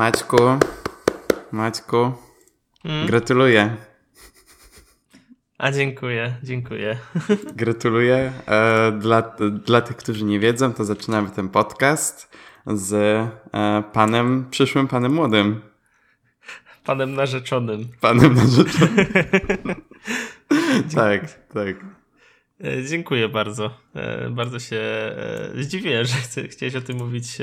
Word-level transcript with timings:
Maćku, 0.00 0.36
Maćku, 1.52 2.12
mm? 2.84 3.06
gratuluję. 3.06 3.76
A 5.58 5.72
dziękuję, 5.72 6.36
dziękuję. 6.42 6.98
Gratuluję. 7.62 8.32
E, 8.46 8.92
dla, 8.92 9.22
dla 9.64 9.80
tych, 9.80 9.96
którzy 9.96 10.24
nie 10.24 10.40
wiedzą, 10.40 10.72
to 10.72 10.84
zaczynamy 10.84 11.30
ten 11.30 11.48
podcast 11.48 12.36
z 12.66 12.92
e, 12.92 13.82
panem, 13.92 14.46
przyszłym 14.50 14.88
panem 14.88 15.12
młodym. 15.12 15.60
Panem 16.84 17.14
narzeczonym. 17.14 17.88
Panem 18.00 18.34
narzeczonym. 18.34 19.06
tak, 20.94 21.46
tak. 21.54 21.76
E, 22.64 22.84
dziękuję 22.84 23.28
bardzo. 23.28 23.70
Bardzo 24.30 24.58
się 24.58 24.82
zdziwiłem, 25.54 26.04
że 26.04 26.48
chciałeś 26.48 26.74
o 26.74 26.80
tym 26.80 26.96
mówić 26.96 27.38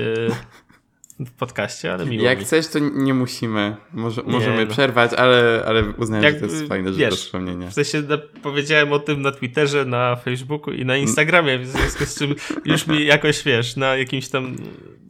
w 1.19 1.31
podcaście, 1.31 1.93
ale 1.93 2.05
miło 2.05 2.23
Jak 2.23 2.39
mi. 2.39 2.45
chcesz, 2.45 2.67
to 2.67 2.79
nie 2.79 3.13
musimy. 3.13 3.75
Może, 3.93 4.21
nie, 4.23 4.31
możemy 4.31 4.65
no. 4.65 4.71
przerwać, 4.71 5.13
ale, 5.13 5.63
ale 5.67 5.83
uznaję, 5.97 6.23
Jak, 6.23 6.33
że 6.33 6.39
to 6.39 6.45
jest 6.45 6.67
fajne 6.67 6.91
wiesz, 6.91 7.09
do 7.09 7.15
wspomnienia. 7.15 7.69
W 7.69 7.73
sensie 7.73 8.01
na, 8.01 8.17
powiedziałem 8.17 8.93
o 8.93 8.99
tym 8.99 9.21
na 9.21 9.31
Twitterze, 9.31 9.85
na 9.85 10.15
Facebooku 10.15 10.73
i 10.73 10.85
na 10.85 10.97
Instagramie, 10.97 11.59
w 11.59 11.67
związku 11.67 12.05
z 12.05 12.19
czym 12.19 12.35
już 12.65 12.87
mi 12.87 13.05
jakoś, 13.05 13.43
wiesz, 13.43 13.75
na 13.75 13.95
jakimś 13.95 14.29
tam 14.29 14.55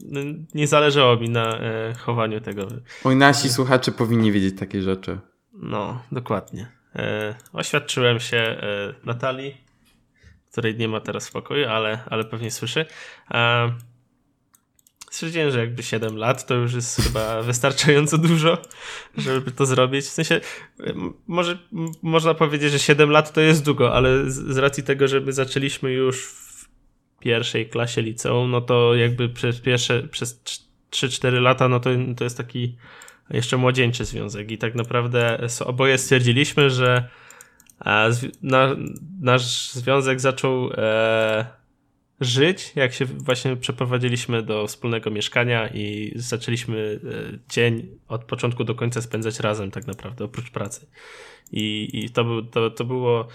no, 0.04 0.20
nie 0.54 0.66
zależało 0.66 1.16
mi 1.16 1.28
na 1.28 1.58
e, 1.58 1.94
chowaniu 1.94 2.40
tego. 2.40 2.68
Oj, 3.04 3.16
nasi 3.16 3.48
słuchacze 3.48 3.92
powinni 3.92 4.32
wiedzieć 4.32 4.58
takie 4.58 4.82
rzeczy. 4.82 5.18
No, 5.52 6.02
dokładnie. 6.12 6.68
E, 6.96 7.34
oświadczyłem 7.52 8.20
się 8.20 8.36
e, 8.36 8.94
Natalii, 9.04 9.56
której 10.52 10.76
nie 10.76 10.88
ma 10.88 11.00
teraz 11.00 11.28
w 11.28 11.32
pokoju, 11.32 11.68
ale, 11.68 11.98
ale 12.06 12.24
pewnie 12.24 12.50
słyszy. 12.50 12.86
E, 13.30 13.72
stwierdziłem, 15.10 15.50
że 15.50 15.58
jakby 15.60 15.82
7 15.82 16.16
lat 16.16 16.46
to 16.46 16.54
już 16.54 16.74
jest 16.74 17.02
chyba 17.02 17.42
wystarczająco 17.52 18.18
dużo, 18.18 18.58
żeby 19.16 19.50
to 19.50 19.66
zrobić. 19.66 20.04
W 20.04 20.08
sensie, 20.08 20.40
może 21.26 21.58
można 22.02 22.34
powiedzieć, 22.34 22.72
że 22.72 22.78
7 22.78 23.10
lat 23.10 23.32
to 23.32 23.40
jest 23.40 23.64
długo, 23.64 23.94
ale 23.94 24.30
z, 24.30 24.34
z 24.34 24.56
racji 24.56 24.82
tego, 24.82 25.08
że 25.08 25.20
my 25.20 25.32
zaczęliśmy 25.32 25.92
już 25.92 26.26
w 26.26 26.68
pierwszej 27.20 27.68
klasie 27.68 28.02
liceum, 28.02 28.50
no 28.50 28.60
to 28.60 28.94
jakby 28.94 29.28
przez 29.28 29.60
pierwsze, 29.60 30.02
przez 30.02 30.42
3-4 30.90 31.40
lata, 31.40 31.68
no 31.68 31.80
to, 31.80 31.90
to 32.16 32.24
jest 32.24 32.36
taki 32.36 32.76
jeszcze 33.30 33.56
młodzieńczy 33.56 34.04
związek 34.04 34.50
i 34.50 34.58
tak 34.58 34.74
naprawdę 34.74 35.38
oboje 35.64 35.98
stwierdziliśmy, 35.98 36.70
że 36.70 37.08
na, 38.42 38.76
nasz 39.20 39.70
związek 39.72 40.20
zaczął 40.20 40.70
e, 40.72 41.46
żyć, 42.20 42.72
jak 42.76 42.92
się 42.92 43.04
właśnie 43.04 43.56
przeprowadziliśmy 43.56 44.42
do 44.42 44.66
wspólnego 44.66 45.10
mieszkania 45.10 45.68
i 45.68 46.12
zaczęliśmy 46.16 47.00
e, 47.04 47.38
dzień 47.48 47.86
od 48.08 48.24
początku 48.24 48.64
do 48.64 48.74
końca 48.74 49.02
spędzać 49.02 49.40
razem 49.40 49.70
tak 49.70 49.86
naprawdę, 49.86 50.24
oprócz 50.24 50.50
pracy. 50.50 50.86
I, 51.52 51.90
i 51.92 52.10
to, 52.10 52.24
był, 52.24 52.42
to, 52.42 52.70
to 52.70 52.84
było, 52.84 53.28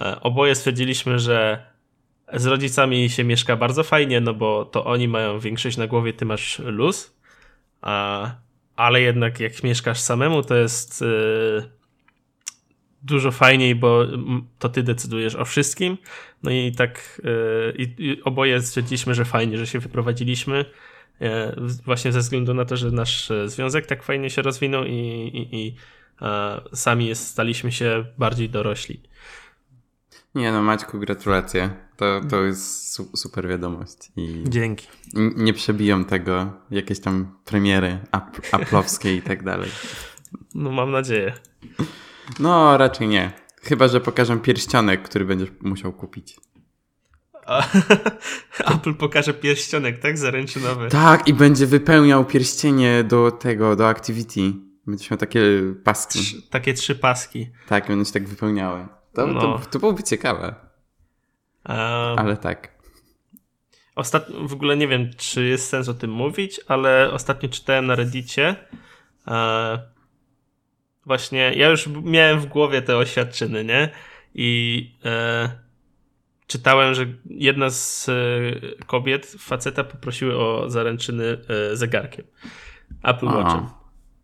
e, 0.00 0.20
oboje 0.20 0.54
stwierdziliśmy, 0.54 1.18
że 1.18 1.66
z 2.32 2.46
rodzicami 2.46 3.10
się 3.10 3.24
mieszka 3.24 3.56
bardzo 3.56 3.82
fajnie, 3.84 4.20
no 4.20 4.34
bo 4.34 4.64
to 4.64 4.84
oni 4.84 5.08
mają 5.08 5.38
większość 5.38 5.76
na 5.76 5.86
głowie, 5.86 6.12
ty 6.12 6.24
masz 6.24 6.58
luz, 6.58 7.16
a, 7.80 8.30
ale 8.76 9.00
jednak 9.00 9.40
jak 9.40 9.62
mieszkasz 9.62 10.00
samemu, 10.00 10.42
to 10.42 10.54
jest 10.54 11.00
yy, 11.00 11.77
dużo 13.02 13.30
fajniej, 13.30 13.74
bo 13.74 14.04
to 14.58 14.68
ty 14.68 14.82
decydujesz 14.82 15.34
o 15.34 15.44
wszystkim. 15.44 15.98
No 16.42 16.50
i 16.50 16.72
tak 16.72 17.22
yy, 17.24 17.74
i 17.78 18.22
oboje 18.24 18.62
stwierdziliśmy, 18.62 19.14
że 19.14 19.24
fajnie, 19.24 19.58
że 19.58 19.66
się 19.66 19.78
wyprowadziliśmy. 19.78 20.64
Yy, 21.20 21.28
właśnie 21.84 22.12
ze 22.12 22.20
względu 22.20 22.54
na 22.54 22.64
to, 22.64 22.76
że 22.76 22.90
nasz 22.90 23.30
e, 23.30 23.48
związek 23.48 23.86
tak 23.86 24.02
fajnie 24.02 24.30
się 24.30 24.42
rozwinął 24.42 24.84
i, 24.84 24.90
i, 24.92 25.56
i 25.56 25.74
sami 26.74 27.06
jest, 27.06 27.26
staliśmy 27.26 27.72
się 27.72 28.04
bardziej 28.18 28.50
dorośli. 28.50 29.00
Nie 30.34 30.52
no, 30.52 30.62
Maćku, 30.62 30.98
gratulacje. 30.98 31.70
To, 31.96 32.20
to 32.30 32.42
jest 32.42 32.92
su 32.92 33.16
super 33.16 33.48
wiadomość. 33.48 33.96
I 34.16 34.44
Dzięki. 34.48 34.86
Nie 35.36 35.54
przebiją 35.54 36.04
tego 36.04 36.52
jakieś 36.70 37.00
tam 37.00 37.36
premiery 37.44 37.98
aplowskie 38.52 39.16
i 39.16 39.22
tak 39.22 39.44
dalej. 39.44 39.70
No 40.54 40.70
mam 40.70 40.90
nadzieję. 40.90 41.32
No, 42.40 42.76
raczej 42.76 43.08
nie. 43.08 43.32
Chyba, 43.62 43.88
że 43.88 44.00
pokażę 44.00 44.36
pierścionek, 44.40 45.02
który 45.02 45.24
będziesz 45.24 45.48
musiał 45.60 45.92
kupić. 45.92 46.36
Apple 48.74 48.94
pokaże 48.94 49.34
pierścionek, 49.34 49.98
tak? 49.98 50.18
Zaręczynowy. 50.18 50.88
Tak, 50.88 51.28
i 51.28 51.34
będzie 51.34 51.66
wypełniał 51.66 52.24
pierścienie 52.24 53.04
do 53.04 53.30
tego, 53.30 53.76
do 53.76 53.88
Activity. 53.88 54.52
Będziesz 54.86 55.10
miał 55.10 55.18
takie 55.18 55.40
paski. 55.84 56.18
Trz, 56.18 56.48
takie 56.50 56.74
trzy 56.74 56.94
paski. 56.94 57.50
Tak, 57.68 57.88
będą 57.88 58.04
się 58.04 58.12
tak 58.12 58.28
wypełniały. 58.28 58.86
To, 59.12 59.26
no. 59.26 59.40
to, 59.40 59.60
to 59.70 59.78
byłoby 59.78 60.02
ciekawe. 60.02 60.54
Um, 61.68 61.78
ale 62.18 62.36
tak. 62.36 62.78
Ostatnio, 63.96 64.48
w 64.48 64.52
ogóle 64.52 64.76
nie 64.76 64.88
wiem, 64.88 65.10
czy 65.16 65.44
jest 65.44 65.68
sens 65.68 65.88
o 65.88 65.94
tym 65.94 66.10
mówić, 66.10 66.60
ale 66.68 67.10
ostatnio 67.12 67.48
czytałem 67.48 67.86
na 67.86 67.94
Reddicie, 67.94 68.56
e, 69.26 69.78
właśnie, 71.08 71.52
ja 71.56 71.68
już 71.68 71.86
miałem 71.86 72.40
w 72.40 72.46
głowie 72.46 72.82
te 72.82 72.96
oświadczyny, 72.96 73.64
nie? 73.64 73.88
I 74.34 74.90
e, 75.04 75.50
czytałem, 76.46 76.94
że 76.94 77.06
jedna 77.30 77.70
z 77.70 78.08
e, 78.08 78.84
kobiet, 78.86 79.26
faceta 79.38 79.84
poprosiły 79.84 80.36
o 80.36 80.70
zaręczyny 80.70 81.38
e, 81.72 81.76
zegarkiem. 81.76 82.24
Apple 83.02 83.26
Watchem. 83.26 83.66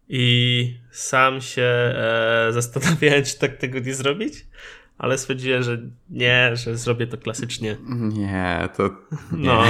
I 0.09 0.77
sam 0.91 1.41
się 1.41 1.63
e, 1.63 2.47
zastanawiałem, 2.59 3.25
czy 3.25 3.39
tak 3.39 3.57
tego 3.57 3.79
nie 3.79 3.95
zrobić, 3.95 4.35
ale 4.99 5.19
stwierdziłem, 5.19 5.63
że 5.63 5.79
nie, 6.11 6.51
że 6.55 6.77
zrobię 6.77 7.07
to 7.07 7.19
klasycznie. 7.19 7.77
Nie, 7.99 8.69
to. 8.77 8.91
Nie. 9.33 9.49
No. 9.49 9.65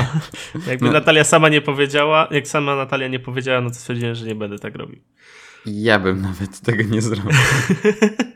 Jakby 0.66 0.86
no. 0.86 0.92
Natalia 0.92 1.24
sama 1.24 1.48
nie 1.48 1.60
powiedziała, 1.60 2.28
jak 2.30 2.48
sama 2.48 2.76
Natalia 2.76 3.08
nie 3.08 3.20
powiedziała, 3.20 3.60
no 3.60 3.70
to 3.70 3.76
stwierdziłem, 3.76 4.14
że 4.14 4.26
nie 4.26 4.34
będę 4.34 4.58
tak 4.58 4.74
robił. 4.74 5.00
Ja 5.66 5.98
bym 5.98 6.22
nawet 6.22 6.60
tego 6.60 6.82
nie 6.82 7.02
zrobił. 7.02 7.30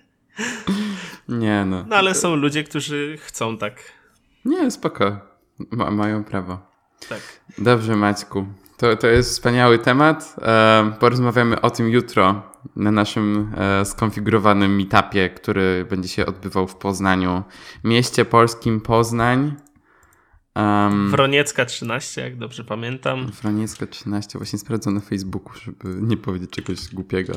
nie 1.28 1.64
no. 1.64 1.84
No 1.88 1.96
ale 1.96 2.14
są 2.14 2.36
ludzie, 2.36 2.64
którzy 2.64 3.18
chcą 3.20 3.58
tak. 3.58 3.92
Nie, 4.44 4.70
spoko. 4.70 5.18
Ma, 5.70 5.90
mają 5.90 6.24
prawo. 6.24 6.58
Tak. 7.08 7.20
Dobrze, 7.58 7.96
Maćku. 7.96 8.46
To, 8.76 8.96
to 8.96 9.06
jest 9.06 9.30
wspaniały 9.30 9.78
temat. 9.78 10.36
E, 10.42 10.92
porozmawiamy 11.00 11.60
o 11.60 11.70
tym 11.70 11.88
jutro 11.88 12.42
na 12.76 12.90
naszym 12.90 13.54
e, 13.56 13.84
skonfigurowanym 13.84 14.76
meetupie, 14.76 15.28
który 15.28 15.86
będzie 15.90 16.08
się 16.08 16.26
odbywał 16.26 16.66
w 16.66 16.74
Poznaniu, 16.74 17.42
mieście 17.84 18.24
polskim 18.24 18.80
Poznań. 18.80 19.54
Um, 20.58 21.10
Wroniecka 21.10 21.64
13, 21.64 22.20
jak 22.20 22.36
dobrze 22.36 22.64
pamiętam. 22.64 23.26
Wroniecka 23.42 23.86
13, 23.86 24.38
właśnie 24.38 24.58
sprawdzam 24.58 24.94
na 24.94 25.00
Facebooku, 25.00 25.52
żeby 25.64 25.94
nie 26.00 26.16
powiedzieć 26.16 26.50
czegoś 26.50 26.94
głupiego. 26.94 27.32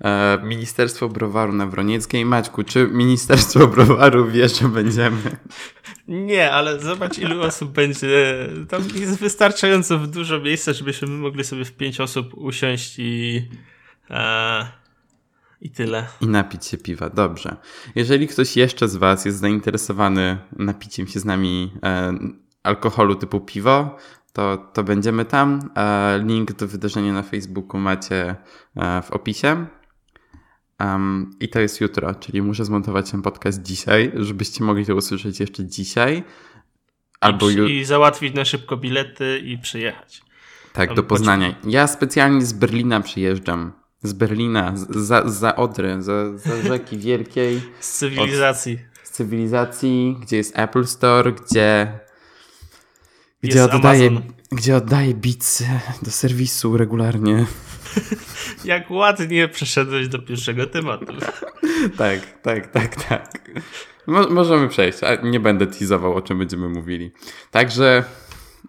E, 0.00 0.38
Ministerstwo 0.42 1.08
Browaru 1.08 1.52
na 1.52 1.66
Wronieckiej. 1.66 2.24
Maćku, 2.24 2.62
czy 2.62 2.88
Ministerstwo 2.88 3.66
Browaru 3.66 4.30
wie, 4.30 4.48
że 4.48 4.68
będziemy? 4.68 5.36
Nie, 6.08 6.52
ale 6.52 6.80
zobacz 6.80 7.18
ilu 7.18 7.42
osób 7.42 7.72
będzie. 7.72 8.48
Tam 8.68 8.82
jest 8.94 9.18
wystarczająco 9.18 9.98
dużo 9.98 10.40
miejsca, 10.40 10.72
żebyśmy 10.72 11.08
mogli 11.08 11.44
sobie 11.44 11.64
w 11.64 11.72
pięć 11.72 12.00
osób 12.00 12.34
usiąść 12.34 12.94
i... 12.98 13.42
E, 14.10 14.66
I 15.60 15.70
tyle. 15.70 16.06
I 16.20 16.26
napić 16.26 16.66
się 16.66 16.78
piwa. 16.78 17.10
Dobrze. 17.10 17.56
Jeżeli 17.94 18.28
ktoś 18.28 18.56
jeszcze 18.56 18.88
z 18.88 18.96
Was 18.96 19.24
jest 19.24 19.38
zainteresowany 19.38 20.38
napiciem 20.56 21.06
się 21.06 21.20
z 21.20 21.24
nami 21.24 21.72
e, 21.82 22.18
alkoholu 22.66 23.14
typu 23.14 23.40
piwo, 23.40 23.96
to, 24.32 24.70
to 24.72 24.84
będziemy 24.84 25.24
tam. 25.24 25.70
E, 25.76 26.20
link 26.24 26.52
do 26.52 26.68
wydarzenia 26.68 27.12
na 27.12 27.22
Facebooku 27.22 27.80
macie 27.80 28.36
e, 28.76 29.02
w 29.02 29.10
opisie. 29.10 29.66
Um, 30.80 31.30
I 31.40 31.48
to 31.48 31.60
jest 31.60 31.80
jutro, 31.80 32.14
czyli 32.14 32.42
muszę 32.42 32.64
zmontować 32.64 33.10
ten 33.10 33.22
podcast 33.22 33.62
dzisiaj, 33.62 34.12
żebyście 34.14 34.64
mogli 34.64 34.86
to 34.86 34.94
usłyszeć 34.94 35.40
jeszcze 35.40 35.64
dzisiaj. 35.64 36.22
Albo 37.20 37.50
I, 37.50 37.72
i 37.72 37.84
załatwić 37.84 38.34
na 38.34 38.44
szybko 38.44 38.76
bilety 38.76 39.38
i 39.38 39.58
przyjechać. 39.58 40.22
Tak, 40.72 40.94
do 40.94 41.02
Poznania. 41.02 41.54
Ja 41.64 41.86
specjalnie 41.86 42.46
z 42.46 42.52
Berlina 42.52 43.00
przyjeżdżam. 43.00 43.72
Z 44.02 44.12
Berlina, 44.12 44.72
za, 44.76 45.28
za 45.28 45.56
Odry, 45.56 46.02
za, 46.02 46.38
za 46.38 46.62
rzeki 46.68 46.98
wielkiej. 46.98 47.60
Z 47.80 47.98
cywilizacji. 47.98 48.72
Od, 48.74 49.08
z 49.08 49.10
cywilizacji, 49.10 50.16
gdzie 50.20 50.36
jest 50.36 50.58
Apple 50.58 50.84
Store, 50.84 51.32
gdzie 51.32 51.98
gdzie 53.42 53.64
oddaję, 53.64 54.20
gdzie 54.52 54.76
oddaję 54.76 55.14
bicy 55.14 55.64
do 56.02 56.10
serwisu 56.10 56.76
regularnie. 56.76 57.46
Jak 58.64 58.90
ładnie 58.90 59.48
przeszedłeś 59.48 60.08
do 60.08 60.18
pierwszego 60.18 60.66
tematu. 60.66 61.12
tak, 61.98 62.40
tak, 62.42 62.66
tak, 62.66 63.04
tak. 63.04 63.50
Mo 64.06 64.28
możemy 64.28 64.68
przejść, 64.68 65.02
a 65.02 65.14
nie 65.14 65.40
będę 65.40 65.66
teasował, 65.66 66.14
o 66.14 66.22
czym 66.22 66.38
będziemy 66.38 66.68
mówili. 66.68 67.12
Także 67.50 68.04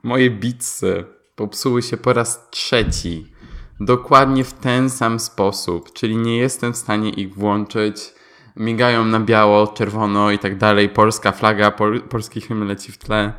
moje 0.03 0.29
bicy 0.29 1.03
popsuły 1.35 1.81
się 1.81 1.97
po 1.97 2.13
raz 2.13 2.49
trzeci 2.49 3.31
dokładnie 3.79 4.43
w 4.43 4.53
ten 4.53 4.89
sam 4.89 5.19
sposób, 5.19 5.93
czyli 5.93 6.17
nie 6.17 6.37
jestem 6.37 6.73
w 6.73 6.77
stanie 6.77 7.09
ich 7.09 7.35
włączyć. 7.35 8.13
Migają 8.55 9.05
na 9.05 9.19
biało, 9.19 9.67
czerwono 9.67 10.31
i 10.31 10.39
tak 10.39 10.57
dalej. 10.57 10.89
Polska 10.89 11.31
flaga, 11.31 11.71
pol, 11.71 12.01
polski 12.01 12.41
hymn 12.41 12.67
leci 12.67 12.91
w 12.91 12.97
tle. 12.97 13.33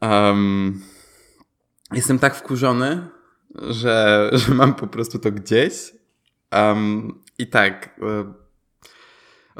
Um, 0.00 0.82
jestem 1.92 2.18
tak 2.18 2.34
wkurzony, 2.34 3.08
że, 3.54 4.30
że 4.32 4.54
mam 4.54 4.74
po 4.74 4.86
prostu 4.86 5.18
to 5.18 5.32
gdzieś. 5.32 5.92
Um, 6.52 7.20
I 7.38 7.46
tak. 7.46 8.00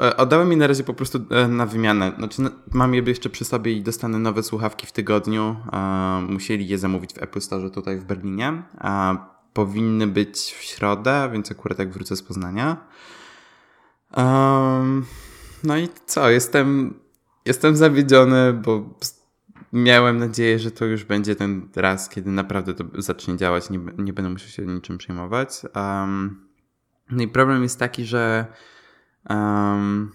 E, 0.01 0.17
oddałem 0.17 0.49
mi 0.49 0.57
na 0.57 0.67
razie 0.67 0.85
po 0.85 0.95
prostu 0.95 1.19
e, 1.31 1.49
na 1.49 1.67
wymianę. 1.67 2.13
Znaczy, 2.19 2.43
mam 2.73 2.95
je 2.95 3.03
jeszcze 3.07 3.31
przy 3.31 3.45
sobie 3.45 3.73
i 3.73 3.83
dostanę 3.83 4.19
nowe 4.19 4.43
słuchawki 4.43 4.87
w 4.87 4.93
tygodniu. 4.93 5.57
musieli 6.29 6.69
je 6.69 6.79
zamówić 6.79 7.15
w 7.15 7.23
Apple 7.23 7.41
Store 7.41 7.71
tutaj 7.71 7.99
w 7.99 8.05
Berlinie. 8.05 8.63
powinny 9.53 10.07
być 10.07 10.39
w 10.39 10.63
środę, 10.63 11.31
więc 11.33 11.51
akurat 11.51 11.79
jak 11.79 11.93
wrócę 11.93 12.17
z 12.17 12.23
Poznania. 12.23 12.77
No 15.65 15.79
i 15.79 15.89
co? 16.07 16.31
Jestem, 16.31 16.95
jestem 17.47 17.77
zawiedziony, 17.77 18.53
bo 18.53 18.85
miałem 19.73 20.19
nadzieję, 20.19 20.59
że 20.59 20.71
to 20.71 20.85
już 20.85 21.05
będzie 21.05 21.37
ten 21.37 21.69
raz, 21.77 22.09
kiedy 22.09 22.31
naprawdę 22.31 22.75
to 22.75 22.85
zacznie 22.99 23.37
działać. 23.37 23.71
Nie, 23.71 23.79
nie 23.99 24.13
będę 24.13 24.31
musiał 24.31 24.49
się 24.49 24.67
niczym 24.67 24.99
przejmować. 24.99 25.63
Um, 25.75 26.47
no 27.11 27.23
i 27.23 27.29
problem 27.29 27.63
jest 27.63 27.79
taki, 27.79 28.05
że 28.05 28.47
um, 29.31 30.13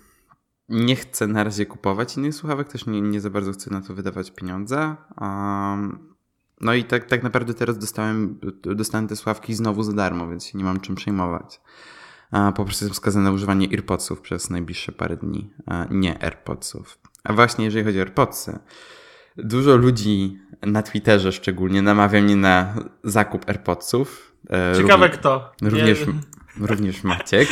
nie 0.69 0.95
chcę 0.95 1.27
na 1.27 1.43
razie 1.43 1.65
kupować 1.65 2.17
innych 2.17 2.35
słuchawek, 2.35 2.67
też 2.67 2.85
nie, 2.85 3.01
nie 3.01 3.21
za 3.21 3.29
bardzo 3.29 3.51
chcę 3.51 3.71
na 3.71 3.81
to 3.81 3.93
wydawać 3.93 4.31
pieniądze. 4.31 4.95
Um, 5.21 6.15
no 6.61 6.73
i 6.73 6.83
tak, 6.83 7.05
tak 7.05 7.23
naprawdę 7.23 7.53
teraz 7.53 7.77
dostałem, 7.77 8.39
dostałem 8.75 9.07
te 9.07 9.15
słuchawki 9.15 9.53
znowu 9.53 9.83
za 9.83 9.93
darmo, 9.93 10.29
więc 10.29 10.45
się 10.45 10.57
nie 10.57 10.63
mam 10.63 10.79
czym 10.79 10.95
przejmować. 10.95 11.61
Po 12.31 12.65
prostu 12.65 12.85
jestem 12.85 12.93
wskazany 12.93 13.25
na 13.25 13.31
używanie 13.31 13.67
AirPodsów 13.67 14.21
przez 14.21 14.49
najbliższe 14.49 14.91
parę 14.91 15.17
dni, 15.17 15.53
a 15.65 15.85
nie 15.89 16.23
AirPodsów. 16.23 16.97
A 17.23 17.33
właśnie 17.33 17.65
jeżeli 17.65 17.85
chodzi 17.85 17.99
o 17.99 18.01
AirPodsy, 18.01 18.59
dużo 19.37 19.75
ludzi 19.75 20.39
na 20.61 20.83
Twitterze 20.83 21.31
szczególnie 21.31 21.81
namawia 21.81 22.21
mnie 22.21 22.35
na 22.35 22.73
zakup 23.03 23.49
AirPodsów. 23.49 24.35
E, 24.49 24.73
Ciekawe 24.77 25.05
również, 25.05 25.19
kto. 25.19 25.51
Również, 25.61 26.05
również 26.59 27.03
Maciek. 27.03 27.49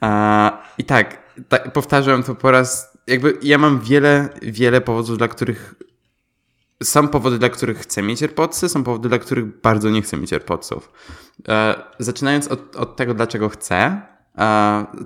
A, 0.00 0.62
I 0.78 0.84
tak, 0.84 1.22
tak, 1.48 1.72
powtarzam 1.72 2.22
to 2.22 2.34
po 2.34 2.50
raz. 2.50 2.98
Jakby 3.06 3.38
ja 3.42 3.58
mam 3.58 3.80
wiele, 3.80 4.28
wiele 4.42 4.80
powodów, 4.80 5.18
dla 5.18 5.28
których. 5.28 5.74
Są 6.82 7.08
powody, 7.08 7.38
dla 7.38 7.48
których 7.48 7.78
chcę 7.78 8.02
mieć 8.02 8.22
AirPodsy, 8.22 8.68
są 8.68 8.84
powody, 8.84 9.08
dla 9.08 9.18
których 9.18 9.60
bardzo 9.60 9.90
nie 9.90 10.02
chcę 10.02 10.16
mieć 10.16 10.32
AirPodsów. 10.32 10.92
E, 11.48 11.74
zaczynając 11.98 12.48
od, 12.48 12.76
od 12.76 12.96
tego, 12.96 13.14
dlaczego 13.14 13.48
chcę, 13.48 14.02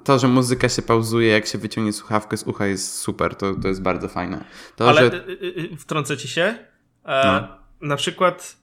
to, 0.04 0.18
że 0.18 0.28
muzyka 0.28 0.68
się 0.68 0.82
pauzuje, 0.82 1.28
jak 1.28 1.46
się 1.46 1.58
wyciągnie 1.58 1.92
słuchawkę 1.92 2.36
z 2.36 2.42
ucha, 2.42 2.66
jest 2.66 2.94
super. 2.94 3.34
To, 3.34 3.54
to 3.54 3.68
jest 3.68 3.82
bardzo 3.82 4.08
fajne. 4.08 4.44
To, 4.76 4.88
Ale 4.88 5.00
że... 5.00 5.28
Y, 5.28 5.30
y, 5.30 5.72
y, 5.72 5.76
wtrącę 5.76 6.16
ci 6.16 6.28
się. 6.28 6.58
E, 7.04 7.24
no. 7.26 7.58
Na 7.88 7.96
przykład 7.96 8.56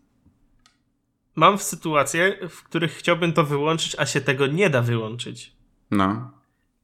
mam 1.36 1.58
sytuacje, 1.58 2.50
w 2.50 2.64
których 2.64 2.92
chciałbym 2.92 3.34
to 3.34 3.44
wyłączyć, 3.44 3.96
a 4.00 4.06
się 4.06 4.22
tego 4.22 4.48
nie 4.48 4.70
da 4.70 4.82
wyłączyć. 4.82 5.56
No. 5.92 6.32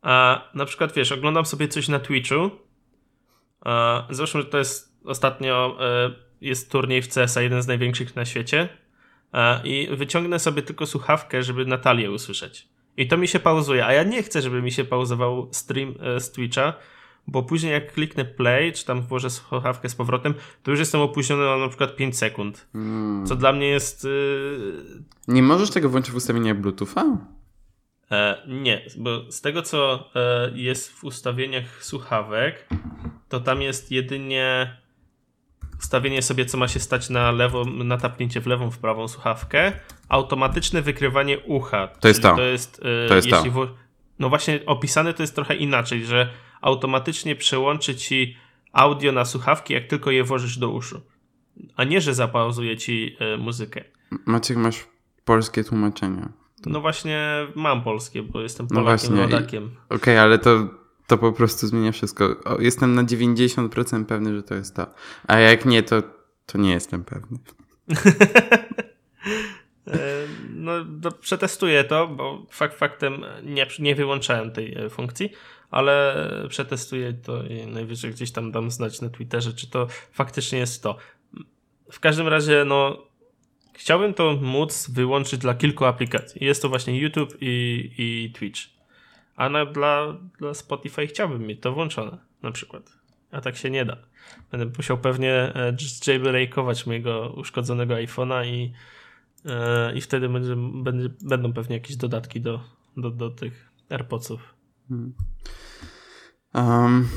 A 0.01 0.42
na 0.54 0.66
przykład, 0.66 0.94
wiesz, 0.94 1.12
oglądam 1.12 1.45
sobie 1.45 1.68
coś 1.68 1.88
na 1.88 2.00
Twitchu. 2.00 2.51
A, 3.62 4.07
załóżmy, 4.10 4.42
że 4.42 4.48
to 4.48 4.57
jest 4.57 4.95
ostatnio 5.06 5.78
e, 5.80 6.12
jest 6.42 6.72
turniej 6.72 7.01
w 7.01 7.07
CSA, 7.07 7.42
jeden 7.42 7.62
z 7.62 7.68
największych 7.68 8.16
na 8.16 8.25
świecie. 8.25 8.69
A, 9.31 9.62
I 9.63 9.95
wyciągnę 9.95 10.39
sobie 10.39 10.62
tylko 10.62 10.86
słuchawkę, 10.86 11.44
żeby 11.44 11.66
Natalię 11.66 12.12
usłyszeć. 12.12 12.70
I 12.97 13.07
to 13.07 13.17
mi 13.17 13.27
się 13.27 13.39
pauzuje, 13.39 13.85
a 13.85 13.93
ja 13.93 14.03
nie 14.03 14.23
chcę, 14.23 14.41
żeby 14.41 14.61
mi 14.61 14.71
się 14.71 14.83
pauzował 14.83 15.47
stream 15.51 15.93
e, 15.99 16.19
z 16.19 16.31
Twitcha, 16.31 16.73
bo 17.27 17.43
później 17.43 17.71
jak 17.71 17.93
kliknę 17.93 18.25
play, 18.25 18.73
czy 18.73 18.85
tam 18.85 19.01
włożę 19.01 19.29
słuchawkę 19.29 19.89
z 19.89 19.95
powrotem, 19.95 20.33
to 20.63 20.71
już 20.71 20.79
jestem 20.79 21.01
opóźniony 21.01 21.43
na 21.45 21.57
na 21.57 21.67
przykład 21.67 21.95
5 21.95 22.17
sekund. 22.17 22.67
Hmm. 22.73 23.25
Co 23.25 23.35
dla 23.35 23.53
mnie 23.53 23.67
jest... 23.67 24.03
Yy... 24.03 25.03
Nie 25.27 25.43
możesz 25.43 25.69
tego 25.69 25.89
włączyć 25.89 26.11
w 26.11 26.15
ustawieniach 26.15 26.57
Bluetootha? 26.57 27.17
E, 28.11 28.38
nie, 28.47 28.85
bo 28.97 29.31
z 29.31 29.41
tego 29.41 29.61
co 29.61 30.09
e, 30.15 30.51
jest 30.55 30.91
w 30.91 31.03
ustawieniach 31.03 31.85
słuchawek, 31.85 32.67
to 33.29 33.39
tam 33.39 33.61
jest 33.61 33.91
jedynie 33.91 34.77
ustawienie 35.81 36.22
sobie, 36.22 36.45
co 36.45 36.57
ma 36.57 36.68
się 36.68 36.80
stać 36.80 37.10
na 37.10 37.31
lewo, 37.31 37.66
na 37.66 37.98
tapnięcie 37.98 38.42
w 38.42 38.48
lewą, 38.48 38.72
w 38.72 38.78
prawą 38.78 39.07
słuchawkę, 39.07 39.72
automatyczne 40.10 40.81
wykrywanie 40.81 41.39
ucha. 41.39 41.88
To 41.88 42.07
jest 42.07 42.22
to. 42.22 42.36
To 42.36 42.42
jest, 42.42 42.81
e, 43.06 43.07
to 43.07 43.16
jest 43.16 43.28
jeśli 43.28 43.51
to. 43.51 43.68
no 44.19 44.30
właśnie 44.30 44.60
opisane 44.66 45.13
to 45.13 45.24
jest 45.24 45.36
trochę 45.36 45.56
inaczej, 45.56 46.06
że 46.06 46.30
automatycznie 46.62 47.36
przełączy 47.36 47.95
ci 47.95 48.38
audio 48.72 49.12
na 49.12 49.25
słuchawki, 49.25 49.74
jak 49.74 49.88
tylko 49.88 50.12
je 50.12 50.24
włożysz 50.24 50.57
do 50.57 50.69
uszu. 50.69 51.01
A 51.75 51.83
nie, 51.83 52.01
że 52.01 52.13
zapauzuje 52.13 52.78
ci 52.78 53.16
e, 53.19 53.38
muzykę. 53.38 53.83
Maciek, 54.25 54.57
masz 54.57 54.88
polskie 55.25 55.63
tłumaczenie. 55.63 56.28
No 56.66 56.81
właśnie 56.81 57.48
mam 57.56 57.83
polskie, 57.83 58.24
bo 58.24 58.42
jestem 58.42 58.68
no 58.72 58.81
Polakiem, 58.81 59.16
no. 59.16 59.24
Okej, 59.24 59.98
okay, 59.98 60.22
ale 60.22 60.39
to, 60.39 60.81
to 61.11 61.17
po 61.17 61.31
prostu 61.31 61.67
zmienia 61.67 61.91
wszystko. 61.91 62.35
O, 62.45 62.61
jestem 62.61 62.95
na 62.95 63.03
90% 63.03 64.05
pewny, 64.05 64.35
że 64.35 64.43
to 64.43 64.55
jest 64.55 64.75
to. 64.75 64.87
A 65.27 65.39
jak 65.39 65.65
nie, 65.65 65.83
to, 65.83 66.03
to 66.45 66.57
nie 66.57 66.71
jestem 66.71 67.03
pewny. 67.03 67.37
E, 69.87 69.97
no, 70.49 70.71
to 71.01 71.11
przetestuję 71.11 71.83
to, 71.83 72.07
bo 72.07 72.45
fakt 72.49 72.77
faktem 72.77 73.25
nie, 73.43 73.67
nie 73.79 73.95
wyłączałem 73.95 74.51
tej 74.51 74.75
e, 74.77 74.89
funkcji, 74.89 75.29
ale 75.71 76.15
przetestuję 76.49 77.13
to 77.13 77.43
i 77.43 77.67
najwyżej 77.67 78.11
gdzieś 78.11 78.31
tam 78.31 78.51
dam 78.51 78.71
znać 78.71 79.01
na 79.01 79.09
Twitterze, 79.09 79.53
czy 79.53 79.69
to 79.69 79.87
faktycznie 80.11 80.59
jest 80.59 80.83
to. 80.83 80.97
W 81.91 81.99
każdym 81.99 82.27
razie, 82.27 82.65
no, 82.65 83.07
chciałbym 83.73 84.13
to 84.13 84.33
móc 84.41 84.89
wyłączyć 84.89 85.39
dla 85.39 85.53
kilku 85.53 85.85
aplikacji. 85.85 86.45
Jest 86.45 86.61
to 86.61 86.69
właśnie 86.69 86.99
YouTube 86.99 87.37
i, 87.41 87.89
i 87.97 88.31
Twitch. 88.33 88.81
A 89.41 89.49
na, 89.49 89.65
dla, 89.65 90.17
dla 90.39 90.53
Spotify 90.53 91.07
chciałbym 91.07 91.47
mieć 91.47 91.61
to 91.61 91.73
włączone, 91.73 92.17
na 92.43 92.51
przykład. 92.51 92.91
A 93.31 93.41
tak 93.41 93.57
się 93.57 93.69
nie 93.69 93.85
da. 93.85 93.97
Będę 94.51 94.77
musiał 94.77 94.97
pewnie 94.97 95.33
e, 95.33 95.75
jailbreakować 96.07 96.85
mojego 96.85 97.33
uszkodzonego 97.37 97.94
iPhone'a 97.94 98.45
i, 98.45 98.73
e, 99.45 99.94
i 99.95 100.01
wtedy 100.01 100.30
będzie, 100.30 100.56
będzie, 100.83 101.09
będą 101.21 101.54
pewnie 101.54 101.75
jakieś 101.75 101.95
dodatki 101.95 102.42
do, 102.42 102.63
do, 102.97 103.09
do 103.09 103.30
tych 103.30 103.71
AirPodsów. 103.89 104.56
Um, 106.54 107.07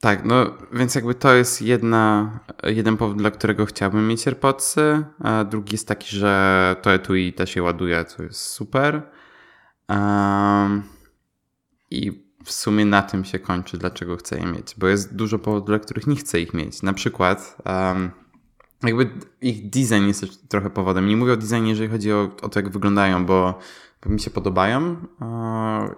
tak, 0.00 0.24
no 0.24 0.58
więc 0.72 0.94
jakby 0.94 1.14
to 1.14 1.34
jest 1.34 1.62
jedna, 1.62 2.30
jeden 2.62 2.96
powód, 2.96 3.16
dla 3.16 3.30
którego 3.30 3.66
chciałbym 3.66 4.08
mieć 4.08 4.28
AirPodsy, 4.28 5.04
a 5.18 5.44
drugi 5.44 5.74
jest 5.74 5.88
taki, 5.88 6.16
że 6.16 6.76
to 6.82 6.92
etui 6.92 7.32
też 7.32 7.56
je 7.56 7.62
ładuje, 7.62 8.04
co 8.04 8.22
jest 8.22 8.40
super. 8.40 9.02
Um, 9.88 10.93
I 11.90 12.24
w 12.44 12.52
sumie 12.52 12.84
na 12.84 13.02
tym 13.02 13.24
się 13.24 13.38
kończy, 13.38 13.78
dlaczego 13.78 14.16
chcę 14.16 14.38
je 14.38 14.46
mieć, 14.46 14.74
bo 14.78 14.88
jest 14.88 15.16
dużo 15.16 15.38
powodów, 15.38 15.66
dla 15.66 15.78
których 15.78 16.06
nie 16.06 16.16
chcę 16.16 16.40
ich 16.40 16.54
mieć. 16.54 16.82
Na 16.82 16.92
przykład 16.92 17.56
um, 17.66 18.10
jakby 18.82 19.10
ich 19.40 19.70
design 19.70 20.06
jest 20.06 20.48
trochę 20.48 20.70
powodem. 20.70 21.08
Nie 21.08 21.16
mówię 21.16 21.32
o 21.32 21.36
designie, 21.36 21.70
jeżeli 21.70 21.88
chodzi 21.88 22.12
o, 22.12 22.30
o 22.42 22.48
to, 22.48 22.60
jak 22.60 22.70
wyglądają, 22.70 23.26
bo 23.26 23.58
mi 24.06 24.20
się 24.20 24.30
podobają 24.30 24.96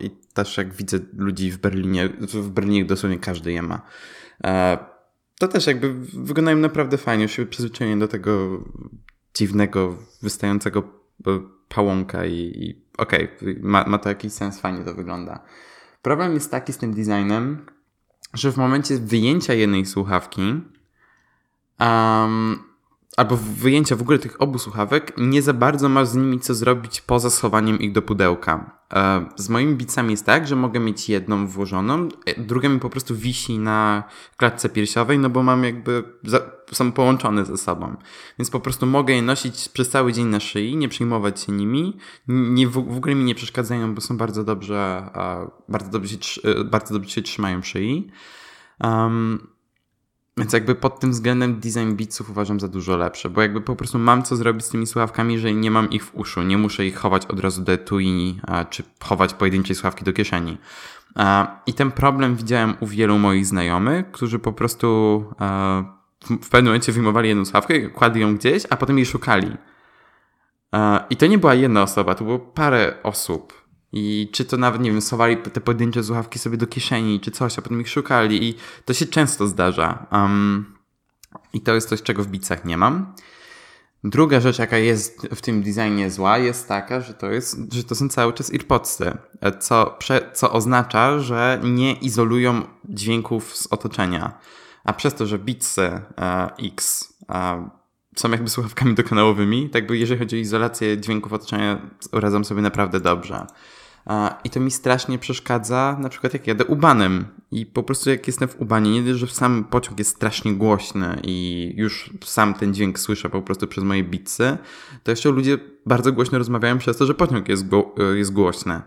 i 0.00 0.10
też 0.10 0.56
jak 0.56 0.74
widzę 0.74 0.98
ludzi 1.16 1.50
w 1.50 1.58
Berlinie, 1.58 2.08
w 2.20 2.50
Berlinie 2.50 2.84
dosłownie 2.84 3.18
każdy 3.18 3.52
je 3.52 3.62
ma, 3.62 3.82
e, 4.44 4.78
to 5.38 5.48
też 5.48 5.66
jakby 5.66 5.94
wyglądają 6.14 6.56
naprawdę 6.56 6.98
fajnie, 6.98 7.22
już 7.22 7.32
się 7.32 7.46
przyzwyczaiłem 7.46 7.98
do 7.98 8.08
tego 8.08 8.64
dziwnego, 9.34 9.96
wystającego 10.22 10.82
e, 11.26 11.40
pałąka 11.68 12.26
i, 12.26 12.34
i 12.34 12.84
okej, 12.98 13.28
okay, 13.36 13.56
ma, 13.62 13.84
ma 13.84 13.98
to 13.98 14.08
jakiś 14.08 14.32
sens, 14.32 14.60
fajnie 14.60 14.84
to 14.84 14.94
wygląda. 14.94 15.40
Problem 16.06 16.34
jest 16.34 16.50
taki 16.50 16.72
z 16.72 16.78
tym 16.78 16.94
designem, 16.94 17.66
że 18.34 18.52
w 18.52 18.56
momencie 18.56 18.98
wyjęcia 18.98 19.54
jednej 19.54 19.86
słuchawki 19.86 20.60
um, 21.80 22.58
albo 23.16 23.36
wyjęcia 23.36 23.96
w 23.96 24.02
ogóle 24.02 24.18
tych 24.18 24.42
obu 24.42 24.58
słuchawek, 24.58 25.12
nie 25.18 25.42
za 25.42 25.52
bardzo 25.52 25.88
masz 25.88 26.08
z 26.08 26.14
nimi 26.14 26.40
co 26.40 26.54
zrobić 26.54 27.00
poza 27.00 27.30
schowaniem 27.30 27.80
ich 27.80 27.92
do 27.92 28.02
pudełka. 28.02 28.78
E, 28.94 29.26
z 29.36 29.48
moimi 29.48 29.74
bicami 29.74 30.10
jest 30.10 30.26
tak, 30.26 30.46
że 30.48 30.56
mogę 30.56 30.80
mieć 30.80 31.08
jedną 31.08 31.46
włożoną, 31.46 32.08
e, 32.26 32.40
druga 32.40 32.68
mi 32.68 32.80
po 32.80 32.90
prostu 32.90 33.16
wisi 33.16 33.58
na 33.58 34.04
klatce 34.36 34.68
piersiowej, 34.68 35.18
no 35.18 35.30
bo 35.30 35.42
mam 35.42 35.64
jakby, 35.64 36.04
są 36.72 36.92
połączone 36.92 37.44
ze 37.44 37.56
sobą. 37.56 37.96
Więc 38.38 38.50
po 38.50 38.60
prostu 38.60 38.86
mogę 38.86 39.14
je 39.14 39.22
nosić 39.22 39.68
przez 39.68 39.88
cały 39.88 40.12
dzień 40.12 40.26
na 40.26 40.40
szyi, 40.40 40.76
nie 40.76 40.88
przejmować 40.88 41.40
się 41.40 41.52
nimi, 41.52 41.96
nie, 42.28 42.68
w, 42.68 42.78
ogóle 42.78 43.14
mi 43.14 43.24
nie 43.24 43.34
przeszkadzają, 43.34 43.94
bo 43.94 44.00
są 44.00 44.16
bardzo 44.16 44.44
dobrze, 44.44 45.10
bardzo 45.68 45.90
dobrze 45.90 46.16
się, 46.22 46.40
bardzo 46.64 46.94
dobrze 46.94 47.10
się 47.10 47.22
trzymają 47.22 47.62
szyi. 47.62 48.10
Um, 48.84 49.55
Więc 50.38 50.52
jakby 50.52 50.74
pod 50.74 51.00
tym 51.00 51.10
względem 51.10 51.60
design 51.60 51.94
Beatsów 51.96 52.30
uważam 52.30 52.60
za 52.60 52.68
dużo 52.68 52.96
lepsze, 52.96 53.30
bo 53.30 53.42
jakby 53.42 53.60
po 53.60 53.76
prostu 53.76 53.98
mam 53.98 54.22
co 54.22 54.36
zrobić 54.36 54.64
z 54.64 54.68
tymi 54.68 54.86
słuchawkami, 54.86 55.34
jeżeli 55.34 55.56
nie 55.56 55.70
mam 55.70 55.90
ich 55.90 56.04
w 56.04 56.14
uszu. 56.14 56.42
Nie 56.42 56.58
muszę 56.58 56.86
ich 56.86 56.96
chować 56.96 57.26
od 57.26 57.40
razu 57.40 57.62
do 57.62 57.72
etui, 57.72 58.40
czy 58.70 58.82
chować 59.00 59.34
pojedyncze 59.34 59.74
słuchawki 59.74 60.04
do 60.04 60.12
kieszeni. 60.12 60.58
I 61.66 61.74
ten 61.74 61.90
problem 61.92 62.36
widziałem 62.36 62.74
u 62.80 62.86
wielu 62.86 63.18
moich 63.18 63.46
znajomych, 63.46 64.10
którzy 64.10 64.38
po 64.38 64.52
prostu 64.52 65.24
w 66.28 66.48
pewnym 66.48 66.64
momencie 66.64 66.92
wyjmowali 66.92 67.28
jedną 67.28 67.44
słuchawkę, 67.44 67.80
kładli 67.80 68.20
ją 68.20 68.36
gdzieś, 68.36 68.62
a 68.70 68.76
potem 68.76 68.98
jej 68.98 69.06
szukali. 69.06 69.56
I 71.10 71.16
to 71.16 71.26
nie 71.26 71.38
była 71.38 71.54
jedna 71.54 71.82
osoba, 71.82 72.14
to 72.14 72.24
było 72.24 72.38
parę 72.38 72.94
osób. 73.02 73.65
I 73.92 74.28
czy 74.32 74.44
to 74.44 74.56
nawet, 74.56 74.80
nie 74.80 74.90
wiem, 74.90 75.00
sowali 75.00 75.36
te 75.36 75.60
pojedyncze 75.60 76.04
słuchawki 76.04 76.38
sobie 76.38 76.56
do 76.56 76.66
kieszeni, 76.66 77.20
czy 77.20 77.30
coś, 77.30 77.58
a 77.58 77.62
potem 77.62 77.80
ich 77.80 77.88
szukali. 77.88 78.48
I 78.48 78.54
to 78.84 78.94
się 78.94 79.06
często 79.06 79.46
zdarza. 79.46 80.06
Um, 80.12 80.76
I 81.52 81.60
to 81.60 81.74
jest 81.74 81.88
coś, 81.88 82.02
czego 82.02 82.22
w 82.22 82.26
bicach 82.26 82.64
nie 82.64 82.76
mam. 82.76 83.14
Druga 84.04 84.40
rzecz, 84.40 84.58
jaka 84.58 84.78
jest 84.78 85.28
w 85.34 85.40
tym 85.40 85.62
designie 85.62 86.10
zła, 86.10 86.38
jest 86.38 86.68
taka, 86.68 87.00
że 87.00 87.14
to, 87.14 87.30
jest, 87.30 87.72
że 87.72 87.84
to 87.84 87.94
są 87.94 88.08
cały 88.08 88.32
czas 88.32 88.52
earpodsy, 88.52 89.18
co, 89.60 89.98
co 90.34 90.52
oznacza, 90.52 91.18
że 91.18 91.60
nie 91.64 91.92
izolują 91.92 92.62
dźwięków 92.84 93.56
z 93.56 93.66
otoczenia. 93.66 94.38
A 94.84 94.92
przez 94.92 95.14
to, 95.14 95.26
że 95.26 95.38
Beatsy 95.38 95.82
e, 95.82 96.50
X 96.58 97.08
e, 97.28 97.68
są 98.16 98.30
jakby 98.30 98.50
słuchawkami 98.50 98.94
dokanałowymi, 98.94 99.70
tak 99.70 99.86
by 99.86 99.98
jeżeli 99.98 100.18
chodzi 100.18 100.36
o 100.36 100.38
izolację 100.38 100.98
dźwięków 100.98 101.32
otoczenia, 101.32 101.90
radzą 102.12 102.44
sobie 102.44 102.62
naprawdę 102.62 103.00
dobrze. 103.00 103.46
I 104.44 104.50
to 104.50 104.60
mi 104.60 104.70
strasznie 104.70 105.18
przeszkadza, 105.18 105.96
na 106.00 106.08
przykład 106.08 106.32
jak 106.32 106.46
jadę 106.46 106.64
ubanem 106.64 107.24
i 107.50 107.66
po 107.66 107.82
prostu 107.82 108.10
jak 108.10 108.26
jestem 108.26 108.48
w 108.48 108.60
ubanie, 108.60 108.90
nie 108.90 109.02
dość, 109.02 109.20
że 109.20 109.26
sam 109.26 109.64
pociąg 109.64 109.98
jest 109.98 110.16
strasznie 110.16 110.54
głośny 110.54 111.20
i 111.22 111.72
już 111.76 112.10
sam 112.24 112.54
ten 112.54 112.74
dźwięk 112.74 112.98
słyszę 112.98 113.30
po 113.30 113.42
prostu 113.42 113.66
przez 113.66 113.84
moje 113.84 114.04
bitsy, 114.04 114.58
to 115.02 115.10
jeszcze 115.10 115.30
ludzie 115.30 115.58
bardzo 115.86 116.12
głośno 116.12 116.38
rozmawiają 116.38 116.78
przez 116.78 116.96
to, 116.96 117.06
że 117.06 117.14
pociąg 117.14 117.48
jest, 117.48 117.66
jest 118.14 118.32
głośny. 118.32 118.82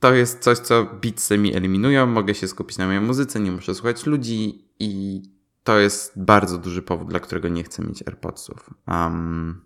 To 0.00 0.14
jest 0.14 0.42
coś, 0.42 0.58
co 0.58 0.86
bitsy 1.00 1.38
mi 1.38 1.54
eliminują, 1.56 2.06
mogę 2.06 2.34
się 2.34 2.48
skupić 2.48 2.78
na 2.78 2.86
mojej 2.86 3.00
muzyce, 3.00 3.40
nie 3.40 3.52
muszę 3.52 3.74
słuchać 3.74 4.06
ludzi 4.06 4.64
i 4.78 5.22
to 5.68 5.78
jest 5.78 6.22
bardzo 6.22 6.58
duży 6.58 6.82
powód, 6.82 7.08
dla 7.08 7.20
którego 7.20 7.48
nie 7.48 7.64
chcę 7.64 7.82
mieć 7.82 8.02
AirPodsów. 8.02 8.70
Um, 8.86 9.64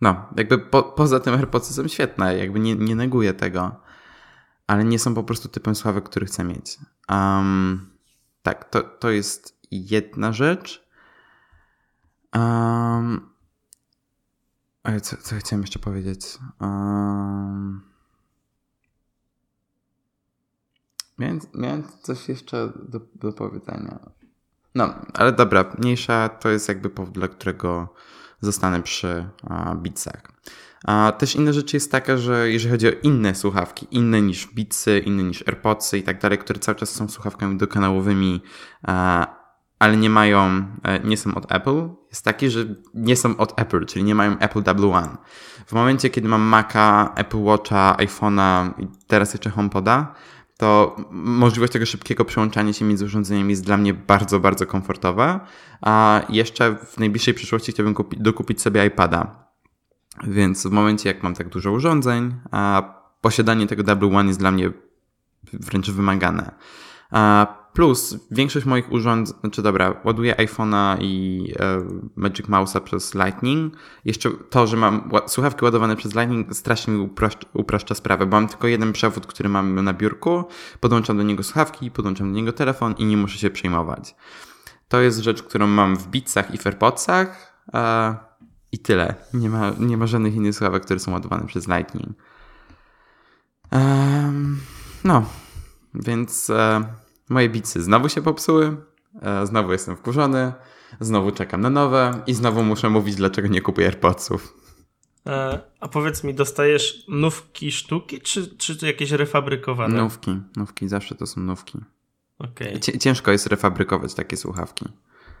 no, 0.00 0.26
jakby 0.36 0.58
po, 0.58 0.82
poza 0.82 1.20
tym 1.20 1.34
AirPodsy 1.34 1.74
są 1.74 1.88
świetne, 1.88 2.36
jakby 2.36 2.60
nie, 2.60 2.74
nie 2.74 2.94
neguję 2.96 3.34
tego, 3.34 3.80
ale 4.66 4.84
nie 4.84 4.98
są 4.98 5.14
po 5.14 5.24
prostu 5.24 5.48
typem 5.48 5.74
sławy, 5.74 6.02
który 6.02 6.26
chcę 6.26 6.44
mieć. 6.44 6.78
Um, 7.08 7.90
tak, 8.42 8.70
to, 8.70 8.82
to 8.82 9.10
jest 9.10 9.60
jedna 9.70 10.32
rzecz. 10.32 10.88
Um, 12.34 13.30
co, 15.02 15.16
co 15.16 15.36
chciałem 15.36 15.62
jeszcze 15.62 15.78
powiedzieć? 15.78 16.38
Um, 16.60 17.80
miałem, 21.18 21.40
miałem 21.54 21.82
coś 22.02 22.28
jeszcze 22.28 22.72
do, 22.88 23.00
do 23.14 23.32
powiedzenia. 23.32 24.16
No, 24.76 24.94
ale 25.14 25.32
dobra, 25.32 25.64
mniejsza 25.78 26.28
to 26.28 26.48
jest 26.48 26.68
jakby 26.68 26.90
powód, 26.90 27.14
dla 27.14 27.28
którego 27.28 27.94
zostanę 28.40 28.82
przy 28.82 29.28
Beatsach. 29.76 30.22
A 30.84 31.12
też 31.18 31.36
inna 31.36 31.52
rzecz 31.52 31.74
jest 31.74 31.92
taka, 31.92 32.16
że 32.16 32.50
jeżeli 32.50 32.72
chodzi 32.72 32.88
o 32.88 32.92
inne 33.02 33.34
słuchawki, 33.34 33.86
inne 33.90 34.22
niż 34.22 34.46
Beatsy, 34.46 34.98
inne 34.98 35.22
niż 35.22 35.48
AirPodsy 35.48 35.98
i 35.98 36.02
tak 36.02 36.20
dalej, 36.20 36.38
które 36.38 36.58
cały 36.58 36.76
czas 36.76 36.90
są 36.90 37.08
słuchawkami 37.08 37.56
dokanałowymi, 37.56 38.42
ale 39.78 39.96
nie 39.96 40.10
mają, 40.10 40.66
e, 40.82 41.00
nie 41.04 41.16
są 41.16 41.34
od 41.34 41.52
Apple, 41.52 41.88
jest 42.10 42.24
taki, 42.24 42.50
że 42.50 42.64
nie 42.94 43.16
są 43.16 43.36
od 43.36 43.60
Apple, 43.60 43.86
czyli 43.86 44.04
nie 44.04 44.14
mają 44.14 44.38
Apple 44.38 44.62
W1. 44.62 45.16
W 45.66 45.72
momencie, 45.72 46.10
kiedy 46.10 46.28
mam 46.28 46.42
Maca, 46.42 47.12
Apple 47.14 47.42
Watcha, 47.42 47.96
iPhone'a 47.98 48.70
i 48.78 48.88
teraz 49.06 49.34
jeszcze 49.34 49.50
HomePoda, 49.50 50.14
to 50.56 50.96
możliwość 51.10 51.72
tego 51.72 51.86
szybkiego 51.86 52.24
przełączania 52.24 52.72
się 52.72 52.84
między 52.84 53.04
urządzeniami 53.04 53.50
jest 53.50 53.64
dla 53.64 53.76
mnie 53.76 53.94
bardzo, 53.94 54.40
bardzo 54.40 54.66
komfortowa. 54.66 55.46
A 55.80 56.22
jeszcze 56.28 56.76
w 56.76 56.98
najbliższej 56.98 57.34
przyszłości 57.34 57.72
chciałbym 57.72 57.94
kupi- 57.94 58.22
dokupić 58.22 58.62
sobie 58.62 58.86
iPada. 58.86 59.46
Więc 60.24 60.66
w 60.66 60.70
momencie, 60.70 61.08
jak 61.08 61.22
mam 61.22 61.34
tak 61.34 61.48
dużo 61.48 61.72
urządzeń, 61.72 62.34
a 62.50 62.94
posiadanie 63.20 63.66
tego 63.66 63.82
W1 63.82 64.26
jest 64.26 64.38
dla 64.38 64.50
mnie 64.50 64.70
wręcz 65.52 65.90
wymagane. 65.90 66.54
Plus 67.76 68.18
większość 68.30 68.66
moich 68.66 68.92
urządzeń, 68.92 69.36
znaczy 69.40 69.62
dobra, 69.62 70.00
ładuję 70.04 70.34
iPhone'a 70.34 70.96
i 71.00 71.44
e, 71.60 71.82
Magic 72.16 72.46
Mouse'a 72.46 72.80
przez 72.80 73.14
Lightning. 73.14 73.74
Jeszcze 74.04 74.30
to, 74.30 74.66
że 74.66 74.76
mam 74.76 75.10
słuchawki 75.26 75.64
ładowane 75.64 75.96
przez 75.96 76.14
Lightning 76.14 76.56
strasznie 76.56 76.94
mi 76.94 77.00
upraszcza, 77.00 77.46
upraszcza 77.54 77.94
sprawę, 77.94 78.26
bo 78.26 78.36
mam 78.36 78.48
tylko 78.48 78.66
jeden 78.66 78.92
przewód, 78.92 79.26
który 79.26 79.48
mam 79.48 79.84
na 79.84 79.92
biurku, 79.92 80.44
podłączam 80.80 81.16
do 81.16 81.22
niego 81.22 81.42
słuchawki, 81.42 81.90
podłączam 81.90 82.32
do 82.32 82.36
niego 82.36 82.52
telefon 82.52 82.94
i 82.98 83.04
nie 83.04 83.16
muszę 83.16 83.38
się 83.38 83.50
przejmować. 83.50 84.14
To 84.88 85.00
jest 85.00 85.18
rzecz, 85.18 85.42
którą 85.42 85.66
mam 85.66 85.96
w 85.96 86.06
Beatsach 86.08 86.54
i 86.54 86.58
w 86.58 86.66
e, 87.74 88.16
i 88.72 88.78
tyle. 88.78 89.14
Nie 89.34 89.50
ma, 89.50 89.72
nie 89.78 89.96
ma 89.96 90.06
żadnych 90.06 90.34
innych 90.34 90.54
słuchawek, 90.54 90.84
które 90.84 91.00
są 91.00 91.12
ładowane 91.12 91.46
przez 91.46 91.68
Lightning. 91.68 92.16
no, 95.04 95.24
więc... 95.94 96.50
E, 96.50 97.05
Moje 97.30 97.48
bicy 97.48 97.82
znowu 97.82 98.08
się 98.08 98.22
popsuły, 98.22 98.76
e, 99.22 99.46
znowu 99.46 99.72
jestem 99.72 99.96
wkurzony, 99.96 100.52
znowu 101.00 101.32
czekam 101.32 101.60
na 101.60 101.70
nowe 101.70 102.22
i 102.26 102.34
znowu 102.34 102.62
muszę 102.62 102.90
mówić, 102.90 103.14
dlaczego 103.14 103.48
nie 103.48 103.60
kupuję 103.60 103.86
AirPodsów. 103.86 104.54
E, 105.26 105.60
a 105.80 105.88
powiedz 105.88 106.24
mi, 106.24 106.34
dostajesz 106.34 107.04
nówki 107.08 107.72
sztuki, 107.72 108.20
czy, 108.20 108.56
czy 108.56 108.86
jakieś 108.86 109.10
refabrykowane? 109.10 109.98
Nówki, 109.98 110.40
nówki, 110.56 110.88
zawsze 110.88 111.14
to 111.14 111.26
są 111.26 111.40
nówki. 111.40 111.78
Okay. 112.38 112.80
Ciężko 112.80 113.32
jest 113.32 113.46
refabrykować 113.46 114.14
takie 114.14 114.36
słuchawki. 114.36 114.84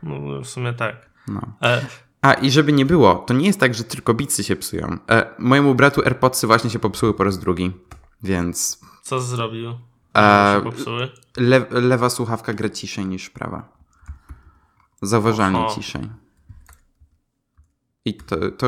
No 0.02 0.40
w 0.40 0.46
sumie 0.46 0.72
tak. 0.72 1.10
No. 1.28 1.40
E... 1.62 1.86
A 2.22 2.32
i 2.32 2.50
żeby 2.50 2.72
nie 2.72 2.86
było, 2.86 3.14
to 3.14 3.34
nie 3.34 3.46
jest 3.46 3.60
tak, 3.60 3.74
że 3.74 3.84
tylko 3.84 4.14
bicy 4.14 4.44
się 4.44 4.56
psują. 4.56 4.98
E, 5.10 5.34
mojemu 5.38 5.74
bratu 5.74 6.02
AirPodsy 6.04 6.46
właśnie 6.46 6.70
się 6.70 6.78
popsuły 6.78 7.14
po 7.14 7.24
raz 7.24 7.38
drugi, 7.38 7.72
więc... 8.22 8.80
Co 9.02 9.20
zrobił? 9.20 9.74
Le, 11.36 11.66
lewa 11.70 12.10
słuchawka 12.10 12.54
gra 12.54 12.68
ciszej 12.68 13.06
niż 13.06 13.30
prawa. 13.30 13.76
Zauważalnie 15.02 15.58
Oho. 15.58 15.74
ciszej. 15.74 16.08
I 18.04 18.14
to, 18.14 18.50
to 18.50 18.66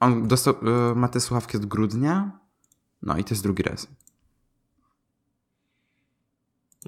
on 0.00 0.28
dostał, 0.28 0.54
e, 0.62 0.94
ma 0.94 1.08
te 1.08 1.20
słuchawki 1.20 1.56
od 1.56 1.66
grudnia. 1.66 2.30
No 3.02 3.18
i 3.18 3.24
to 3.24 3.30
jest 3.30 3.42
drugi 3.42 3.62
raz. 3.62 3.88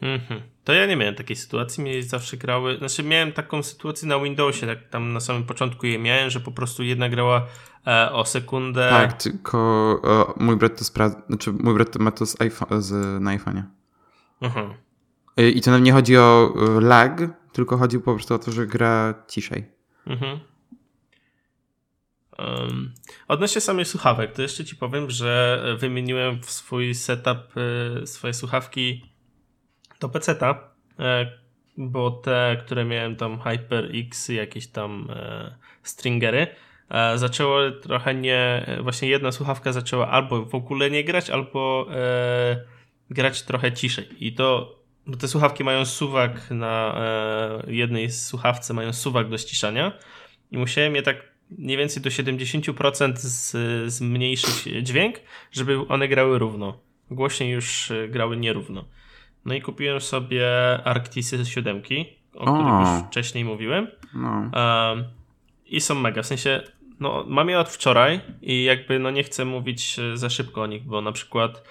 Mhm. 0.02 0.42
To 0.64 0.72
ja 0.72 0.86
nie 0.86 0.96
miałem 0.96 1.14
takiej 1.14 1.36
sytuacji, 1.36 1.82
mnie 1.82 2.02
zawsze 2.02 2.36
grały, 2.36 2.78
znaczy 2.78 3.02
miałem 3.02 3.32
taką 3.32 3.62
sytuację 3.62 4.08
na 4.08 4.20
Windowsie, 4.20 4.66
tak 4.66 4.88
tam 4.88 5.12
na 5.12 5.20
samym 5.20 5.44
początku 5.44 5.86
je 5.86 5.98
miałem, 5.98 6.30
że 6.30 6.40
po 6.40 6.52
prostu 6.52 6.82
jedna 6.82 7.08
grała 7.08 7.46
e, 7.86 8.12
o 8.12 8.24
sekundę. 8.24 8.88
Tak, 8.90 9.22
tylko 9.22 9.58
e, 10.38 10.44
mój 10.44 10.56
brat 10.56 10.78
to 10.78 10.84
sprawdza, 10.84 11.22
znaczy 11.28 11.52
mój 11.52 11.74
brat 11.74 11.96
ma 11.96 12.10
to 12.10 12.26
z, 12.26 12.40
iPhone, 12.40 12.82
z 12.82 13.22
na 13.22 13.36
iPhone'ie. 13.36 13.77
Mhm. 14.40 14.74
I 15.36 15.60
to 15.60 15.70
nam 15.70 15.82
nie 15.82 15.92
chodzi 15.92 16.16
o 16.16 16.54
e, 16.56 16.80
lag, 16.80 17.20
tylko 17.52 17.76
chodzi 17.76 17.98
po 17.98 18.14
prostu 18.14 18.34
o 18.34 18.38
to, 18.38 18.52
że 18.52 18.66
gra 18.66 19.14
ciszej. 19.28 19.64
Mhm. 20.06 20.40
Um, 22.38 22.94
odnośnie 23.28 23.60
samych 23.60 23.88
słuchawek, 23.88 24.32
to 24.32 24.42
jeszcze 24.42 24.64
ci 24.64 24.76
powiem, 24.76 25.10
że 25.10 25.62
wymieniłem 25.78 26.42
w 26.42 26.50
swój 26.50 26.94
setup 26.94 27.38
y, 28.02 28.06
swoje 28.06 28.34
słuchawki 28.34 29.04
do 30.00 30.08
PC-ta, 30.08 30.70
y, 30.90 30.94
bo 31.76 32.10
te, 32.10 32.56
które 32.60 32.84
miałem 32.84 33.16
tam 33.16 33.40
HyperX, 33.40 34.28
jakieś 34.28 34.66
tam 34.66 35.10
y, 35.10 35.54
stringery, 35.82 36.46
zaczęło 37.14 37.70
trochę 37.70 38.14
nie, 38.14 38.66
właśnie 38.82 39.08
jedna 39.08 39.32
słuchawka 39.32 39.72
zaczęła 39.72 40.08
albo 40.08 40.44
w 40.44 40.54
ogóle 40.54 40.90
nie 40.90 41.04
grać, 41.04 41.30
albo 41.30 41.86
grać 43.10 43.42
trochę 43.42 43.72
ciszej. 43.72 44.26
I 44.26 44.32
to, 44.32 44.76
bo 45.06 45.16
te 45.16 45.28
słuchawki 45.28 45.64
mają 45.64 45.84
suwak 45.84 46.50
na 46.50 46.94
e, 46.96 47.72
jednej 47.72 48.10
słuchawce, 48.10 48.74
mają 48.74 48.92
suwak 48.92 49.28
do 49.28 49.38
ściszania 49.38 49.92
i 50.50 50.58
musiałem 50.58 50.94
je 50.94 51.02
tak 51.02 51.16
mniej 51.50 51.76
więcej 51.76 52.02
do 52.02 52.10
70% 52.10 53.16
z, 53.16 53.92
zmniejszyć 53.92 54.62
dźwięk, 54.82 55.16
żeby 55.52 55.88
one 55.88 56.08
grały 56.08 56.38
równo. 56.38 56.78
Głośniej 57.10 57.50
już 57.50 57.90
e, 57.90 58.08
grały 58.08 58.36
nierówno. 58.36 58.84
No 59.44 59.54
i 59.54 59.62
kupiłem 59.62 60.00
sobie 60.00 60.46
Arctisy 60.84 61.46
7, 61.46 61.82
o, 62.34 62.40
o. 62.40 62.54
których 62.54 62.80
już 62.80 63.08
wcześniej 63.08 63.44
mówiłem. 63.44 63.88
No. 64.14 64.28
Um, 64.30 65.04
I 65.66 65.80
są 65.80 65.94
mega, 65.94 66.22
w 66.22 66.26
sensie 66.26 66.62
no, 67.00 67.24
mam 67.26 67.48
je 67.48 67.58
od 67.58 67.68
wczoraj 67.68 68.20
i 68.42 68.64
jakby 68.64 68.98
no 68.98 69.10
nie 69.10 69.22
chcę 69.22 69.44
mówić 69.44 69.98
e, 69.98 70.16
za 70.16 70.30
szybko 70.30 70.62
o 70.62 70.66
nich, 70.66 70.82
bo 70.82 71.00
na 71.00 71.12
przykład 71.12 71.62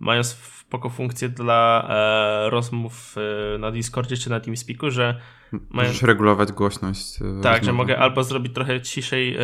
mają 0.00 0.24
spoko 0.24 0.90
funkcję 0.90 1.28
dla 1.28 1.88
e, 1.88 2.50
rozmów 2.50 3.14
e, 3.54 3.58
na 3.58 3.70
Discordzie 3.70 4.16
czy 4.16 4.30
na 4.30 4.40
TeamSpeaku, 4.40 4.90
że 4.90 5.20
mają... 5.52 5.88
Możesz 5.88 6.02
regulować 6.02 6.52
głośność. 6.52 7.18
E, 7.22 7.42
tak, 7.42 7.64
że 7.64 7.72
mogę 7.72 7.98
albo 7.98 8.24
zrobić 8.24 8.54
trochę 8.54 8.80
ciszej 8.80 9.36
e, 9.36 9.40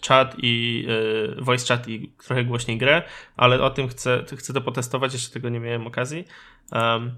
czat 0.00 0.36
i 0.38 0.86
e, 1.38 1.42
voice 1.42 1.66
chat 1.66 1.88
i 1.88 2.12
trochę 2.26 2.44
głośniej 2.44 2.78
grę, 2.78 3.02
ale 3.36 3.62
o 3.62 3.70
tym 3.70 3.88
chcę, 3.88 4.24
chcę 4.36 4.52
to 4.52 4.60
potestować, 4.60 5.12
jeszcze 5.12 5.30
tego 5.30 5.48
nie 5.48 5.60
miałem 5.60 5.86
okazji 5.86 6.24
um, 6.72 7.14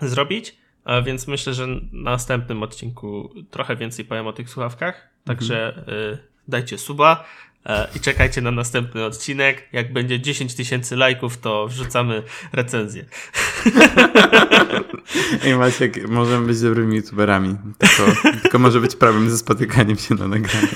zrobić, 0.00 0.56
więc 1.04 1.28
myślę, 1.28 1.54
że 1.54 1.66
na 1.66 2.10
następnym 2.10 2.62
odcinku 2.62 3.34
trochę 3.50 3.76
więcej 3.76 4.04
powiem 4.04 4.26
o 4.26 4.32
tych 4.32 4.50
słuchawkach, 4.50 5.08
także 5.24 5.76
mhm. 5.76 6.18
dajcie 6.48 6.78
suba, 6.78 7.24
E, 7.47 7.47
i 7.96 8.00
czekajcie 8.00 8.40
na 8.40 8.50
następny 8.50 9.04
odcinek. 9.04 9.68
Jak 9.72 9.92
będzie 9.92 10.20
10 10.20 10.54
tysięcy 10.54 10.96
lajków, 10.96 11.38
to 11.38 11.68
wrzucamy 11.68 12.22
recenzję. 12.52 13.04
Ej 15.44 15.56
Maciek, 15.56 16.08
możemy 16.08 16.46
być 16.46 16.60
dobrymi 16.60 16.96
youtuberami. 16.96 17.56
Tylko, 17.78 18.12
tylko 18.42 18.58
może 18.58 18.80
być 18.80 18.96
problem 18.96 19.30
ze 19.30 19.38
spotykaniem 19.38 19.96
się 19.96 20.14
na 20.14 20.28
nagraniu. 20.28 20.68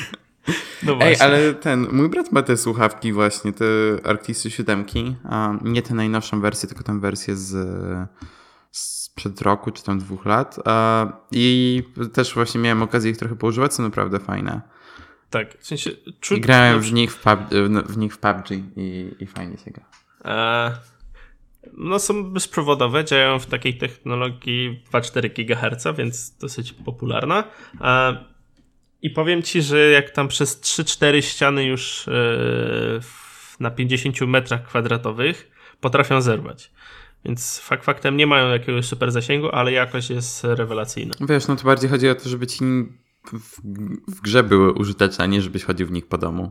No 0.83 0.97
Ej, 1.01 1.17
ale 1.21 1.55
ten, 1.55 1.87
mój 1.93 2.09
brat 2.09 2.33
ma 2.33 2.43
te 2.43 2.57
słuchawki 2.57 3.13
właśnie, 3.13 3.53
te 3.53 3.65
Arctisy 4.05 4.51
7, 4.51 4.85
a 5.25 5.53
nie 5.63 5.83
tę 5.83 5.95
najnowszą 5.95 6.41
wersję, 6.41 6.69
tylko 6.69 6.83
tę 6.85 7.01
wersję 7.01 7.37
z 7.37 7.57
sprzed 8.71 9.43
roku, 9.43 9.71
czy 9.71 9.85
tam 9.85 9.99
dwóch 9.99 10.25
lat. 10.27 10.57
I 11.33 11.83
też 12.13 12.35
właśnie 12.35 12.61
miałem 12.61 12.83
okazję 12.83 13.11
ich 13.11 13.17
trochę 13.17 13.37
poużywać, 13.37 13.75
są 13.75 13.83
naprawdę 13.83 14.19
fajne. 14.19 14.61
Tak, 15.33 15.59
w 15.59 15.67
sensie... 15.67 15.91
Czu... 16.21 16.41
Grałem 16.41 16.81
w 16.81 16.93
nich 16.93 17.13
w, 17.13 17.23
pub, 17.23 17.41
w 17.87 17.97
nich 17.97 18.15
w 18.15 18.19
PUBG 18.19 18.51
i, 18.77 19.11
i 19.21 19.27
fajnie 19.27 19.57
się 19.59 19.71
gra. 19.71 19.85
E, 20.25 20.73
no 21.73 21.99
są 21.99 22.33
bezprzewodowe, 22.33 23.05
działają 23.05 23.39
w 23.39 23.47
takiej 23.47 23.79
technologii 23.79 24.83
2,4 24.93 25.47
GHz, 25.47 25.97
więc 25.99 26.37
dosyć 26.37 26.73
popularna. 26.73 27.45
E, 27.81 28.17
I 29.03 29.11
powiem 29.11 29.43
Ci, 29.43 29.63
że 29.63 29.91
jak 29.91 30.11
tam 30.11 30.29
przez 30.29 30.61
3-4 30.61 31.21
ściany 31.23 31.65
już 31.65 32.09
e, 32.09 32.13
na 33.61 33.71
50 33.71 34.21
metrach 34.21 34.63
kwadratowych 34.63 35.51
potrafią 35.81 36.21
zerwać. 36.21 36.71
Więc 37.25 37.59
fakt 37.59 37.85
faktem 37.85 38.17
nie 38.17 38.27
mają 38.27 38.49
jakiegoś 38.51 38.87
super 38.87 39.11
zasięgu, 39.11 39.51
ale 39.51 39.73
jakość 39.73 40.11
jest 40.11 40.45
rewelacyjna. 40.45 41.15
Wiesz, 41.21 41.49
no 41.49 41.57
to 41.57 41.65
bardziej 41.65 41.91
chodzi 41.91 42.09
o 42.09 42.15
to, 42.15 42.29
żeby 42.29 42.47
ci 42.47 42.65
w, 43.27 43.61
w 44.09 44.21
grze 44.21 44.43
były 44.43 44.73
użyteczne, 44.73 45.25
a 45.25 45.27
nie 45.27 45.43
żebyś 45.43 45.65
chodził 45.65 45.87
w 45.87 45.93
nich 45.93 46.07
po 46.07 46.19
domu. 46.19 46.51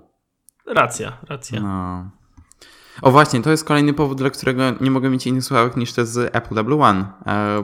Racja, 0.66 1.18
racja. 1.30 1.62
No. 1.62 2.12
O 3.02 3.12
właśnie, 3.12 3.42
to 3.42 3.52
jest 3.52 3.66
kolejny 3.66 3.94
powód, 3.94 4.18
dla 4.18 4.30
którego 4.30 4.64
nie 4.82 4.92
mogę 4.92 5.10
mieć 5.10 5.28
innych 5.28 5.44
słuchawek 5.44 5.78
niż 5.78 5.94
te 5.94 6.06
z 6.06 6.36
Apple 6.36 6.56
W1. 6.56 7.06
E, 7.26 7.64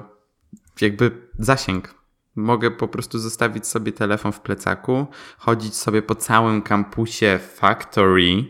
jakby 0.82 1.30
zasięg. 1.40 1.98
Mogę 2.36 2.72
po 2.72 2.88
prostu 2.88 3.20
zostawić 3.20 3.68
sobie 3.68 3.92
telefon 3.92 4.32
w 4.32 4.40
plecaku, 4.42 5.08
chodzić 5.38 5.76
sobie 5.76 6.02
po 6.02 6.16
całym 6.16 6.62
kampusie 6.62 7.40
Factory. 7.56 8.46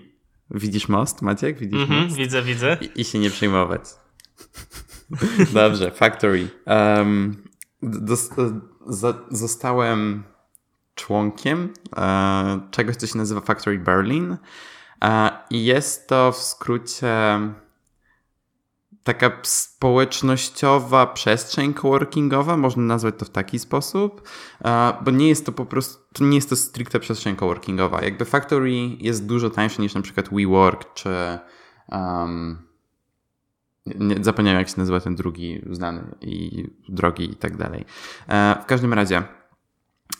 Widzisz 0.52 0.90
most, 0.90 1.22
Maciek? 1.22 1.60
Widzisz 1.60 1.80
-hmm, 1.80 2.04
most? 2.04 2.16
Widzę, 2.16 2.42
widzę. 2.42 2.78
I, 2.82 3.02
I, 3.02 3.06
się 3.06 3.20
nie 3.20 3.30
przejmować. 3.30 3.82
Dobrze, 5.54 5.92
Factory. 5.92 6.50
Um, 6.66 7.44
zostałem 9.32 10.24
członkiem 10.98 11.74
e, 11.98 12.60
czegoś, 12.72 12.96
co 12.96 13.08
się 13.08 13.18
nazywa 13.18 13.42
Factory 13.42 13.80
Berlin. 13.80 14.38
E, 15.04 15.30
I 15.50 15.66
jest 15.66 16.08
to 16.08 16.32
w 16.32 16.38
skrócie 16.38 17.40
taka 19.04 19.32
społecznościowa 19.44 21.06
przestrzeń 21.06 21.74
coworkingowa, 21.74 22.58
można 22.58 22.84
nazwać 22.84 23.16
to 23.18 23.26
w 23.26 23.30
taki 23.30 23.60
sposób, 23.60 24.30
e, 24.66 24.94
bo 25.02 25.12
nie 25.12 25.28
jest 25.28 25.46
to 25.46 25.52
po 25.52 25.66
prostu, 25.66 26.26
nie 26.26 26.36
jest 26.36 26.50
to 26.50 26.56
stricte 26.56 27.00
przestrzeń 27.00 27.36
coworkingowa. 27.36 28.02
Jakby 28.02 28.26
Factory 28.26 28.72
jest 29.00 29.26
dużo 29.26 29.50
tańsze 29.50 29.82
niż 29.82 29.94
na 29.94 30.02
przykład 30.02 30.30
WeWork 30.32 30.94
czy 30.94 31.10
um, 31.92 32.68
zapomniałem 34.22 34.60
jak 34.60 34.70
się 34.70 34.76
nazywa 34.78 35.00
ten 35.00 35.16
drugi 35.16 35.62
znany 35.72 36.16
i 36.22 36.68
drogi 36.90 37.32
i 37.32 37.36
tak 37.36 37.58
dalej. 37.58 37.86
W 38.62 38.66
każdym 38.66 38.94
razie 38.94 39.24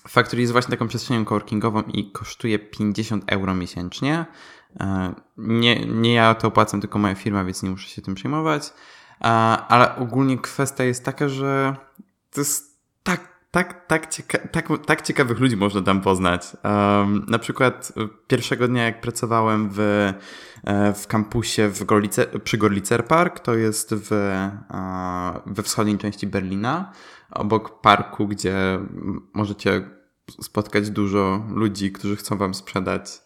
Factory 0.08 0.42
jest 0.42 0.52
właśnie 0.52 0.72
taką 0.72 0.88
przestrzenią 0.88 1.26
coworkingową 1.26 1.82
i 1.82 2.12
kosztuje 2.12 2.60
50 2.60 3.24
euro 3.28 3.56
miesięcznie. 3.56 4.26
E, 4.80 5.14
nie, 5.38 5.86
nie 5.86 6.14
ja 6.14 6.36
to 6.36 6.48
opłacam, 6.48 6.82
tylko 6.82 7.00
moja 7.00 7.16
firma, 7.16 7.44
więc 7.44 7.64
nie 7.64 7.70
muszę 7.70 7.90
się 7.90 8.02
tym 8.02 8.16
przejmować. 8.16 8.74
E, 9.22 9.26
ale 9.68 9.96
ogólnie 9.96 10.38
kwestia 10.38 10.84
jest 10.84 11.06
taka, 11.06 11.30
że 11.30 11.76
to 12.32 12.42
jest 12.42 12.78
tak, 13.04 13.38
tak, 13.52 13.88
tak, 13.88 14.10
cieka 14.10 14.38
tak, 14.38 14.68
tak 14.86 15.02
ciekawych 15.02 15.40
ludzi 15.40 15.58
można 15.58 15.82
tam 15.82 16.02
poznać. 16.02 16.58
Um, 16.64 17.26
na 17.28 17.40
przykład 17.40 17.94
pierwszego 18.28 18.68
dnia, 18.68 18.86
jak 18.86 19.02
pracowałem 19.02 19.70
w, 19.72 19.80
e, 19.80 20.94
w 20.94 21.08
kampusie 21.08 21.70
w 21.70 21.84
Gorlice, 21.84 22.26
przy 22.26 22.58
Gorlicer 22.58 23.06
Park, 23.06 23.40
to 23.40 23.56
jest 23.56 23.96
w, 23.96 24.10
we 25.46 25.64
wschodniej 25.64 25.98
części 25.98 26.28
Berlina, 26.28 26.92
obok 27.32 27.82
parku, 27.82 28.28
gdzie 28.28 28.80
możecie 29.34 29.90
spotkać 30.42 30.90
dużo 30.90 31.46
ludzi, 31.50 31.92
którzy 31.92 32.16
chcą 32.16 32.38
wam 32.38 32.54
sprzedać 32.54 33.22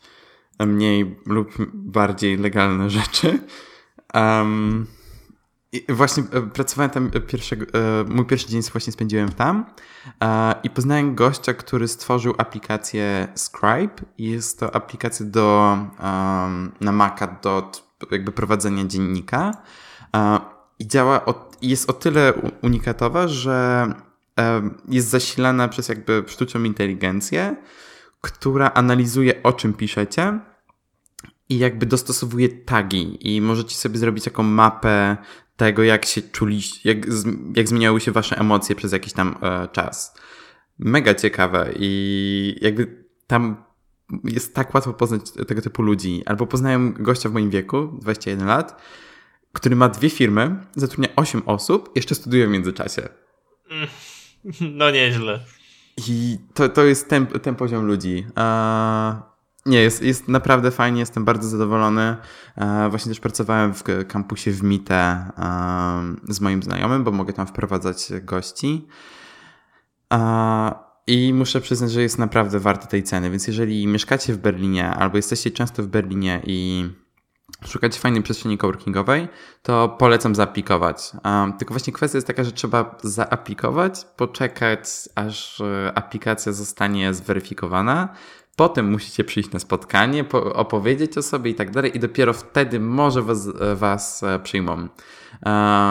mniej 0.59 1.19
lub 1.25 1.51
bardziej 1.73 2.37
legalne 2.37 2.89
rzeczy. 2.89 3.39
Um, 4.13 4.87
i 5.71 5.85
właśnie 5.89 6.23
e, 6.31 6.41
pracowałem 6.41 6.89
tam 6.89 7.11
pierwszego, 7.11 7.65
e, 7.65 8.03
mój 8.03 8.25
pierwszy 8.25 8.47
dzień 8.47 8.61
właśnie 8.61 8.93
spędziłem 8.93 9.31
tam 9.31 9.65
e, 10.23 10.55
i 10.63 10.69
poznałem 10.69 11.15
gościa, 11.15 11.53
który 11.53 11.87
stworzył 11.87 12.33
aplikację 12.37 13.27
Scribe. 13.35 13.93
Jest 14.17 14.59
to 14.59 14.75
aplikacja 14.75 15.25
do, 15.25 15.77
na 16.81 16.91
Maca 16.91 17.27
do 17.41 17.71
jakby 18.11 18.31
prowadzenia 18.31 18.85
dziennika 18.85 19.51
i 20.81 20.87
działa, 20.87 21.25
o, 21.25 21.51
jest 21.61 21.89
o 21.89 21.93
tyle 21.93 22.33
unikatowa, 22.61 23.27
że 23.27 23.87
jest 24.87 25.07
zasilana 25.09 25.67
przez 25.67 25.89
jakby 25.89 26.23
sztuczną 26.27 26.63
inteligencję, 26.63 27.55
która 28.21 28.71
analizuje 28.71 29.43
o 29.43 29.53
czym 29.53 29.73
piszecie 29.73 30.39
i 31.49 31.57
jakby 31.57 31.85
dostosowuje 31.85 32.49
tagi 32.49 33.33
i 33.33 33.41
możecie 33.41 33.75
sobie 33.75 33.97
zrobić 33.97 34.23
taką 34.23 34.43
mapę 34.43 35.17
tego, 35.57 35.83
jak 35.83 36.05
się 36.05 36.21
czuliście, 36.21 36.89
jak, 36.89 36.97
jak 37.55 37.67
zmieniały 37.67 38.01
się 38.01 38.11
wasze 38.11 38.37
emocje 38.37 38.75
przez 38.75 38.91
jakiś 38.91 39.13
tam 39.13 39.35
e, 39.41 39.67
czas. 39.67 40.15
Mega 40.79 41.13
ciekawe 41.13 41.71
i 41.75 42.55
jakby 42.61 43.05
tam 43.27 43.63
jest 44.23 44.55
tak 44.55 44.73
łatwo 44.73 44.93
poznać 44.93 45.31
tego 45.31 45.61
typu 45.61 45.81
ludzi. 45.81 46.23
Albo 46.25 46.47
poznałem 46.47 46.93
gościa 46.99 47.29
w 47.29 47.33
moim 47.33 47.49
wieku, 47.49 47.97
21 48.01 48.47
lat, 48.47 48.81
który 49.53 49.75
ma 49.75 49.89
dwie 49.89 50.09
firmy, 50.09 50.65
zatrudnia 50.75 51.09
8 51.15 51.41
osób, 51.45 51.91
jeszcze 51.95 52.15
studiuje 52.15 52.47
w 52.47 52.49
międzyczasie. 52.49 53.01
No 54.61 54.91
nieźle. 54.91 55.39
I 56.07 56.37
to, 56.53 56.69
to 56.69 56.83
jest 56.83 57.09
ten, 57.09 57.27
ten 57.27 57.55
poziom 57.55 57.85
ludzi. 57.85 58.25
nie, 59.65 59.81
jest, 59.81 60.03
jest 60.03 60.27
naprawdę 60.27 60.71
fajnie, 60.71 60.99
jestem 60.99 61.25
bardzo 61.25 61.49
zadowolony. 61.49 62.17
właśnie 62.89 63.09
też 63.09 63.19
pracowałem 63.19 63.73
w 63.73 63.83
kampusie 64.07 64.51
w 64.51 64.63
Mite 64.63 65.31
z 66.29 66.41
moim 66.41 66.63
znajomym, 66.63 67.03
bo 67.03 67.11
mogę 67.11 67.33
tam 67.33 67.47
wprowadzać 67.47 68.11
gości. 68.21 68.87
I 71.07 71.33
muszę 71.33 71.61
przyznać, 71.61 71.91
że 71.91 72.01
jest 72.01 72.19
naprawdę 72.19 72.59
warte 72.59 72.87
tej 72.87 73.03
ceny, 73.03 73.29
więc 73.29 73.47
jeżeli 73.47 73.87
mieszkacie 73.87 74.33
w 74.33 74.37
Berlinie 74.37 74.89
albo 74.89 75.17
jesteście 75.17 75.51
często 75.51 75.83
w 75.83 75.87
Berlinie 75.87 76.41
i 76.45 76.89
szukacie 77.65 77.99
fajnej 77.99 78.23
przestrzeni 78.23 78.57
coworkingowej, 78.57 79.27
to 79.63 79.89
polecam 79.89 80.35
zaaplikować. 80.35 81.11
Um, 81.25 81.53
tylko 81.53 81.73
właśnie 81.73 81.93
kwestia 81.93 82.17
jest 82.17 82.27
taka, 82.27 82.43
że 82.43 82.51
trzeba 82.51 82.97
zaaplikować, 83.03 84.05
poczekać, 84.17 84.79
aż 85.15 85.61
e, 85.61 85.91
aplikacja 85.95 86.51
zostanie 86.51 87.13
zweryfikowana. 87.13 88.09
Potem 88.55 88.91
musicie 88.91 89.23
przyjść 89.23 89.51
na 89.51 89.59
spotkanie, 89.59 90.25
opowiedzieć 90.53 91.17
o 91.17 91.21
sobie 91.21 91.51
i 91.51 91.55
tak 91.55 91.71
dalej, 91.71 91.97
i 91.97 91.99
dopiero 91.99 92.33
wtedy 92.33 92.79
może 92.79 93.21
was, 93.21 93.47
e, 93.47 93.75
was 93.75 94.23
e, 94.23 94.39
przyjmą. 94.39 94.87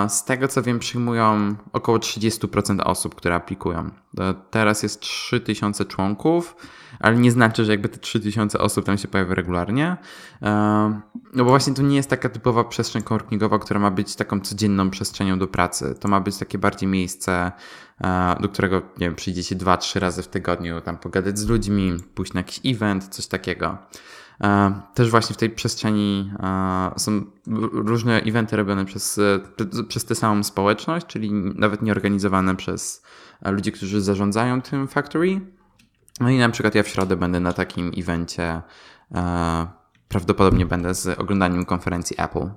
Z 0.09 0.25
tego 0.25 0.49
co 0.49 0.63
wiem, 0.63 0.79
przyjmują 0.79 1.55
około 1.73 1.99
30% 1.99 2.81
osób, 2.85 3.15
które 3.15 3.35
aplikują. 3.35 3.91
Teraz 4.51 4.83
jest 4.83 5.01
3000 5.01 5.85
członków 5.85 6.57
ale 7.01 7.17
nie 7.17 7.31
znaczy, 7.33 7.65
że 7.65 7.73
jakby 7.73 7.89
te 7.89 7.99
3000 7.99 8.59
osób 8.59 8.85
tam 8.85 8.99
się 8.99 9.09
pojawia 9.09 9.35
regularnie. 9.35 9.97
No 11.35 11.45
bo 11.45 11.51
właśnie 11.51 11.75
to 11.75 11.83
nie 11.83 11.97
jest 11.97 12.11
taka 12.11 12.29
typowa 12.29 12.65
przestrzeń 12.65 13.03
coworkingowa, 13.03 13.59
która 13.59 13.81
ma 13.81 13.91
być 13.91 14.17
taką 14.17 14.41
codzienną 14.41 14.91
przestrzenią 14.91 15.39
do 15.39 15.49
pracy. 15.49 15.95
To 16.01 16.09
ma 16.09 16.21
być 16.21 16.37
takie 16.37 16.59
bardziej 16.59 16.89
miejsce, 16.89 17.53
do 18.41 18.49
którego, 18.49 18.77
nie 18.77 19.07
wiem, 19.07 19.15
przyjdziecie 19.15 19.55
dwa, 19.55 19.77
trzy 19.77 20.01
razy 20.01 20.23
w 20.23 20.29
tygodniu, 20.29 20.81
tam 20.81 20.99
pogadać 20.99 21.39
z 21.39 21.49
ludźmi, 21.49 21.97
pójść 22.15 22.33
na 22.33 22.41
jakiś 22.41 22.61
event, 22.65 23.09
coś 23.09 23.27
takiego. 23.27 23.79
E, 24.45 24.81
też 24.95 25.11
właśnie 25.11 25.35
w 25.35 25.39
tej 25.39 25.51
przestrzeni 25.51 26.33
e, 26.43 26.91
są 26.97 27.23
różne 27.73 28.23
eventy 28.23 28.57
robione 28.57 28.85
przez, 28.85 29.21
przez 29.89 30.05
tę 30.05 30.15
samą 30.15 30.43
społeczność, 30.43 31.07
czyli 31.07 31.33
nawet 31.33 31.83
nieorganizowane 31.83 32.57
przez 32.57 33.03
ludzi, 33.45 33.73
którzy 33.73 34.01
zarządzają 34.01 34.63
tym 34.63 34.89
factory. 34.89 35.41
No 36.21 36.31
i 36.31 36.39
na 36.39 36.49
przykład 36.49 36.75
ja 36.75 36.83
w 36.83 36.89
środę 36.89 37.17
będę 37.17 37.41
na 37.41 37.53
takim 37.53 37.93
evencie. 37.97 38.63
Prawdopodobnie 40.09 40.67
będę 40.67 40.95
z 40.95 41.19
oglądaniem 41.19 41.65
konferencji 41.65 42.17
Apple 42.19 42.51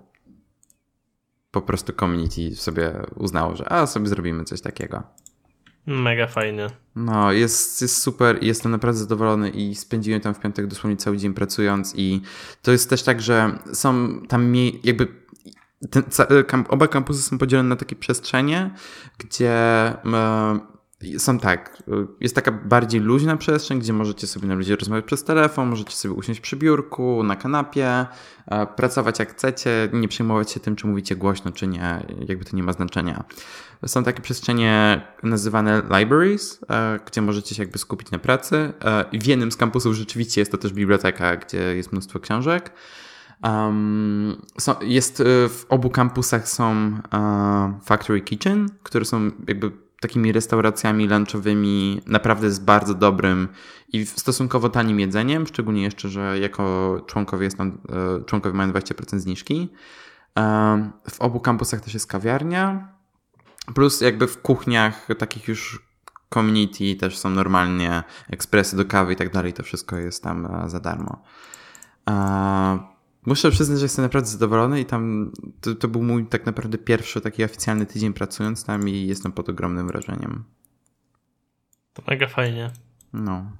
po 1.51 1.61
prostu 1.61 1.93
community 1.93 2.55
sobie 2.55 2.93
uznało, 3.15 3.55
że 3.55 3.71
a 3.71 3.87
sobie 3.87 4.07
zrobimy 4.07 4.43
coś 4.43 4.61
takiego. 4.61 5.03
Mega 5.85 6.27
fajnie. 6.27 6.67
No, 6.95 7.31
jest, 7.31 7.81
jest 7.81 8.01
super 8.01 8.43
i 8.43 8.47
jestem 8.47 8.71
naprawdę 8.71 8.99
zadowolony 8.99 9.49
i 9.49 9.75
spędziłem 9.75 10.21
tam 10.21 10.33
w 10.33 10.39
piątek 10.39 10.67
dosłownie 10.67 10.97
cały 10.97 11.17
dzień 11.17 11.33
pracując 11.33 11.93
i 11.95 12.21
to 12.61 12.71
jest 12.71 12.89
też 12.89 13.03
tak, 13.03 13.21
że 13.21 13.59
są 13.73 14.19
tam 14.27 14.55
jakby 14.83 15.07
ten, 15.89 16.03
oba 16.69 16.87
kampusy 16.87 17.21
są 17.21 17.37
podzielone 17.37 17.69
na 17.69 17.75
takie 17.75 17.95
przestrzenie, 17.95 18.71
gdzie 19.17 19.53
są 21.17 21.39
tak, 21.39 21.83
jest 22.19 22.35
taka 22.35 22.51
bardziej 22.51 23.01
luźna 23.01 23.37
przestrzeń, 23.37 23.79
gdzie 23.79 23.93
możecie 23.93 24.27
sobie 24.27 24.47
na 24.47 24.55
ludzie 24.55 24.75
rozmawiać 24.75 25.05
przez 25.05 25.23
telefon, 25.23 25.69
możecie 25.69 25.95
sobie 25.95 26.13
usiąść 26.13 26.39
przy 26.39 26.55
biurku, 26.55 27.23
na 27.23 27.35
kanapie, 27.35 28.05
e, 28.47 28.67
pracować 28.67 29.19
jak 29.19 29.31
chcecie, 29.31 29.89
nie 29.93 30.07
przejmować 30.07 30.51
się 30.51 30.59
tym, 30.59 30.75
czy 30.75 30.87
mówicie 30.87 31.15
głośno, 31.15 31.51
czy 31.51 31.67
nie, 31.67 32.05
jakby 32.27 32.45
to 32.45 32.55
nie 32.55 32.63
ma 32.63 32.73
znaczenia. 32.73 33.23
Są 33.85 34.03
takie 34.03 34.21
przestrzenie 34.21 35.01
nazywane 35.23 35.81
libraries, 35.99 36.59
e, 36.69 36.99
gdzie 37.05 37.21
możecie 37.21 37.55
się 37.55 37.63
jakby 37.63 37.77
skupić 37.77 38.11
na 38.11 38.19
pracy. 38.19 38.73
E, 38.85 39.19
w 39.19 39.25
jednym 39.25 39.51
z 39.51 39.57
kampusów 39.57 39.93
rzeczywiście 39.93 40.41
jest 40.41 40.51
to 40.51 40.57
też 40.57 40.73
biblioteka, 40.73 41.35
gdzie 41.35 41.75
jest 41.75 41.91
mnóstwo 41.91 42.19
książek. 42.19 42.71
Um, 43.43 44.41
jest 44.81 45.23
w 45.49 45.65
obu 45.69 45.89
kampusach 45.89 46.49
są 46.49 46.91
uh, 46.91 47.85
factory 47.85 48.21
kitchen, 48.21 48.69
które 48.83 49.05
są 49.05 49.31
jakby 49.47 49.71
takimi 50.03 50.31
restauracjami 50.31 51.07
lunchowymi 51.07 52.01
naprawdę 52.05 52.51
z 52.51 52.59
bardzo 52.59 52.93
dobrym 52.93 53.47
i 53.93 54.05
stosunkowo 54.05 54.69
tanim 54.69 54.99
jedzeniem, 54.99 55.47
szczególnie 55.47 55.83
jeszcze, 55.83 56.09
że 56.09 56.39
jako 56.39 56.97
członkowie, 57.07 57.43
jest 57.43 57.57
tam, 57.57 57.77
e, 58.19 58.23
członkowie 58.25 58.55
mają 58.55 58.71
20% 58.71 59.19
zniżki. 59.19 59.69
E, 60.39 60.91
w 61.09 61.21
obu 61.21 61.39
kampusach 61.39 61.81
też 61.81 61.93
jest 61.93 62.07
kawiarnia, 62.07 62.93
plus 63.75 64.01
jakby 64.01 64.27
w 64.27 64.41
kuchniach 64.41 65.07
takich 65.17 65.47
już 65.47 65.87
community 66.33 66.95
też 66.95 67.17
są 67.17 67.29
normalnie 67.29 68.03
ekspresy 68.29 68.77
do 68.77 68.85
kawy 68.85 69.13
i 69.13 69.15
tak 69.15 69.33
dalej, 69.33 69.53
to 69.53 69.63
wszystko 69.63 69.97
jest 69.97 70.23
tam 70.23 70.45
e, 70.45 70.69
za 70.69 70.79
darmo. 70.79 71.23
Muszę 73.25 73.51
przyznać, 73.51 73.79
że 73.79 73.85
jestem 73.85 74.05
naprawdę 74.05 74.29
zadowolony 74.29 74.81
i 74.81 74.85
tam 74.85 75.31
to, 75.61 75.75
to, 75.75 75.87
był 75.87 76.03
mój 76.03 76.25
tak 76.25 76.45
naprawdę 76.45 76.77
pierwszy 76.77 77.21
taki 77.21 77.43
oficjalny 77.43 77.85
tydzień 77.85 78.13
pracując 78.13 78.65
tam 78.65 78.89
i 78.89 79.07
jestem 79.07 79.31
pod 79.31 79.49
ogromnym 79.49 79.87
wrażeniem. 79.87 80.43
To 81.93 82.03
mega 82.07 82.27
fajnie. 82.27 82.71
No. 83.13 83.51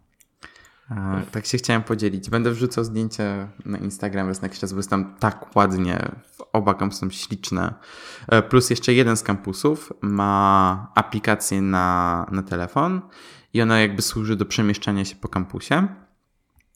A, 0.90 1.22
tak 1.32 1.46
się 1.46 1.58
chciałem 1.58 1.84
podzielić. 1.84 2.30
Będę 2.30 2.52
wrzucał 2.52 2.84
zdjęcia 2.84 3.50
na 3.66 3.78
Instagram 3.78 4.28
raz 4.28 4.42
na 4.42 4.46
jakiś 4.46 4.60
czas, 4.60 4.74
bo 4.74 4.80
jest 4.80 4.90
tam 4.90 5.16
tak 5.20 5.56
ładnie. 5.56 6.12
Oba 6.54 6.74
kampusy 6.74 7.00
są 7.00 7.10
śliczne. 7.10 7.74
E, 8.28 8.42
plus 8.42 8.70
jeszcze 8.70 8.94
jeden 8.94 9.18
z 9.18 9.24
kampusów 9.24 9.94
ma 10.02 10.92
aplikację 10.96 11.62
na, 11.62 12.26
na 12.32 12.44
telefon 12.44 13.02
i 13.54 13.62
ona 13.62 13.80
jakby 13.80 14.02
służy 14.02 14.36
do 14.36 14.46
przemieszczania 14.46 15.06
się 15.06 15.16
po 15.16 15.28
kampusie. 15.28 15.88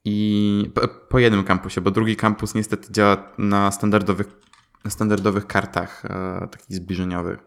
I 0.09 0.71
po, 1.09 1.19
jednym 1.19 1.43
kampusie, 1.43 1.81
bo 1.81 1.91
drugi 1.91 2.15
kampus 2.15 2.55
niestety 2.55 2.91
działa 2.91 3.17
na 3.37 3.71
standardowych, 3.71 4.27
na 4.83 4.91
standardowych 4.91 5.47
kartach 5.47 6.05
e, 6.05 6.47
takich 6.51 6.75
zbliżeniowych. 6.75 7.39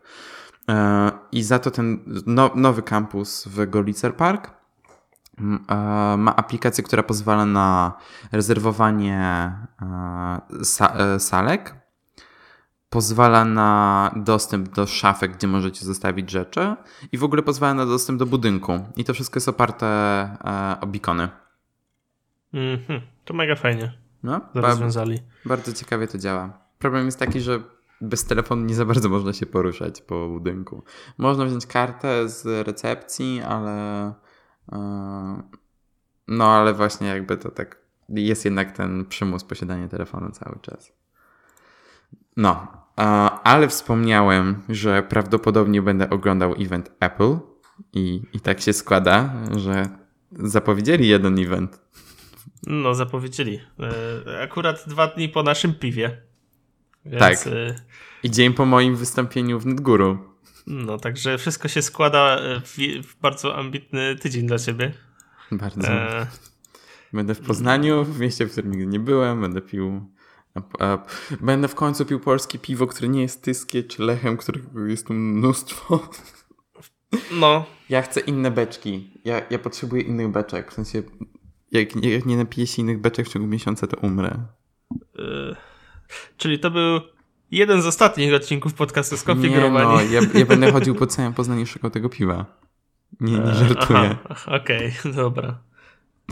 E, 0.68 1.11
I 1.33 1.42
za 1.42 1.59
to 1.59 1.70
ten 1.70 2.05
no, 2.27 2.51
nowy 2.55 2.83
kampus 2.83 3.46
w 3.46 3.70
Golicer 3.70 4.16
Park 4.16 4.51
e, 4.51 5.44
ma 6.18 6.37
aplikację, 6.37 6.85
która 6.85 7.03
pozwala 7.03 7.46
na 7.46 7.92
rezerwowanie 8.33 9.53
sa, 10.62 11.18
salek, 11.18 11.75
pozwala 12.90 13.44
na 13.44 14.11
dostęp 14.16 14.68
do 14.68 14.87
szafek, 14.87 15.37
gdzie 15.37 15.49
możecie 15.49 15.85
zostawić 15.87 16.31
rzeczy 16.31 16.77
i 17.12 17.18
w 17.18 17.25
ogóle 17.25 17.42
pozwala 17.42 17.75
na 17.75 17.87
dostęp 17.87 18.18
do 18.18 18.27
budynku. 18.27 18.73
I 18.96 19.05
to 19.05 19.14
wszystko 19.14 19.37
jest 19.37 19.49
oparte 19.49 19.87
o 20.81 20.87
beacony. 20.87 21.29
Mhm, 22.55 23.01
to 23.25 23.35
mega 23.35 23.57
fajnie. 23.57 23.93
No, 24.23 24.41
rozwiązali. 24.55 25.19
Bardzo 25.45 25.73
ciekawie 25.73 26.07
to 26.07 26.19
działa. 26.19 26.59
Problem 26.79 27.07
jest 27.07 27.19
taki, 27.19 27.41
że 27.41 27.63
bez 28.01 28.25
telefonu 28.25 28.65
nie 28.65 28.75
za 28.75 28.85
bardzo 28.85 29.09
można 29.09 29.33
się 29.33 29.47
poruszać 29.47 30.03
po 30.03 30.29
budynku. 30.29 30.83
Można 31.19 31.45
wziąć 31.45 31.67
kartę 31.67 32.29
z 32.29 32.67
recepcji, 32.67 33.43
ale 33.49 34.13
yy, 34.73 34.79
no 36.29 36.53
ale 36.53 36.75
właśnie 36.75 37.09
jakby 37.09 37.37
to 37.37 37.51
tak 37.51 37.81
jest 38.09 38.45
jednak 38.45 38.73
ten 38.73 39.07
przymus 39.07 39.45
posiadania 39.45 39.89
telefonu 39.89 40.31
cały 40.31 40.59
czas. 40.63 40.93
No, 42.37 42.67
ale 43.45 43.69
wspomniałem, 43.69 44.63
że 44.69 45.03
prawdopodobnie 45.03 45.83
będę 45.83 46.11
oglądał 46.11 46.55
event 46.59 46.91
Apple 47.01 47.37
i, 47.93 48.23
i 48.33 48.41
tak 48.41 48.61
się 48.61 48.73
składa, 48.73 49.33
że 49.57 49.89
zapowiedzieli 50.33 51.09
jeden 51.09 51.39
event 51.39 51.81
no, 52.66 52.94
zapowiedzieli. 52.94 53.61
E, 54.29 54.42
akurat 54.42 54.85
dwa 54.87 55.07
dni 55.07 55.29
po 55.29 55.42
naszym 55.42 55.75
piwie. 55.75 56.23
Więc... 57.05 57.18
Tak. 57.18 57.46
E, 57.46 57.75
I 58.23 58.31
dzień 58.31 58.55
po 58.55 58.66
moim 58.66 58.96
wystąpieniu 58.96 59.61
w 59.61 59.66
Nedguru. 59.66 60.18
No, 60.66 60.99
także 60.99 61.38
wszystko 61.38 61.68
się 61.68 61.83
składa 61.83 62.38
w, 62.64 62.77
w 63.09 63.20
bardzo 63.20 63.57
ambitny 63.57 64.16
tydzień 64.16 64.46
dla 64.46 64.59
ciebie. 64.59 64.92
Bardzo. 65.53 65.88
E... 65.88 66.27
Będę 67.12 67.35
w 67.35 67.40
Poznaniu, 67.40 68.05
w 68.05 68.20
mieście, 68.20 68.46
w 68.46 68.53
którym 68.53 68.70
nigdy 68.70 68.87
nie 68.87 69.01
byłem. 69.01 69.40
Będę 69.40 69.61
pił. 69.61 70.11
Będę 71.40 71.68
w 71.68 71.75
końcu 71.75 72.07
pił 72.07 72.20
polskie 72.20 72.59
piwo, 72.59 72.87
które 72.87 73.09
nie 73.09 73.23
jest 73.23 73.42
tyskie, 73.42 73.83
czy 73.83 74.03
lechem, 74.03 74.37
którego 74.37 74.87
jest 74.87 75.07
tu 75.07 75.14
mnóstwo. 75.14 76.09
No. 77.33 77.66
Ja 77.88 78.03
chcę 78.03 78.20
inne 78.20 78.51
beczki. 78.51 79.20
Ja, 79.25 79.42
ja 79.51 79.59
potrzebuję 79.59 80.03
innych 80.03 80.29
beczek. 80.29 80.70
W 80.70 80.75
sensie 80.75 81.03
jak 81.70 81.96
nie, 81.96 82.11
jak 82.11 82.26
nie 82.26 82.37
napiję 82.37 82.66
się 82.66 82.83
innych 82.83 83.00
beczek 83.00 83.26
w 83.26 83.33
ciągu 83.33 83.48
miesiąca, 83.48 83.87
to 83.87 83.96
umrę. 83.96 84.46
Yy, 85.18 85.56
czyli 86.37 86.59
to 86.59 86.70
był 86.70 87.00
jeden 87.50 87.83
z 87.83 87.87
ostatnich 87.87 88.35
odcinków 88.35 88.74
podcastu 88.74 89.16
Skonfigurowani. 89.16 89.90
Nie, 89.90 90.20
no, 90.20 90.28
ja, 90.33 90.38
ja 90.40 90.46
będę 90.46 90.72
chodził 90.72 90.94
po 91.00 91.06
całym 91.06 91.35
Poznaniu 91.35 91.66
szukał 91.66 91.90
tego 91.90 92.09
piwa. 92.09 92.61
Nie, 93.20 93.38
nie 93.38 93.54
żartuję. 93.54 94.16
Okej, 94.46 94.92
okay, 95.00 95.12
dobra. 95.22 95.59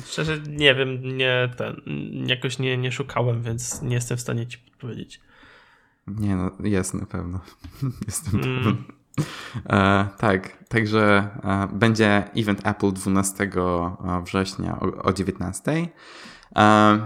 Szczerze 0.04 0.38
nie 0.48 0.74
wiem, 0.74 1.16
nie 1.16 1.50
ten, 1.56 1.80
jakoś 2.26 2.58
nie, 2.58 2.76
nie 2.76 2.92
szukałem, 2.92 3.42
więc 3.42 3.82
nie 3.82 3.94
jestem 3.94 4.16
w 4.16 4.20
stanie 4.20 4.46
ci 4.46 4.58
powiedzieć. 4.80 5.20
Nie 6.06 6.36
no, 6.36 6.50
jest 6.64 6.94
na 6.94 7.06
pewno. 7.06 7.40
Jestem 8.06 8.40
mm. 8.40 8.58
pewien. 8.58 8.97
E, 9.70 10.08
tak, 10.18 10.64
także 10.68 11.28
e, 11.44 11.68
będzie 11.72 12.24
event 12.36 12.66
Apple 12.66 12.92
12 12.92 13.44
e, 13.44 13.50
września 14.24 14.78
o, 14.80 15.02
o 15.02 15.12
19. 15.12 15.88
E, 16.56 16.98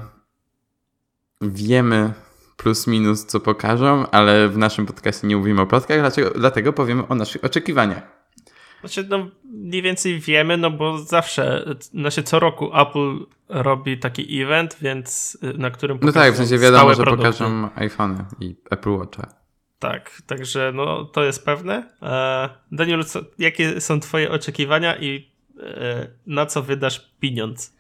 wiemy 1.41 2.13
plus 2.57 2.87
minus 2.87 3.27
co 3.27 3.41
pokażą, 3.41 4.11
ale 4.11 4.49
w 4.49 4.59
naszym 4.59 4.87
podcastie 4.87 5.27
nie 5.27 5.37
mówimy 5.37 5.61
o 5.61 5.67
plotkach, 5.67 6.01
dlaczego, 6.01 6.31
dlatego 6.31 6.73
powiemy 6.73 7.09
o 7.09 7.15
naszych 7.15 7.45
oczekiwaniach. 7.45 8.23
Znaczy, 8.81 9.07
no, 9.11 9.29
mniej 9.45 9.83
więcej 9.83 10.21
wiemy, 10.21 10.57
no 10.57 10.71
bo 10.71 10.99
zawsze, 10.99 11.65
znaczy 11.81 12.23
co 12.23 12.41
roku 12.41 12.81
Apple 12.81 13.27
robi 13.49 13.99
taki 13.99 14.43
event, 14.43 14.77
więc 14.81 15.39
na 15.59 15.71
którym 15.71 15.99
No 16.03 16.13
tak, 16.13 16.35
w 16.35 16.37
sensie 16.37 16.59
wiadomo, 16.59 16.95
że 16.95 17.03
produkty. 17.03 17.23
pokażą 17.23 17.69
iPhone 17.75 18.25
i 18.41 18.57
Apple 18.71 18.91
Watcha. 18.91 19.42
Tak, 19.83 20.23
także 20.27 20.73
no, 20.75 21.05
to 21.05 21.25
jest 21.25 21.45
pewne. 21.45 21.91
E, 22.03 22.49
Daniel, 22.73 23.05
co, 23.05 23.21
jakie 23.39 23.81
są 23.81 24.01
Twoje 24.01 24.31
oczekiwania 24.31 24.97
i 24.97 25.33
e, 25.61 26.09
na 26.27 26.47
co 26.47 26.63
wydasz 26.63 27.13
pieniądz? 27.21 27.75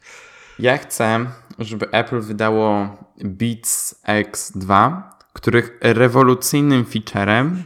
Ja 0.58 0.78
chcę, 0.78 1.26
żeby 1.58 1.90
Apple 1.90 2.20
wydało 2.20 2.96
Beats 3.24 4.02
X2, 4.06 4.92
których 5.32 5.78
rewolucyjnym 5.80 6.84
featurem 6.84 7.64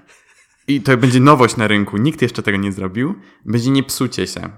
i 0.69 0.81
to 0.81 0.97
będzie 0.97 1.21
nowość 1.21 1.57
na 1.57 1.67
rynku, 1.67 1.97
nikt 1.97 2.23
jeszcze 2.23 2.43
tego 2.43 2.59
nie 2.59 2.73
zrobił, 2.73 3.15
będzie 3.45 3.71
nie 3.71 3.83
psucie 3.83 4.27
się. 4.27 4.51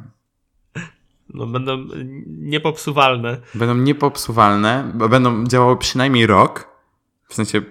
No, 1.34 1.46
będą 1.46 1.84
niepopsuwalne. 2.26 3.40
Będą 3.54 3.74
niepopsuwalne, 3.74 4.92
bo 4.94 5.08
będą 5.08 5.46
działały 5.46 5.76
przynajmniej 5.76 6.26
rok 6.26 6.77
w 7.28 7.34
sensie 7.34 7.62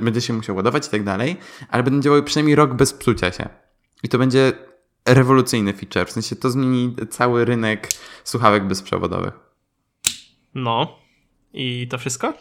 będzie 0.00 0.20
się 0.20 0.32
musiał 0.32 0.56
ładować 0.56 0.86
i 0.86 0.90
tak 0.90 1.04
dalej, 1.04 1.36
ale 1.68 1.82
będą 1.82 2.00
działały 2.00 2.22
przynajmniej 2.22 2.56
rok 2.56 2.74
bez 2.74 2.92
psucia 2.92 3.32
się. 3.32 3.48
I 4.02 4.08
to 4.08 4.18
będzie 4.18 4.52
rewolucyjny 5.08 5.72
feature. 5.72 6.06
W 6.06 6.12
sensie 6.12 6.36
to 6.36 6.50
zmieni 6.50 6.96
cały 7.10 7.44
rynek 7.44 7.88
słuchawek 8.24 8.66
bezprzewodowych. 8.66 9.34
No. 10.54 10.98
I 11.52 11.88
to 11.88 11.98
wszystko? 11.98 12.34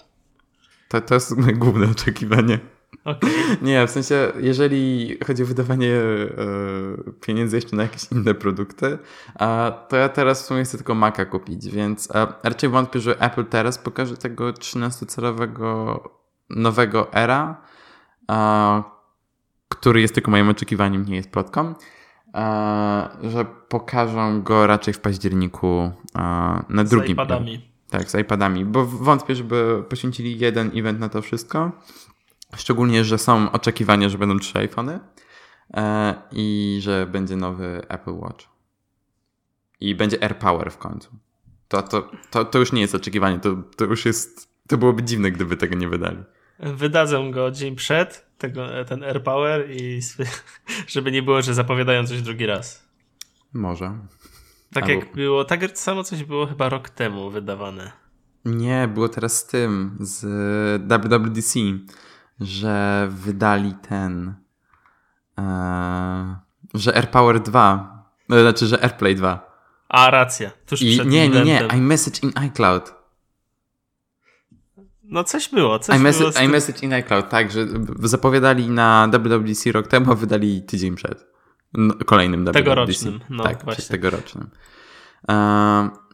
To, 0.90 1.02
to 1.02 1.14
jest 1.14 1.38
moje 1.38 1.54
główne 1.54 1.92
oczekiwanie. 1.92 2.60
Okay. 3.04 3.30
Nie, 3.62 3.88
w 3.88 3.92
sensie, 3.92 4.32
jeżeli 4.40 5.18
chodzi 5.28 5.44
o 5.44 5.46
wydawanie 5.46 5.96
e, 5.96 6.32
pieniędzy 7.22 7.56
jeszcze 7.56 7.76
na 7.76 7.84
jakieś 7.84 8.12
inne 8.12 8.34
produkty, 8.34 8.98
a, 9.36 9.72
to 9.90 9.98
ja 9.98 10.10
teraz 10.10 10.44
w 10.44 10.46
sumie 10.46 10.64
chcę 10.64 10.78
tylko 10.78 10.96
Maca 10.96 11.26
kupić, 11.26 11.70
więc 11.70 12.16
a, 12.16 12.40
raczej 12.44 12.70
wątpię, 12.70 13.00
że 13.00 13.20
Apple 13.20 13.46
teraz 13.46 13.78
pokaże 13.78 14.18
tego 14.18 14.52
13-calowego 14.52 16.00
nowego 16.56 17.14
era, 17.14 17.62
a, 18.28 18.84
który 19.70 20.02
jest 20.02 20.14
tylko 20.14 20.32
moim 20.32 20.50
oczekiwaniem, 20.50 21.06
nie 21.06 21.16
jest 21.16 21.32
plotką, 21.32 21.74
a, 22.34 23.10
że 23.24 23.46
pokażą 23.46 24.42
go 24.42 24.68
raczej 24.68 24.94
w 24.94 25.00
październiku 25.00 25.92
a, 26.14 26.64
na 26.70 26.86
z 26.86 26.90
drugim. 26.90 27.14
iPadami. 27.14 27.72
Tak, 27.90 28.12
z 28.12 28.16
iPadami, 28.16 28.66
bo 28.66 28.86
wątpię, 28.86 29.36
żeby 29.36 29.84
poświęcili 29.90 30.40
jeden 30.40 30.72
event 30.76 31.00
na 31.00 31.10
to 31.10 31.22
wszystko. 31.22 31.72
Szczególnie, 32.56 33.04
że 33.04 33.18
są 33.18 33.52
oczekiwania, 33.52 34.10
że 34.10 34.18
będą 34.18 34.40
trzy 34.40 34.60
iPhony 34.60 35.00
e, 35.74 36.14
i 36.32 36.78
że 36.82 37.08
będzie 37.08 37.36
nowy 37.36 37.82
Apple 37.90 38.14
Watch. 38.14 38.46
I 39.80 39.96
będzie 39.96 40.24
AirPower 40.24 40.72
w 40.72 40.78
końcu. 40.78 41.10
To, 41.68 41.82
to, 41.82 42.12
to, 42.32 42.46
to 42.46 42.60
już 42.60 42.72
nie 42.72 42.82
jest 42.82 42.96
oczekiwanie, 42.96 43.40
to, 43.40 43.56
to 43.76 43.86
już 43.86 44.06
jest. 44.06 44.52
To 44.68 44.78
byłoby 44.78 45.04
dziwne, 45.04 45.32
gdyby 45.32 45.58
tego 45.58 45.76
nie 45.76 45.90
wydali. 45.90 46.24
Wydadzą 46.62 47.32
go 47.32 47.52
dzień 47.52 47.76
przed, 47.76 48.26
tego, 48.38 48.68
ten 48.88 49.04
AirPower, 49.04 49.72
i 49.72 50.00
żeby 50.88 51.12
nie 51.12 51.24
było, 51.24 51.42
że 51.42 51.54
zapowiadają 51.54 52.08
coś 52.08 52.22
drugi 52.22 52.46
raz. 52.46 52.88
Może. 53.54 53.98
Tak 54.74 54.84
Albo... 54.84 54.96
jak 54.96 55.14
było, 55.16 55.46
tak 55.46 55.78
samo 55.78 56.04
coś 56.04 56.24
było 56.24 56.46
chyba 56.46 56.70
rok 56.70 56.90
temu 56.90 57.30
wydawane. 57.30 57.92
Nie, 58.46 58.90
było 58.94 59.10
teraz 59.10 59.38
z 59.38 59.48
tym, 59.48 59.98
z 60.00 60.22
WWDC 60.82 61.60
że 62.42 63.08
wydali 63.12 63.74
ten. 63.74 64.36
E, 65.38 66.40
że 66.74 66.96
AirPower 66.96 67.40
2. 67.40 68.06
E, 68.32 68.42
znaczy, 68.42 68.68
że 68.68 68.84
AirPlay 68.84 69.16
2. 69.16 69.52
A, 69.90 70.10
racja. 70.10 70.52
Tuż 70.66 70.82
I, 70.82 70.94
przed 70.96 71.08
nie, 71.08 71.30
nie, 71.30 71.44
nie. 71.44 71.68
iMessage 71.78 72.20
in 72.24 72.32
iCloud. 72.36 73.01
No 75.12 75.24
coś 75.24 75.50
było, 75.50 75.80
coś 75.80 75.96
iMessage, 75.96 76.32
było. 76.32 76.44
iMessage 76.44 76.84
in 76.84 76.94
iCloud, 76.94 77.30
tak, 77.30 77.52
że 77.52 77.68
zapowiadali 78.00 78.70
na 78.70 79.10
WWDC 79.14 79.72
rok 79.72 79.88
temu, 79.88 80.12
a 80.12 80.16
wydali 80.16 80.62
tydzień 80.62 80.96
przed. 80.96 81.26
No, 81.74 81.94
kolejnym 82.06 82.46
WWDC. 82.46 82.60
Tegorocznym, 82.64 83.20
no 83.30 83.44
tak, 83.44 83.64
właśnie. 83.64 83.86
tegorocznym. 83.86 84.50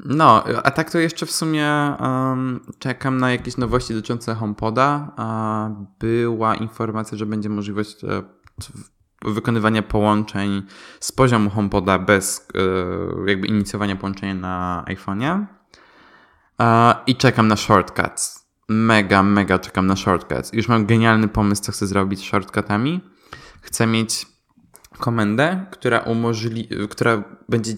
No, 0.06 0.44
a 0.64 0.72
tak 0.72 0.92
to 0.92 1.00
jeszcze 1.00 1.26
w 1.26 1.32
sumie 1.32 1.94
um, 2.00 2.60
czekam 2.80 3.18
na 3.18 3.32
jakieś 3.32 3.58
nowości 3.58 3.94
dotyczące 3.94 4.36
HomePoda. 4.36 5.16
Była 6.00 6.56
informacja, 6.56 7.18
że 7.18 7.26
będzie 7.26 7.50
możliwość 7.50 8.04
e, 8.04 8.24
wykonywania 9.26 9.82
połączeń 9.82 10.64
z 11.00 11.12
poziomu 11.12 11.50
HomePoda 11.50 12.00
bez 12.00 12.48
e, 12.56 13.30
jakby 13.30 13.48
inicjowania 13.48 13.96
połączenia 13.96 14.36
na 14.36 14.86
iPhone'ie. 14.88 15.46
I 17.08 17.16
czekam 17.16 17.48
na 17.48 17.56
shortcuts. 17.56 18.47
Mega, 18.70 19.24
mega 19.24 19.60
czekam 19.60 19.88
na 19.88 19.96
shortcuts. 19.96 20.54
Już 20.54 20.68
mam 20.68 20.86
genialny 20.86 21.28
pomysł, 21.28 21.64
co 21.64 21.72
chcę 21.72 21.88
zrobić 21.88 22.20
z 22.20 22.24
shortcutami. 22.24 23.02
Chcę 23.62 23.88
mieć 23.88 24.26
komendę, 25.00 25.66
która 25.72 26.00
umożliwi, 26.00 26.88
która 26.90 27.24
będzie 27.50 27.72
e, 27.72 27.76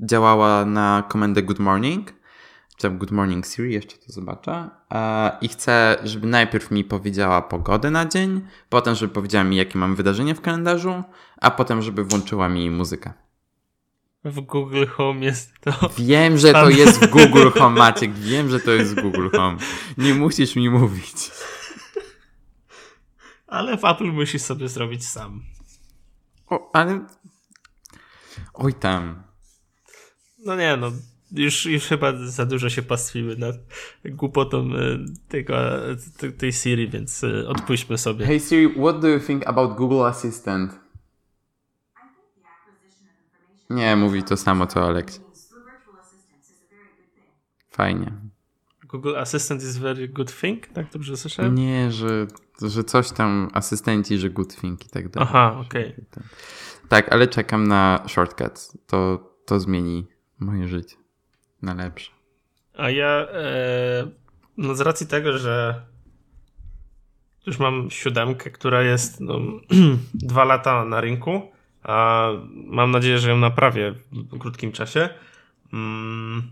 działała 0.00 0.64
na 0.64 1.04
komendę 1.08 1.42
Good 1.42 1.58
Morning, 1.58 2.12
czy 2.76 2.90
Good 2.90 3.10
Morning 3.10 3.46
Siri, 3.46 3.72
jeszcze 3.72 3.96
to 3.96 4.12
zobaczę. 4.12 4.70
I 5.40 5.48
chcę, 5.48 5.96
żeby 6.04 6.26
najpierw 6.26 6.70
mi 6.70 6.84
powiedziała 6.84 7.42
pogodę 7.42 7.90
na 7.90 8.06
dzień, 8.06 8.40
potem, 8.68 8.94
żeby 8.94 9.14
powiedziała 9.14 9.44
mi, 9.44 9.56
jakie 9.56 9.78
mam 9.78 9.94
wydarzenie 9.94 10.34
w 10.34 10.40
kalendarzu, 10.40 11.02
a 11.40 11.50
potem, 11.50 11.82
żeby 11.82 12.04
włączyła 12.04 12.48
mi 12.48 12.70
muzykę. 12.70 13.12
W 14.26 14.40
Google 14.40 14.86
Home 14.86 15.24
jest 15.24 15.60
to. 15.60 15.90
Wiem, 15.98 16.38
że 16.38 16.52
to 16.52 16.70
jest 16.70 17.04
w 17.04 17.10
Google 17.10 17.50
Home, 17.50 17.78
Maciek. 17.84 18.14
Wiem, 18.14 18.50
że 18.50 18.60
to 18.60 18.72
jest 18.72 18.94
w 18.94 19.02
Google 19.02 19.28
Home. 19.36 19.58
Nie 19.98 20.14
musisz 20.14 20.56
mi 20.56 20.70
mówić. 20.70 21.30
Ale 23.46 23.78
w 23.78 23.84
Apple 23.84 24.12
musisz 24.12 24.42
sobie 24.42 24.68
zrobić 24.68 25.06
sam. 25.06 25.42
O, 26.50 26.70
ale. 26.72 27.06
Oj 28.54 28.74
tam. 28.74 29.22
No 30.38 30.56
nie, 30.56 30.76
no 30.76 30.92
już, 31.32 31.66
już 31.66 31.84
chyba 31.84 32.12
za 32.26 32.46
dużo 32.46 32.70
się 32.70 32.82
pastwimy 32.82 33.36
nad 33.36 33.56
głupotą 34.04 34.58
e, 34.58 34.98
tego, 35.28 35.56
tej 36.38 36.52
Siri, 36.52 36.88
więc 36.88 37.24
e, 37.24 37.48
odpuśćmy 37.48 37.98
sobie. 37.98 38.26
Hey 38.26 38.40
Siri, 38.40 38.74
what 38.74 39.00
do 39.00 39.08
you 39.08 39.20
think 39.20 39.46
about 39.46 39.76
Google 39.76 40.04
Assistant? 40.04 40.85
Nie, 43.70 43.96
mówi 43.96 44.22
to 44.22 44.36
samo 44.36 44.66
co 44.66 44.86
Alex. 44.86 45.20
Fajnie. 47.70 48.12
Google 48.84 49.16
Assistant 49.16 49.62
is 49.62 49.76
very 49.76 50.08
good 50.08 50.40
thing? 50.40 50.66
Tak 50.66 50.90
dobrze 50.92 51.16
słyszałem? 51.16 51.54
Nie, 51.54 51.92
że, 51.92 52.26
że 52.62 52.84
coś 52.84 53.12
tam 53.12 53.50
asystenci, 53.52 54.18
że 54.18 54.30
good 54.30 54.56
thing 54.56 54.86
i 54.86 54.88
tak 54.88 55.08
dalej. 55.08 55.28
Aha, 55.28 55.56
okej. 55.66 55.92
Okay. 55.92 56.24
Tak, 56.88 57.12
ale 57.12 57.28
czekam 57.28 57.68
na 57.68 58.04
shortcuts. 58.06 58.78
To, 58.86 59.30
to 59.46 59.60
zmieni 59.60 60.06
moje 60.38 60.68
życie 60.68 60.96
na 61.62 61.74
lepsze. 61.74 62.10
A 62.74 62.90
ja, 62.90 63.26
e, 63.32 64.10
no 64.56 64.74
z 64.74 64.80
racji 64.80 65.06
tego, 65.06 65.38
że 65.38 65.86
już 67.46 67.58
mam 67.58 67.90
siódemkę, 67.90 68.50
która 68.50 68.82
jest 68.82 69.20
no, 69.20 69.40
dwa 70.14 70.44
lata 70.44 70.84
na 70.84 71.00
rynku, 71.00 71.42
a 71.86 72.28
mam 72.52 72.90
nadzieję, 72.90 73.18
że 73.18 73.30
ją 73.30 73.36
naprawię 73.36 73.94
w 74.12 74.38
krótkim 74.38 74.72
czasie. 74.72 75.08
Mm, 75.72 76.42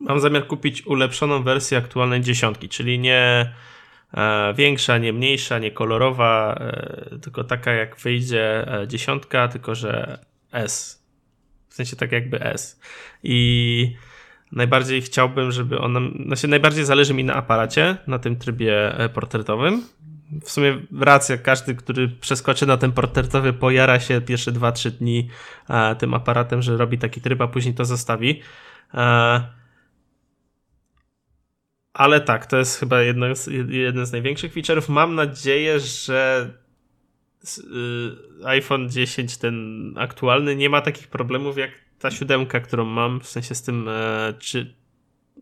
mam 0.00 0.20
zamiar 0.20 0.46
kupić 0.46 0.86
ulepszoną 0.86 1.42
wersję 1.42 1.78
aktualnej 1.78 2.20
dziesiątki, 2.20 2.68
czyli 2.68 2.98
nie 2.98 3.54
e, 4.14 4.54
większa, 4.54 4.98
nie 4.98 5.12
mniejsza, 5.12 5.58
nie 5.58 5.70
kolorowa, 5.70 6.54
e, 6.60 7.18
tylko 7.18 7.44
taka 7.44 7.72
jak 7.72 7.96
wyjdzie 7.96 8.74
e, 8.80 8.88
dziesiątka, 8.88 9.48
tylko 9.48 9.74
że 9.74 10.18
S 10.52 11.02
w 11.68 11.74
sensie 11.74 11.96
tak 11.96 12.12
jakby 12.12 12.40
S. 12.40 12.80
I 13.22 13.94
najbardziej 14.52 15.02
chciałbym, 15.02 15.52
żeby 15.52 15.78
ona, 15.78 16.00
znaczy 16.26 16.48
najbardziej 16.48 16.84
zależy 16.84 17.14
mi 17.14 17.24
na 17.24 17.34
aparacie, 17.34 17.96
na 18.06 18.18
tym 18.18 18.36
trybie 18.36 18.92
portretowym. 19.14 19.82
W 20.44 20.50
sumie 20.50 20.80
racja, 21.00 21.38
każdy, 21.38 21.74
który 21.74 22.08
przeskoczy 22.08 22.66
na 22.66 22.76
ten 22.76 22.92
portretowy, 22.92 23.52
pojara 23.52 24.00
się 24.00 24.20
pierwsze 24.20 24.52
2-3 24.52 24.90
dni 24.90 25.28
e, 25.68 25.96
tym 25.96 26.14
aparatem, 26.14 26.62
że 26.62 26.76
robi 26.76 26.98
taki 26.98 27.20
tryb, 27.20 27.40
a 27.40 27.48
później 27.48 27.74
to 27.74 27.84
zostawi. 27.84 28.42
E, 28.94 29.42
ale 31.92 32.20
tak, 32.20 32.46
to 32.46 32.58
jest 32.58 32.80
chyba 32.80 33.02
jedno, 33.02 33.26
jeden 33.68 34.06
z 34.06 34.12
największych 34.12 34.54
feature'ów. 34.54 34.92
Mam 34.92 35.14
nadzieję, 35.14 35.80
że 35.80 36.50
Y, 37.44 38.46
iPhone 38.46 38.90
10, 38.90 39.36
ten 39.36 39.94
aktualny, 39.96 40.56
nie 40.56 40.70
ma 40.70 40.80
takich 40.80 41.08
problemów 41.08 41.58
jak 41.58 41.70
ta 41.98 42.10
siódemka, 42.10 42.60
którą 42.60 42.84
mam, 42.84 43.20
w 43.20 43.26
sensie 43.26 43.54
z 43.54 43.62
tym, 43.62 43.88
e, 43.88 44.34
czy, 44.38 44.74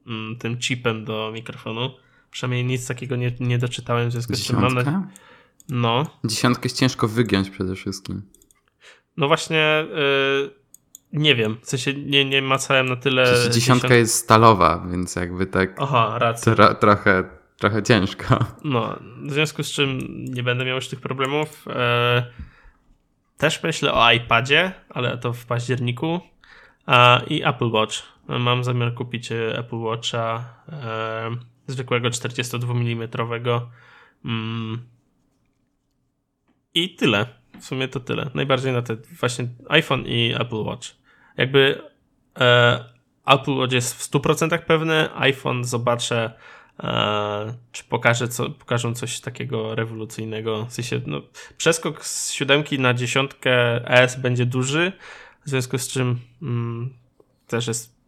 mm, 0.06 0.36
tym 0.36 0.58
chipem 0.58 1.04
do 1.04 1.30
mikrofonu. 1.34 1.90
Przynajmniej 2.30 2.64
nic 2.64 2.86
takiego 2.86 3.16
nie, 3.16 3.32
nie 3.40 3.58
doczytałem, 3.58 4.08
w 4.08 4.12
związku 4.12 4.36
z 4.36 4.46
tym 4.46 4.60
mam. 4.60 5.08
No. 5.68 6.06
Dziesiątkę 6.24 6.62
jest 6.64 6.78
ciężko 6.78 7.08
wygiąć 7.08 7.50
przede 7.50 7.74
wszystkim. 7.74 8.22
No 9.16 9.28
właśnie, 9.28 9.84
yy, 9.94 10.50
nie 11.12 11.34
wiem, 11.34 11.56
w 11.62 11.68
sensie 11.68 11.94
nie, 11.94 12.24
nie 12.24 12.42
macałem 12.42 12.88
na 12.88 12.96
tyle... 12.96 13.24
Dziesiątka 13.50 13.88
dziesiąt... 13.88 14.00
jest 14.00 14.14
stalowa, 14.14 14.86
więc 14.90 15.16
jakby 15.16 15.46
tak... 15.46 15.76
Aha, 15.78 16.16
racja. 16.18 16.54
Tro, 16.54 16.74
trochę 16.74 17.40
trochę 17.60 17.82
ciężko. 17.82 18.38
No, 18.64 18.98
w 19.22 19.32
związku 19.32 19.62
z 19.62 19.70
czym 19.70 19.98
nie 20.24 20.42
będę 20.42 20.64
miał 20.64 20.76
już 20.76 20.88
tych 20.88 21.00
problemów. 21.00 21.64
E, 21.68 22.26
też 23.36 23.62
myślę 23.62 23.92
o 23.92 24.12
iPadzie, 24.12 24.72
ale 24.88 25.18
to 25.18 25.32
w 25.32 25.46
październiku. 25.46 26.20
I 27.26 27.44
Apple 27.44 27.70
Watch. 27.70 27.96
Mam 28.28 28.64
zamiar 28.64 28.94
kupić 28.94 29.32
e, 29.32 29.58
Apple 29.58 29.76
Watcha 29.76 30.44
e, 30.68 31.30
zwykłego 31.70 32.10
42 32.10 32.72
mm. 32.72 33.08
Mm. 34.24 34.78
I 36.74 36.94
tyle. 36.94 37.26
W 37.60 37.64
sumie 37.64 37.88
to 37.88 38.00
tyle. 38.00 38.30
Najbardziej 38.34 38.72
na 38.72 38.82
te 38.82 38.96
właśnie 39.20 39.48
iPhone 39.68 40.06
i 40.06 40.34
Apple 40.38 40.64
Watch. 40.64 40.88
Jakby 41.36 41.82
Apple 43.26 43.52
Watch 43.52 43.72
jest 43.72 43.94
w 43.94 44.10
100% 44.10 44.58
pewny, 44.58 45.14
iPhone 45.14 45.64
zobaczę 45.64 46.32
E, 46.82 47.54
czy 47.72 47.84
pokaże 47.84 48.28
co, 48.28 48.50
pokażą 48.50 48.94
coś 48.94 49.20
takiego 49.20 49.74
rewolucyjnego. 49.74 50.66
W 50.66 50.72
sensie, 50.72 51.00
no, 51.06 51.22
przeskok 51.56 52.04
z 52.04 52.32
siódemki 52.32 52.78
na 52.78 52.94
dziesiątkę 52.94 53.52
S 53.88 54.20
będzie 54.20 54.46
duży, 54.46 54.92
w 55.46 55.48
związku 55.48 55.78
z 55.78 55.88
czym 55.88 56.20
mm, 56.42 56.94
też 57.46 57.66
jest 57.66 57.99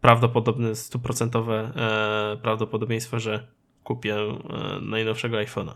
prawdopodobne, 0.00 0.74
stuprocentowe 0.74 1.72
e, 1.76 2.36
prawdopodobieństwo, 2.42 3.20
że 3.20 3.46
kupię 3.84 4.16
e, 4.16 4.36
najnowszego 4.82 5.36
iPhone'a. 5.36 5.74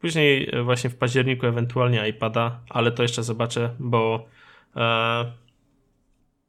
Później 0.00 0.50
e, 0.52 0.62
właśnie 0.62 0.90
w 0.90 0.96
październiku 0.96 1.46
ewentualnie 1.46 2.08
iPada, 2.08 2.60
ale 2.68 2.92
to 2.92 3.02
jeszcze 3.02 3.22
zobaczę, 3.22 3.74
bo 3.78 4.26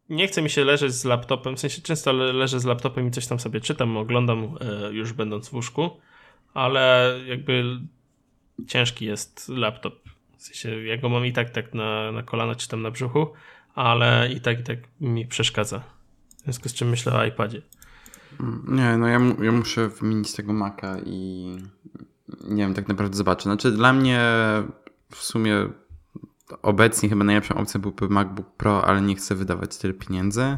nie 0.10 0.28
chce 0.28 0.42
mi 0.42 0.50
się 0.50 0.66
leżeć 0.66 0.94
z 0.94 1.06
laptopem, 1.06 1.56
w 1.56 1.60
sensie 1.60 1.82
często 1.82 2.14
leżę 2.14 2.60
z 2.60 2.66
laptopem 2.66 3.08
i 3.08 3.12
coś 3.12 3.28
tam 3.28 3.40
sobie 3.40 3.62
czytam, 3.62 3.98
oglądam 3.98 4.58
już 4.92 5.14
będąc 5.14 5.50
w 5.50 5.54
łóżku, 5.54 5.90
ale 6.54 7.16
jakby 7.28 7.80
ciężki 8.68 9.06
jest 9.06 9.50
laptop. 9.50 9.96
W 10.38 10.44
sensie 10.44 10.84
ja 10.84 10.98
go 10.98 11.10
mam 11.10 11.26
i 11.26 11.34
tak 11.34 11.50
tak 11.50 11.74
na, 11.74 12.12
na 12.12 12.24
kolana 12.24 12.56
czy 12.56 12.68
tam 12.68 12.82
na 12.82 12.92
brzuchu, 12.92 13.34
ale 13.76 14.30
i 14.32 14.42
tak 14.42 14.60
i 14.60 14.64
tak 14.64 14.80
mi 15.02 15.26
przeszkadza. 15.26 15.93
W 16.44 16.46
związku 16.46 16.70
z 16.70 16.74
czym 16.74 16.90
myślę 16.90 17.14
o 17.14 17.26
iPadzie. 17.26 17.62
Nie, 18.68 18.98
no 18.98 19.08
ja, 19.08 19.20
ja 19.42 19.52
muszę 19.52 19.90
wymienić 19.90 20.34
tego 20.34 20.54
Maca 20.54 20.98
i 21.06 21.48
nie 22.44 22.64
wiem, 22.64 22.74
tak 22.74 22.88
naprawdę 22.88 23.18
zobaczę. 23.18 23.44
Znaczy 23.44 23.72
dla 23.72 23.94
mnie 23.94 24.22
w 25.12 25.24
sumie 25.24 25.70
obecnie 26.62 27.10
chyba 27.10 27.24
najlepszą 27.24 27.56
opcją 27.56 27.82
byłby 27.82 28.10
MacBook 28.10 28.56
Pro, 28.58 28.86
ale 28.86 29.02
nie 29.02 29.16
chcę 29.16 29.36
wydawać 29.36 29.78
tyle 29.78 29.94
pieniędzy. 29.94 30.58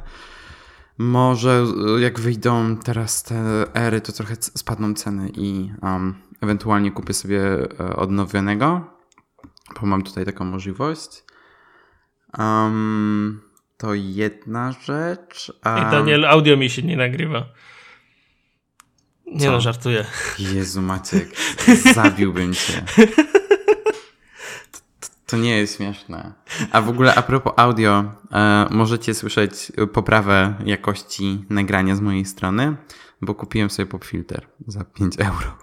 Może 0.98 1.66
jak 2.00 2.20
wyjdą 2.20 2.78
teraz 2.78 3.24
te 3.24 3.66
ery, 3.76 4.02
to 4.02 4.12
trochę 4.12 4.36
spadną 4.40 4.94
ceny 4.94 5.30
i 5.34 5.72
um, 5.82 6.16
ewentualnie 6.42 6.92
kupię 6.92 7.14
sobie 7.14 7.42
e, 7.80 7.96
odnowionego, 7.96 8.82
bo 9.82 9.88
mam 9.88 10.04
tutaj 10.04 10.26
taką 10.26 10.46
możliwość. 10.46 11.24
Um, 12.38 13.42
to 13.78 13.94
jedna 13.94 14.72
rzecz. 14.72 15.50
I 15.50 15.92
Daniel, 15.92 16.26
audio 16.26 16.58
mi 16.58 16.70
się 16.70 16.82
nie 16.82 16.98
nagrywa. 16.98 17.46
Nie 19.26 19.46
Co? 19.46 19.52
no, 19.52 19.62
żartuję. 19.62 20.06
Jezu, 20.40 20.82
Maciek, 20.82 21.30
zabiłbym 21.96 22.54
cię. 22.54 22.84
To 25.26 25.38
nie 25.38 25.58
jest 25.58 25.78
śmieszne. 25.78 26.34
A 26.72 26.82
w 26.82 26.90
ogóle 26.90 27.16
a 27.16 27.22
propos 27.22 27.54
audio, 27.58 28.04
e, 28.32 28.68
możecie 28.72 29.14
słyszeć 29.14 29.72
poprawę 29.94 30.54
jakości 30.66 31.46
nagrania 31.50 31.96
z 31.96 32.02
mojej 32.02 32.26
strony, 32.26 32.76
bo 33.22 33.36
kupiłem 33.36 33.70
sobie 33.70 33.86
popfilter 33.86 34.48
za 34.68 34.84
5 34.84 35.16
euro. 35.20 35.58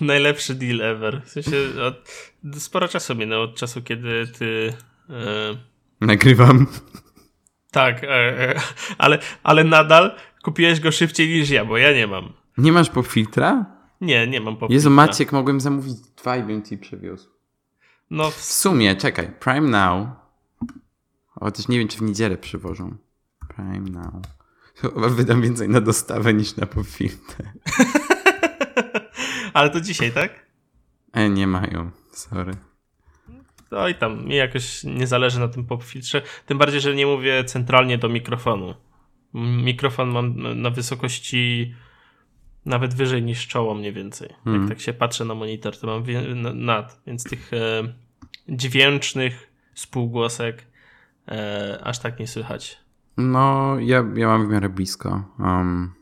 Najlepszy 0.00 0.54
deal 0.54 0.80
ever. 0.80 1.22
W 1.24 1.30
sensie 1.30 1.56
od, 1.82 2.28
sporo 2.58 2.88
czasu 2.88 3.14
minęło 3.14 3.44
od 3.44 3.56
czasu, 3.56 3.82
kiedy 3.82 4.26
ty... 4.26 4.72
E... 5.10 5.69
Nagrywam. 6.00 6.66
Tak, 7.70 8.04
e, 8.04 8.08
e 8.08 8.60
ale, 8.98 9.18
ale 9.42 9.64
nadal 9.64 10.16
kupiłeś 10.42 10.80
go 10.80 10.92
szybciej 10.92 11.28
niż 11.28 11.50
ja, 11.50 11.64
bo 11.64 11.78
ja 11.78 11.92
nie 11.92 12.06
mam. 12.06 12.32
Nie 12.58 12.72
masz 12.72 12.90
popfiltra? 12.90 13.66
Nie, 14.00 14.26
nie 14.26 14.40
mam 14.40 14.54
popcorn. 14.54 14.72
Jezu, 14.72 14.90
Maciek, 14.90 15.32
mogłem 15.32 15.60
zamówić 15.60 16.00
dwa 16.00 16.36
i 16.36 16.42
bym 16.42 16.62
ci 16.62 16.78
przywiózł. 16.78 17.28
No 18.10 18.30
w... 18.30 18.34
w 18.34 18.44
sumie, 18.44 18.96
czekaj, 18.96 19.32
Prime 19.40 19.68
Now. 19.68 20.08
Chociaż 21.26 21.68
nie 21.68 21.78
wiem, 21.78 21.88
czy 21.88 21.98
w 21.98 22.02
niedzielę 22.02 22.36
przywożą. 22.36 22.96
Prime 23.48 23.90
Now. 23.90 24.14
Chyba 24.74 25.08
wydam 25.08 25.42
więcej 25.42 25.68
na 25.68 25.80
dostawę 25.80 26.34
niż 26.34 26.56
na 26.56 26.66
popfiltę. 26.66 27.52
Ale 29.54 29.70
to 29.70 29.80
dzisiaj, 29.80 30.12
tak? 30.12 30.46
E, 31.12 31.30
nie 31.30 31.46
mają, 31.46 31.90
sorry. 32.12 32.69
No 33.70 33.88
i 33.88 33.94
tam, 33.94 34.24
mi 34.24 34.34
jakoś 34.34 34.84
nie 34.84 35.06
zależy 35.06 35.40
na 35.40 35.48
tym 35.48 35.64
popfiltrze. 35.64 36.22
Tym 36.46 36.58
bardziej, 36.58 36.80
że 36.80 36.94
nie 36.94 37.06
mówię 37.06 37.44
centralnie 37.44 37.98
do 37.98 38.08
mikrofonu. 38.08 38.74
Mikrofon 39.34 40.10
mam 40.10 40.60
na 40.62 40.70
wysokości 40.70 41.74
nawet 42.66 42.94
wyżej 42.94 43.22
niż 43.22 43.46
czoło 43.46 43.74
mniej 43.74 43.92
więcej. 43.92 44.28
Hmm. 44.44 44.62
Jak 44.62 44.70
tak 44.70 44.80
się 44.80 44.92
patrzę 44.92 45.24
na 45.24 45.34
monitor, 45.34 45.78
to 45.78 45.86
mam 45.86 46.04
nad, 46.64 47.00
więc 47.06 47.24
tych 47.24 47.52
e, 47.52 47.82
dźwięcznych 48.48 49.50
spółgłosek 49.74 50.66
e, 51.28 51.80
aż 51.84 51.98
tak 51.98 52.18
nie 52.18 52.26
słychać. 52.26 52.78
No, 53.16 53.76
ja, 53.80 54.04
ja 54.14 54.26
mam 54.26 54.48
w 54.48 54.50
miarę 54.50 54.68
blisko. 54.68 55.24
Um, 55.38 55.94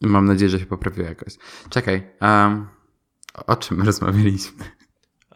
mam 0.00 0.26
nadzieję, 0.26 0.48
że 0.48 0.60
się 0.60 0.66
poprawiło 0.66 1.08
jakoś. 1.08 1.36
Czekaj, 1.70 2.10
um, 2.20 2.66
o 3.46 3.56
czym 3.56 3.82
rozmawialiśmy? 3.86 4.64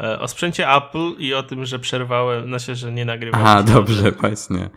E, 0.00 0.20
o 0.20 0.28
sprzęcie 0.28 0.68
Apple 0.68 1.12
i 1.18 1.34
o 1.34 1.42
tym, 1.42 1.64
że 1.64 1.78
przerwałem, 1.78 2.46
znaczy, 2.46 2.74
że 2.74 2.92
nie 2.92 3.04
nagrywałem. 3.04 3.46
A, 3.46 3.62
dobrze, 3.62 4.12
właśnie. 4.12 4.70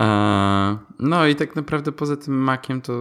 E, 0.00 0.78
no 0.98 1.26
i 1.26 1.36
tak 1.36 1.56
naprawdę 1.56 1.92
poza 1.92 2.16
tym 2.16 2.34
Maciem 2.34 2.80
to 2.80 2.92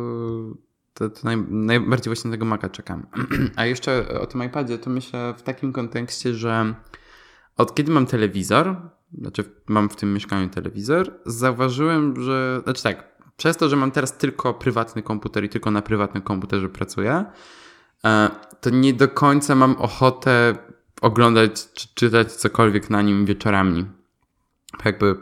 to, 0.93 1.10
to 1.10 1.19
naj, 1.23 1.38
najbardziej 1.49 2.10
właśnie 2.10 2.31
tego 2.31 2.45
Maca 2.45 2.69
czekam. 2.69 3.07
A 3.55 3.65
jeszcze 3.65 4.19
o 4.19 4.25
tym 4.25 4.43
iPadzie 4.43 4.77
to 4.77 4.89
myślę 4.89 5.34
w 5.38 5.41
takim 5.41 5.73
kontekście, 5.73 6.34
że 6.34 6.73
od 7.57 7.75
kiedy 7.75 7.91
mam 7.91 8.05
telewizor, 8.05 8.75
znaczy 9.17 9.43
mam 9.67 9.89
w 9.89 9.95
tym 9.95 10.13
mieszkaniu 10.13 10.49
telewizor, 10.49 11.12
zauważyłem, 11.25 12.21
że, 12.23 12.62
znaczy 12.63 12.84
tak, 12.84 13.12
przez 13.38 13.57
to, 13.57 13.69
że 13.69 13.75
mam 13.75 13.91
teraz 13.91 14.17
tylko 14.17 14.53
prywatny 14.53 15.03
komputer 15.03 15.43
i 15.43 15.49
tylko 15.49 15.71
na 15.71 15.81
prywatnym 15.81 16.23
komputerze 16.23 16.69
pracuję, 16.69 17.25
e, 18.05 18.29
to 18.62 18.69
nie 18.69 18.93
do 18.93 19.07
końca 19.07 19.55
mam 19.55 19.75
ochotę 19.75 20.55
oglądać 21.01 21.73
czy 21.73 21.87
czytać 21.95 22.31
cokolwiek 22.31 22.89
na 22.89 23.01
nim 23.01 23.25
wieczorami. 23.25 23.85
Jakby 24.85 25.15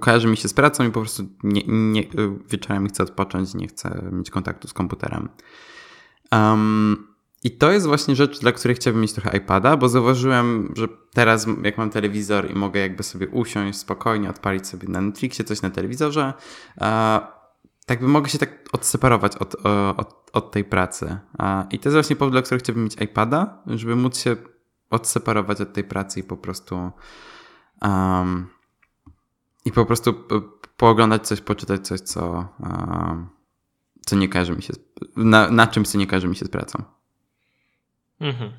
kojarzy 0.00 0.28
mi 0.28 0.36
się 0.36 0.48
z 0.48 0.54
pracą 0.54 0.84
i 0.84 0.90
po 0.90 1.00
prostu 1.00 1.22
nie, 1.42 1.62
nie, 1.66 2.04
wieczorem 2.50 2.88
chcę 2.88 3.02
odpocząć, 3.02 3.54
nie 3.54 3.68
chcę 3.68 4.10
mieć 4.12 4.30
kontaktu 4.30 4.68
z 4.68 4.72
komputerem. 4.72 5.28
Um, 6.32 7.08
I 7.44 7.50
to 7.50 7.70
jest 7.70 7.86
właśnie 7.86 8.16
rzecz, 8.16 8.40
dla 8.40 8.52
której 8.52 8.74
chciałbym 8.74 9.02
mieć 9.02 9.12
trochę 9.12 9.36
iPada, 9.36 9.76
bo 9.76 9.88
zauważyłem, 9.88 10.72
że 10.76 10.88
teraz 11.14 11.46
jak 11.62 11.78
mam 11.78 11.90
telewizor 11.90 12.50
i 12.50 12.54
mogę 12.54 12.80
jakby 12.80 13.02
sobie 13.02 13.28
usiąść 13.28 13.78
spokojnie, 13.78 14.30
odpalić 14.30 14.66
sobie 14.66 14.88
na 14.88 15.00
Netflixie 15.00 15.44
coś 15.44 15.62
na 15.62 15.70
telewizorze, 15.70 16.32
tak 17.86 18.00
by 18.00 18.08
mogę 18.08 18.28
się 18.28 18.38
tak 18.38 18.50
odseparować 18.72 19.36
od, 19.36 19.54
od, 19.96 20.30
od 20.32 20.50
tej 20.50 20.64
pracy. 20.64 21.18
I 21.70 21.78
to 21.78 21.88
jest 21.88 21.96
właśnie 21.96 22.16
powód, 22.16 22.34
dla 22.34 22.42
którego 22.42 22.64
chciałbym 22.64 22.84
mieć 22.84 22.96
iPada, 23.00 23.62
żeby 23.66 23.96
móc 23.96 24.18
się 24.18 24.36
odseparować 24.90 25.60
od 25.60 25.72
tej 25.72 25.84
pracy 25.84 26.20
i 26.20 26.22
po 26.22 26.36
prostu 26.36 26.90
um, 27.82 28.46
i 29.64 29.72
po 29.72 29.86
prostu 29.86 30.14
pooglądać 30.76 31.26
coś, 31.26 31.40
poczytać 31.40 31.86
coś, 31.86 32.00
co, 32.00 32.48
co 34.06 34.16
nie 34.16 34.28
każe 34.28 34.52
mi 34.52 34.62
się, 34.62 34.72
na, 35.16 35.50
na 35.50 35.66
czymś, 35.66 35.88
co 35.88 35.98
nie 35.98 36.06
każe 36.06 36.28
mi 36.28 36.36
się 36.36 36.44
z 36.44 36.48
pracą. 36.48 36.82
Mhm. 38.20 38.52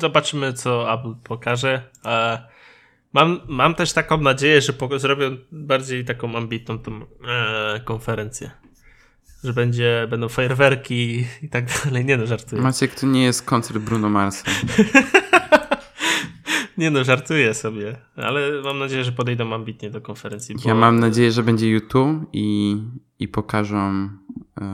Zobaczymy, 0.00 0.52
co 0.52 0.92
Apple 0.94 1.14
pokaże. 1.24 1.90
Mam, 3.12 3.40
mam 3.48 3.74
też 3.74 3.92
taką 3.92 4.20
nadzieję, 4.20 4.60
że 4.60 4.72
zrobią 4.96 5.36
bardziej 5.52 6.04
taką 6.04 6.36
ambitną 6.36 6.78
tą, 6.78 7.00
e, 7.28 7.80
konferencję. 7.84 8.50
Że 9.44 9.52
będzie, 9.52 10.06
będą 10.10 10.28
fajerwerki 10.28 11.24
i 11.42 11.48
tak 11.48 11.64
dalej. 11.84 12.04
Nie 12.04 12.16
no, 12.16 12.26
żartuję. 12.26 12.62
Maciek, 12.62 12.94
to 12.94 13.06
nie 13.06 13.22
jest 13.22 13.42
koncert 13.42 13.78
Bruno 13.78 14.08
Marsa. 14.08 14.44
Nie 16.78 16.90
no, 16.90 17.04
żartuję 17.04 17.54
sobie, 17.54 17.96
ale 18.16 18.62
mam 18.62 18.78
nadzieję, 18.78 19.04
że 19.04 19.12
podejdą 19.12 19.54
ambitnie 19.54 19.90
do 19.90 20.00
konferencji. 20.00 20.56
Ja 20.64 20.74
mam 20.74 21.00
nadzieję, 21.00 21.32
że 21.32 21.42
będzie 21.42 21.70
YouTube 21.70 22.28
i, 22.32 22.76
i 23.18 23.28
pokażą 23.28 24.08
yy, 24.60 24.66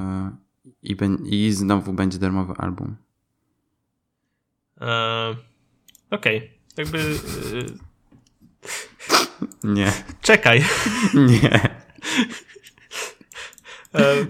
i, 0.82 0.96
be, 0.96 1.06
i 1.24 1.52
znowu 1.52 1.92
będzie 1.92 2.18
darmowy 2.18 2.52
album. 2.56 2.96
Eee, 4.80 5.36
Okej, 6.10 6.36
okay. 6.36 6.50
jakby... 6.76 6.98
Yy... 6.98 7.66
Nie. 9.64 9.92
Czekaj. 10.22 10.64
Nie. 11.14 11.60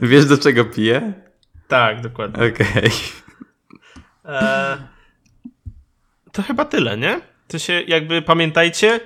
Wiesz 0.03 0.27
do 0.27 0.39
czego 0.39 0.65
piję? 0.65 1.13
Tak, 1.69 2.01
dokładnie. 2.01 2.37
Okej. 2.37 2.67
Okay. 2.69 2.91
Eee... 4.25 4.79
To 6.33 6.43
chyba 6.43 6.65
tyle, 6.65 6.99
nie? 6.99 7.21
To 7.49 7.59
się 7.59 7.83
jakby 7.87 8.23
pamiętajcie, 8.23 9.01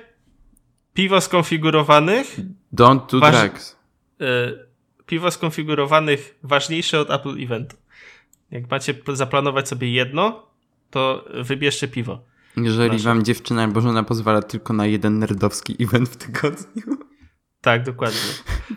piwo 0.93 1.21
skonfigurowanych. 1.21 2.39
Don't 2.73 3.11
do 3.11 3.19
waż... 3.19 3.35
drugs. 3.35 3.77
Y 4.21 4.71
piwo 5.05 5.31
skonfigurowanych 5.31 6.35
ważniejsze 6.43 6.99
od 6.99 7.11
Apple 7.11 7.43
Eventu. 7.43 7.77
Jak 8.51 8.71
macie 8.71 8.93
zaplanować 9.13 9.69
sobie 9.69 9.91
jedno, 9.91 10.47
to 10.89 11.25
wybierzcie 11.33 11.87
piwo. 11.87 12.23
Jeżeli 12.57 12.91
Nasze. 12.91 13.03
wam 13.03 13.23
dziewczyna 13.23 13.63
albo 13.63 13.81
żona 13.81 14.03
pozwala 14.03 14.41
tylko 14.41 14.73
na 14.73 14.85
jeden 14.85 15.19
nerdowski 15.19 15.75
event 15.83 16.09
w 16.09 16.17
tygodniu. 16.17 16.97
Tak, 17.61 17.83
dokładnie. 17.83 18.19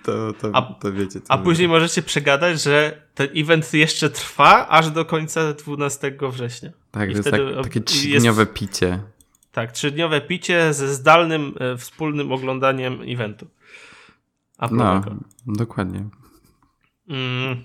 To, 0.02 0.32
to, 0.32 0.50
a, 0.52 0.62
to 0.62 0.92
wiecie. 0.92 1.20
a 1.28 1.38
później 1.38 1.68
możecie 1.68 2.02
przegadać, 2.02 2.62
że 2.62 3.02
ten 3.14 3.28
event 3.36 3.74
jeszcze 3.74 4.10
trwa 4.10 4.68
aż 4.68 4.90
do 4.90 5.04
końca 5.04 5.52
12 5.52 6.18
września. 6.32 6.70
Tak, 6.90 7.10
I 7.10 7.12
to 7.12 7.18
jest 7.18 7.30
tak, 7.30 7.40
takie 7.62 7.80
trzydniowe 7.80 8.46
picie. 8.46 9.02
Tak, 9.52 9.72
trzydniowe 9.72 10.20
picie 10.20 10.72
ze 10.72 10.94
zdalnym, 10.94 11.54
e, 11.60 11.76
wspólnym 11.76 12.32
oglądaniem 12.32 13.00
eventu. 13.06 13.46
No, 14.70 15.02
dokładnie. 15.46 16.08
Mm. 17.08 17.64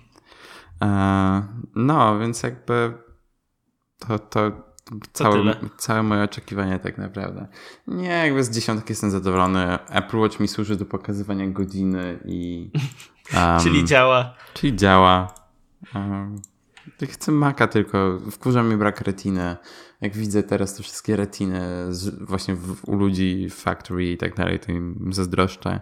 E, 0.82 1.48
no, 1.76 2.20
więc 2.20 2.44
jakby 2.44 2.94
to, 4.00 4.20
to 4.20 4.69
całe, 5.14 5.56
całe 5.78 6.04
moje 6.04 6.24
oczekiwania 6.24 6.80
tak 6.80 6.98
naprawdę. 6.98 7.48
Nie, 7.88 8.08
jakby 8.08 8.44
z 8.44 8.50
dziesiątki 8.50 8.92
jestem 8.92 9.12
zadowolony. 9.12 9.80
Apple 9.90 10.18
Watch 10.18 10.40
mi 10.40 10.48
służy 10.48 10.76
do 10.76 10.86
pokazywania 10.86 11.48
godziny 11.48 12.20
i... 12.26 12.70
Um, 13.34 13.60
czyli 13.64 13.86
działa. 13.86 14.36
Czyli 14.54 14.76
działa. 14.76 15.34
Um, 15.96 16.42
chcę 17.10 17.32
Maca 17.32 17.68
tylko. 17.68 18.20
Wkurza 18.32 18.64
mi 18.64 18.78
brak 18.78 19.02
retiny. 19.02 19.58
Jak 20.02 20.14
widzę 20.14 20.44
teraz 20.44 20.76
te 20.76 20.84
wszystkie 20.84 21.16
retiny 21.16 21.62
z, 21.90 22.24
właśnie 22.24 22.56
w, 22.56 22.90
u 22.90 22.96
ludzi 22.96 23.48
w 23.50 23.56
factory 23.56 24.12
i 24.12 24.18
tak 24.18 24.36
dalej, 24.36 24.60
to 24.60 24.72
im 24.72 25.10
zazdroszczę. 25.14 25.80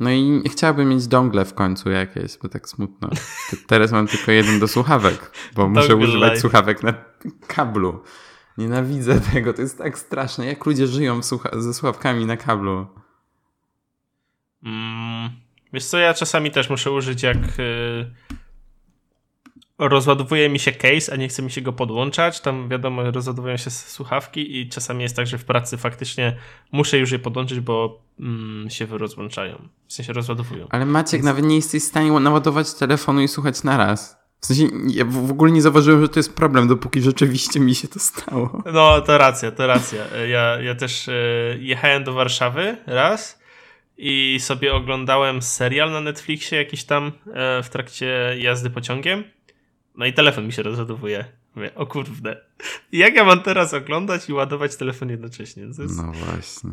No 0.00 0.10
i 0.10 0.42
chciałabym 0.50 0.88
mieć 0.88 1.06
dongle 1.06 1.44
w 1.44 1.54
końcu 1.54 1.90
jakieś, 1.90 2.38
bo 2.38 2.48
tak 2.48 2.68
smutno. 2.68 3.10
Teraz 3.66 3.92
mam 3.92 4.06
tylko 4.06 4.32
jeden 4.32 4.60
do 4.60 4.68
słuchawek, 4.68 5.30
bo 5.54 5.68
muszę 5.68 5.96
używać 5.96 6.30
life. 6.30 6.40
słuchawek 6.40 6.82
na 6.82 6.94
kablu. 7.46 8.02
Nienawidzę 8.58 9.20
tego, 9.32 9.52
to 9.52 9.62
jest 9.62 9.78
tak 9.78 9.98
straszne. 9.98 10.46
Jak 10.46 10.66
ludzie 10.66 10.86
żyją 10.86 11.20
ze 11.52 11.74
słuchawkami 11.74 12.26
na 12.26 12.36
kablu? 12.36 12.86
Mm, 14.62 15.30
wiesz 15.72 15.84
co, 15.84 15.98
ja 15.98 16.14
czasami 16.14 16.50
też 16.50 16.70
muszę 16.70 16.90
użyć 16.90 17.22
jak 17.22 17.36
yy, 17.58 18.10
rozładowuje 19.78 20.48
mi 20.48 20.58
się 20.58 20.72
case, 20.72 21.12
a 21.12 21.16
nie 21.16 21.28
chce 21.28 21.42
mi 21.42 21.50
się 21.50 21.60
go 21.60 21.72
podłączać. 21.72 22.40
Tam 22.40 22.68
wiadomo, 22.68 23.10
rozładowują 23.10 23.56
się 23.56 23.70
słuchawki 23.70 24.60
i 24.60 24.68
czasami 24.68 25.02
jest 25.02 25.16
tak, 25.16 25.26
że 25.26 25.38
w 25.38 25.44
pracy 25.44 25.76
faktycznie 25.76 26.36
muszę 26.72 26.98
już 26.98 27.12
je 27.12 27.18
podłączyć, 27.18 27.60
bo 27.60 28.02
mm, 28.20 28.70
się 28.70 28.86
rozłączają. 28.86 29.68
W 29.86 29.92
sensie 29.92 30.12
rozładowują. 30.12 30.66
Ale 30.70 30.86
Maciek, 30.86 31.12
Więc... 31.12 31.24
nawet 31.24 31.44
nie 31.44 31.56
jesteś 31.56 31.82
w 31.82 31.86
stanie 31.86 32.10
naładować 32.10 32.74
telefonu 32.74 33.20
i 33.20 33.28
słuchać 33.28 33.62
naraz. 33.62 34.17
W 34.40 34.46
sensie, 34.46 34.68
ja 34.86 35.04
w 35.04 35.30
ogóle 35.30 35.52
nie 35.52 35.62
zauważyłem, 35.62 36.02
że 36.02 36.08
to 36.08 36.18
jest 36.18 36.34
problem, 36.34 36.68
dopóki 36.68 37.00
rzeczywiście 37.02 37.60
mi 37.60 37.74
się 37.74 37.88
to 37.88 37.98
stało. 37.98 38.62
No, 38.72 39.00
to 39.00 39.18
racja, 39.18 39.50
to 39.50 39.66
racja. 39.66 40.04
Ja, 40.26 40.60
ja 40.60 40.74
też 40.74 41.08
e, 41.08 41.12
jechałem 41.58 42.04
do 42.04 42.12
Warszawy 42.12 42.76
raz 42.86 43.38
i 43.98 44.38
sobie 44.40 44.74
oglądałem 44.74 45.42
serial 45.42 45.92
na 45.92 46.00
Netflixie 46.00 46.58
jakiś 46.58 46.84
tam 46.84 47.12
e, 47.34 47.62
w 47.62 47.68
trakcie 47.68 48.36
jazdy 48.38 48.70
pociągiem. 48.70 49.24
No 49.94 50.06
i 50.06 50.12
telefon 50.12 50.46
mi 50.46 50.52
się 50.52 50.62
rozładowuje. 50.62 51.24
Mówię, 51.54 51.74
o 51.74 51.86
kurde. 51.86 52.40
Jak 52.92 53.14
ja 53.14 53.24
mam 53.24 53.42
teraz 53.42 53.74
oglądać 53.74 54.28
i 54.28 54.32
ładować 54.32 54.76
telefon 54.76 55.10
jednocześnie? 55.10 55.62
Jest... 55.62 55.78
No 55.78 56.12
właśnie. 56.12 56.70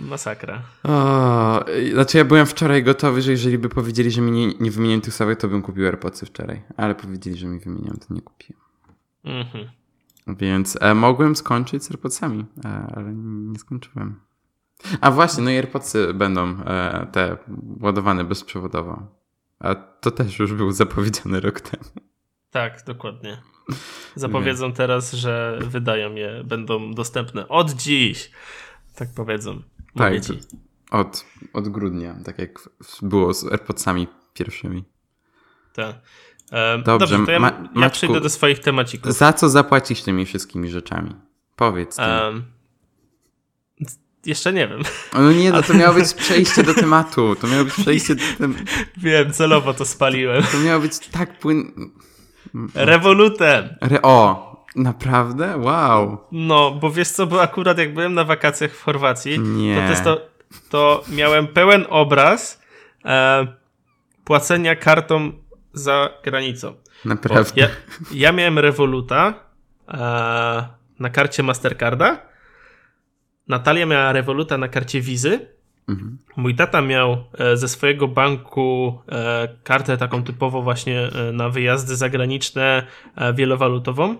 Masakra. 0.00 0.62
O, 0.84 1.64
znaczy 1.92 2.18
ja 2.18 2.24
byłem 2.24 2.46
wczoraj 2.46 2.84
gotowy, 2.84 3.22
że 3.22 3.30
jeżeli 3.30 3.58
by 3.58 3.68
powiedzieli, 3.68 4.10
że 4.10 4.20
mi 4.20 4.30
nie, 4.30 4.46
nie 4.60 4.70
wymienią 4.70 5.00
tych 5.00 5.14
sławek, 5.14 5.40
to 5.40 5.48
bym 5.48 5.62
kupił 5.62 5.86
AirPodsy 5.86 6.26
wczoraj. 6.26 6.62
Ale 6.76 6.94
powiedzieli, 6.94 7.36
że 7.36 7.46
mi 7.46 7.58
wymienią, 7.58 7.92
to 8.08 8.14
nie 8.14 8.20
kupiłem. 8.20 8.62
Mhm. 9.24 9.68
Więc 10.26 10.78
e, 10.80 10.94
mogłem 10.94 11.36
skończyć 11.36 11.84
z 11.84 11.90
AirPodsami, 11.90 12.44
e, 12.64 12.92
ale 12.96 13.12
nie 13.14 13.58
skończyłem. 13.58 14.20
A 15.00 15.10
właśnie, 15.10 15.44
no 15.44 15.50
i 15.50 15.56
AirPodsy 15.56 16.14
będą 16.14 16.62
e, 16.64 17.06
te 17.12 17.36
ładowane 17.80 18.24
bezprzewodowo. 18.24 19.06
A 19.58 19.74
to 19.74 20.10
też 20.10 20.38
już 20.38 20.52
był 20.52 20.72
zapowiedziany 20.72 21.40
rok 21.40 21.60
temu. 21.60 21.84
Tak, 22.50 22.84
dokładnie. 22.86 23.42
Zapowiedzą 24.14 24.72
teraz, 24.72 25.12
że 25.12 25.58
wydają 25.62 26.14
je, 26.14 26.44
będą 26.44 26.94
dostępne 26.94 27.48
od 27.48 27.72
dziś. 27.72 28.30
Tak 28.96 29.08
powiedzą. 29.16 29.62
Tak, 29.96 30.12
od, 30.90 31.24
od 31.52 31.68
grudnia, 31.68 32.16
tak 32.24 32.38
jak 32.38 32.68
było 33.02 33.34
z 33.34 33.44
AirPodsami 33.44 34.08
pierwszymi. 34.34 34.84
Tak. 35.72 35.96
E, 36.52 36.78
dobrze, 36.78 37.06
dobrze, 37.06 37.26
to 37.26 37.32
ja, 37.32 37.40
Ma 37.40 37.68
ja 37.76 37.90
przejdę 37.90 38.20
do 38.20 38.30
swoich 38.30 38.58
temacików. 38.58 39.12
Za 39.12 39.32
co 39.32 39.48
zapłacisz 39.48 40.02
tymi 40.02 40.26
wszystkimi 40.26 40.70
rzeczami? 40.70 41.14
Powiedz. 41.56 41.98
Um, 41.98 42.44
jeszcze 44.26 44.52
nie 44.52 44.68
wiem. 44.68 44.82
No 45.12 45.32
nie, 45.32 45.52
no 45.52 45.62
to 45.62 45.74
miało 45.80 45.94
być 45.94 46.14
przejście 46.14 46.62
do 46.62 46.74
tematu. 46.74 47.36
To 47.40 47.46
miało 47.46 47.64
być 47.64 47.74
przejście 47.74 48.14
do 48.14 48.22
tematu. 48.38 48.64
Wiem, 48.96 49.32
celowo 49.32 49.74
to 49.74 49.84
spaliłem. 49.84 50.42
To 50.42 50.58
miało 50.58 50.80
być 50.80 50.98
tak 50.98 51.38
płyn... 51.38 51.90
Rewolutem. 52.74 53.68
Re 53.80 54.02
o, 54.02 54.45
naprawdę? 54.76 55.56
Wow. 55.56 56.18
No, 56.32 56.70
bo 56.70 56.90
wiesz 56.90 57.08
co, 57.08 57.26
bo 57.26 57.42
akurat 57.42 57.78
jak 57.78 57.94
byłem 57.94 58.14
na 58.14 58.24
wakacjach 58.24 58.72
w 58.72 58.82
Chorwacji, 58.82 59.40
nie. 59.40 59.88
To, 59.96 60.04
to, 60.04 60.26
to 60.70 61.04
miałem 61.08 61.46
pełen 61.46 61.84
obraz 61.88 62.62
e, 63.04 63.46
płacenia 64.24 64.76
kartą 64.76 65.32
za 65.72 66.10
granicą. 66.24 66.74
Naprawdę? 67.04 67.52
Ja, 67.56 67.68
ja, 68.12 68.32
miałem 68.32 68.58
Revoluta 68.58 69.34
e, 69.88 69.98
na 70.98 71.10
karcie 71.10 71.42
Mastercarda 71.42 72.26
Natalia 73.48 73.86
miała 73.86 74.12
Revoluta 74.12 74.58
na 74.58 74.68
karcie 74.68 75.00
wizy. 75.00 75.48
Mhm. 75.88 76.18
Mój 76.36 76.54
tata 76.54 76.82
miał 76.82 77.24
e, 77.38 77.56
ze 77.56 77.68
swojego 77.68 78.08
banku 78.08 78.98
e, 79.08 79.48
kartę 79.62 79.96
taką 79.96 80.22
typowo 80.22 80.62
właśnie 80.62 81.00
e, 81.00 81.32
na 81.32 81.48
wyjazdy 81.48 81.96
zagraniczne, 81.96 82.86
wielowalutową. 83.34 84.16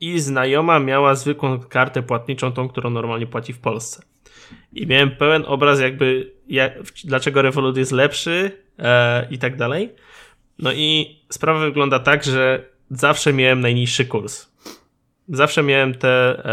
I 0.00 0.20
znajoma 0.20 0.78
miała 0.78 1.14
zwykłą 1.14 1.60
kartę 1.60 2.02
płatniczą, 2.02 2.52
tą, 2.52 2.68
którą 2.68 2.90
normalnie 2.90 3.26
płaci 3.26 3.52
w 3.52 3.58
Polsce. 3.58 4.02
I 4.72 4.86
miałem 4.86 5.10
pełen 5.10 5.44
obraz, 5.46 5.80
jakby 5.80 6.32
jak, 6.48 6.72
dlaczego 7.04 7.42
Revolut 7.42 7.76
jest 7.76 7.92
lepszy 7.92 8.62
i 9.30 9.38
tak 9.38 9.56
dalej. 9.56 9.94
No 10.58 10.72
i 10.72 11.16
sprawa 11.28 11.60
wygląda 11.60 11.98
tak, 11.98 12.24
że 12.24 12.64
zawsze 12.90 13.32
miałem 13.32 13.60
najniższy 13.60 14.04
kurs 14.04 14.52
zawsze 15.28 15.62
miałem 15.62 15.94
te 15.94 16.44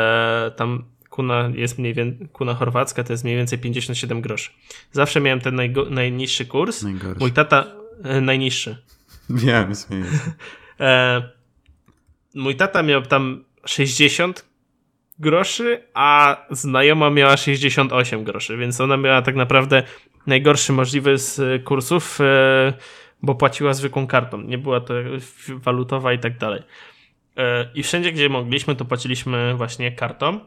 e, 0.47 0.51
tam 0.51 0.83
kuna 1.09 1.51
jest 1.53 1.79
mniej 1.79 1.93
więcej, 1.93 2.27
kuna 2.33 2.53
chorwacka 2.53 3.03
to 3.03 3.13
jest 3.13 3.23
mniej 3.23 3.37
więcej 3.37 3.59
57 3.59 4.21
groszy. 4.21 4.51
Zawsze 4.91 5.21
miałem 5.21 5.39
ten 5.39 5.55
najgo, 5.55 5.85
najniższy 5.89 6.45
kurs. 6.45 6.83
Najgorszy. 6.83 7.19
Mój 7.19 7.31
tata 7.31 7.65
e, 8.03 8.21
najniższy. 8.21 8.77
Wiem, 9.29 9.73
śmieję. 9.87 10.05
e, 10.79 11.21
mój 12.35 12.55
tata 12.55 12.83
miał 12.83 13.01
tam 13.01 13.43
60 13.65 14.49
groszy, 15.19 15.83
a 15.93 16.37
znajoma 16.51 17.09
miała 17.09 17.37
68 17.37 18.23
groszy, 18.23 18.57
więc 18.57 18.81
ona 18.81 18.97
miała 18.97 19.21
tak 19.21 19.35
naprawdę 19.35 19.83
najgorszy 20.27 20.73
możliwy 20.73 21.17
z 21.17 21.63
kursów, 21.63 22.21
e, 22.21 22.73
bo 23.21 23.35
płaciła 23.35 23.73
zwykłą 23.73 24.07
kartą. 24.07 24.41
Nie 24.41 24.57
była 24.57 24.81
to 24.81 24.93
walutowa 25.49 26.13
i 26.13 26.19
tak 26.19 26.37
dalej. 26.37 26.61
E, 27.37 27.69
I 27.75 27.83
wszędzie, 27.83 28.11
gdzie 28.11 28.29
mogliśmy, 28.29 28.75
to 28.75 28.85
płaciliśmy 28.85 29.55
właśnie 29.55 29.91
kartą. 29.91 30.39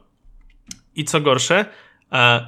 I 0.94 1.04
co 1.04 1.20
gorsze, 1.20 1.64
e, 2.12 2.46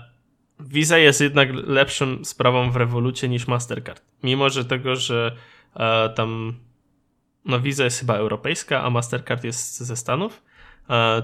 Visa 0.61 0.99
jest 0.99 1.21
jednak 1.21 1.49
lepszą 1.53 2.25
sprawą 2.25 2.71
w 2.71 2.77
rewolucie 2.77 3.29
niż 3.29 3.47
Mastercard. 3.47 4.03
Mimo, 4.23 4.51
że 4.51 4.65
tego, 4.65 4.97
że 4.97 5.37
tam 6.15 6.55
no 7.45 7.61
Visa 7.61 7.85
jest 7.85 8.01
chyba 8.01 8.15
europejska, 8.15 8.83
a 8.83 8.91
Mastercard 8.91 9.45
jest 9.45 9.79
ze 9.79 9.97
Stanów, 9.97 10.43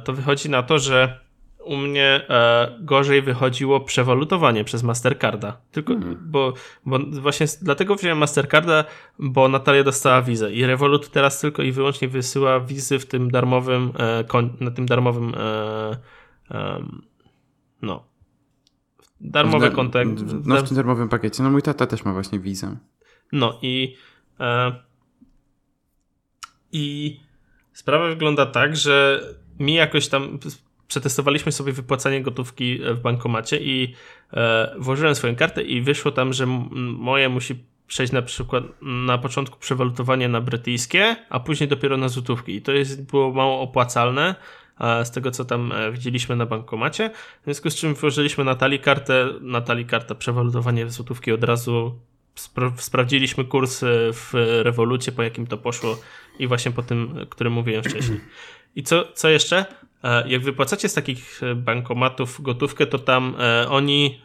to 0.05 0.13
wychodzi 0.13 0.51
na 0.51 0.63
to, 0.63 0.79
że 0.79 1.21
u 1.65 1.77
mnie 1.77 2.27
e, 2.29 2.79
gorzej 2.81 3.23
wychodziło 3.23 3.81
przewalutowanie 3.81 4.65
przez 4.65 4.83
Mastercarda. 4.83 5.57
Tylko, 5.73 5.93
hmm. 5.93 6.19
bo, 6.23 6.53
bo 6.87 6.99
właśnie 6.99 7.47
dlatego 7.63 7.95
wziąłem 7.95 8.19
Mastercarda, 8.19 8.85
bo 9.19 9.49
Natalia 9.49 9.85
dostała 9.85 10.23
wizę 10.23 10.53
i 10.53 10.67
Revolut 10.67 11.11
teraz 11.11 11.41
tylko 11.41 11.63
i 11.63 11.73
wyłącznie 11.73 12.09
wysyła 12.09 12.61
wizy 12.61 12.99
w 12.99 13.07
tym 13.07 13.31
darmowym, 13.31 13.93
e, 13.99 14.25
na 14.61 14.71
tym 14.71 14.87
darmowym 14.87 15.35
e, 15.35 15.97
no 17.83 18.05
darmowy 19.21 19.71
kontakt. 19.71 20.11
No 20.45 20.57
w 20.57 20.69
tym 20.69 20.77
darmowym 20.77 21.09
pakiecie. 21.09 21.43
No 21.43 21.51
mój 21.51 21.63
tata 21.63 21.87
też 21.87 22.05
ma 22.05 22.13
właśnie 22.13 22.39
wizę. 22.39 22.77
No 23.33 23.59
i 23.63 23.97
e, 24.41 24.73
i 26.73 27.17
sprawa 27.73 28.09
wygląda 28.09 28.47
tak, 28.47 28.77
że 28.77 29.21
mi 29.59 29.75
jakoś 29.75 30.09
tam 30.09 30.39
przetestowaliśmy 30.89 31.53
sobie 31.53 31.73
wypłacanie 31.73 32.23
gotówki 32.23 32.83
e, 32.83 32.95
w 32.95 33.01
bankomacie 33.01 33.57
i 33.61 33.95
e, 34.33 34.75
włożyłem 34.79 35.15
swoją 35.15 35.37
kartę 35.37 35.63
i 35.63 35.83
wyszło 35.83 36.13
tam, 36.13 36.33
że 36.33 36.47
moje 36.77 37.29
musi 37.29 37.65
przejść 37.87 38.13
na 38.13 38.23
przykład 38.23 38.65
na 38.83 39.19
początku 39.19 39.59
przewalutowanie 39.59 40.29
na 40.29 40.41
brytyjskie, 40.41 41.17
a 41.31 41.41
później 41.41 41.69
dopiero 41.69 41.97
na 41.97 42.09
złotówki. 42.09 42.55
I 42.55 42.63
to 42.63 42.73
jest, 42.73 43.11
było 43.11 43.33
mało 43.33 43.61
opłacalne 43.61 44.35
z 45.05 45.11
tego, 45.11 45.31
co 45.31 45.45
tam 45.45 45.73
e, 45.73 45.93
widzieliśmy 45.93 46.37
na 46.37 46.47
bankomacie. 46.47 47.11
W 47.41 47.45
związku 47.45 47.71
z 47.71 47.75
czym 47.75 47.95
włożyliśmy 47.95 48.45
Natalii 48.45 48.79
kartę, 48.79 49.29
Natalii 49.41 49.87
karta 49.87 50.15
przewalutowanie 50.15 50.87
w 50.87 50.93
złotówki 50.93 51.33
od 51.33 51.45
razu 51.45 51.95
spra 52.35 52.73
sprawdziliśmy 52.77 53.45
kurs 53.45 53.83
e, 53.83 53.87
w 54.13 54.31
rewolucie, 54.63 55.13
po 55.13 55.23
jakim 55.23 55.47
to 55.47 55.59
poszło 55.59 55.99
i 56.43 56.47
właśnie 56.47 56.71
po 56.71 56.83
tym, 56.83 57.27
którym 57.31 57.53
mówiłem 57.53 57.83
wcześniej. 57.83 58.21
I 58.77 58.83
co, 58.83 59.13
co 59.15 59.29
jeszcze? 59.29 59.65
e, 60.05 60.29
jak 60.29 60.43
wypłacacie 60.43 60.89
z 60.89 60.95
takich 60.95 61.43
e, 61.43 61.55
bankomatów 61.55 62.43
gotówkę, 62.43 62.87
to 62.87 62.99
tam 62.99 63.35
oni 63.69 64.21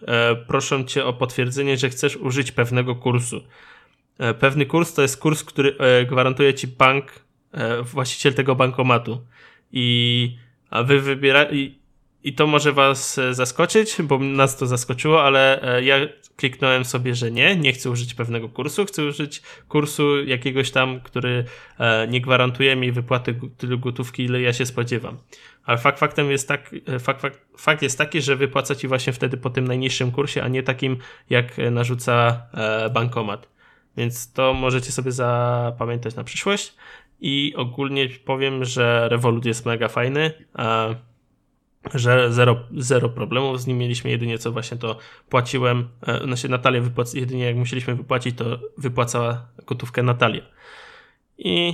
proszą 0.47 0.83
cię 0.83 1.05
o 1.05 1.13
potwierdzenie, 1.13 1.77
że 1.77 1.89
chcesz 1.89 2.17
użyć 2.17 2.51
pewnego 2.51 2.95
kursu. 2.95 3.43
Pewny 4.39 4.65
kurs 4.65 4.93
to 4.93 5.01
jest 5.01 5.17
kurs, 5.17 5.43
który 5.43 5.75
gwarantuje 6.09 6.53
ci 6.53 6.67
bank, 6.67 7.11
właściciel 7.83 8.33
tego 8.33 8.55
bankomatu. 8.55 9.21
I 9.71 10.37
a 10.69 10.83
wy 10.83 11.01
wybiera 11.01 11.45
i, 12.25 12.33
to 12.33 12.47
może 12.47 12.73
was 12.73 13.19
zaskoczyć, 13.31 13.95
bo 14.03 14.19
nas 14.19 14.57
to 14.57 14.67
zaskoczyło, 14.67 15.23
ale 15.23 15.61
ja 15.83 15.97
kliknąłem 16.35 16.85
sobie, 16.85 17.15
że 17.15 17.31
nie, 17.31 17.55
nie 17.55 17.73
chcę 17.73 17.89
użyć 17.89 18.13
pewnego 18.13 18.49
kursu, 18.49 18.85
chcę 18.85 19.05
użyć 19.05 19.41
kursu 19.67 20.23
jakiegoś 20.23 20.71
tam, 20.71 21.01
który 21.01 21.45
e, 21.79 22.07
nie 22.07 22.21
gwarantuje 22.21 22.75
mi 22.75 22.91
wypłaty 22.91 23.39
tylu 23.57 23.79
gotówki, 23.79 24.23
ile 24.23 24.41
ja 24.41 24.53
się 24.53 24.65
spodziewam. 24.65 25.17
Ale 25.65 25.77
fakt 25.77 25.99
faktem 25.99 26.31
jest 26.31 26.47
tak, 26.47 26.75
e, 26.87 26.99
fakt, 26.99 27.21
fakt, 27.21 27.39
fakt 27.57 27.81
jest 27.81 27.97
taki, 27.97 28.21
że 28.21 28.35
wypłaca 28.35 28.75
ci 28.75 28.87
właśnie 28.87 29.13
wtedy 29.13 29.37
po 29.37 29.49
tym 29.49 29.67
najniższym 29.67 30.11
kursie, 30.11 30.43
a 30.43 30.47
nie 30.47 30.63
takim, 30.63 30.97
jak 31.29 31.57
narzuca 31.71 32.41
e, 32.53 32.89
bankomat. 32.89 33.49
Więc 33.97 34.33
to 34.33 34.53
możecie 34.53 34.91
sobie 34.91 35.11
zapamiętać 35.11 36.15
na 36.15 36.23
przyszłość. 36.23 36.75
I 37.21 37.53
ogólnie 37.55 38.09
powiem, 38.25 38.65
że 38.65 39.09
Revolut 39.09 39.45
jest 39.45 39.65
mega 39.65 39.87
fajny 39.87 40.31
że 41.93 42.33
zero, 42.33 42.57
zero 42.77 43.09
problemów 43.09 43.61
z 43.61 43.67
nim 43.67 43.77
mieliśmy, 43.77 44.11
jedynie 44.11 44.37
co 44.37 44.51
właśnie 44.51 44.77
to 44.77 44.97
płaciłem, 45.29 45.87
e, 46.07 46.23
znaczy 46.23 46.49
Natalia 46.49 46.81
wypłac, 46.81 47.13
jedynie 47.13 47.45
jak 47.45 47.55
musieliśmy 47.55 47.95
wypłacić, 47.95 48.37
to 48.37 48.59
wypłacała 48.77 49.47
gotówkę 49.65 50.03
Natalia. 50.03 50.41
I 51.37 51.73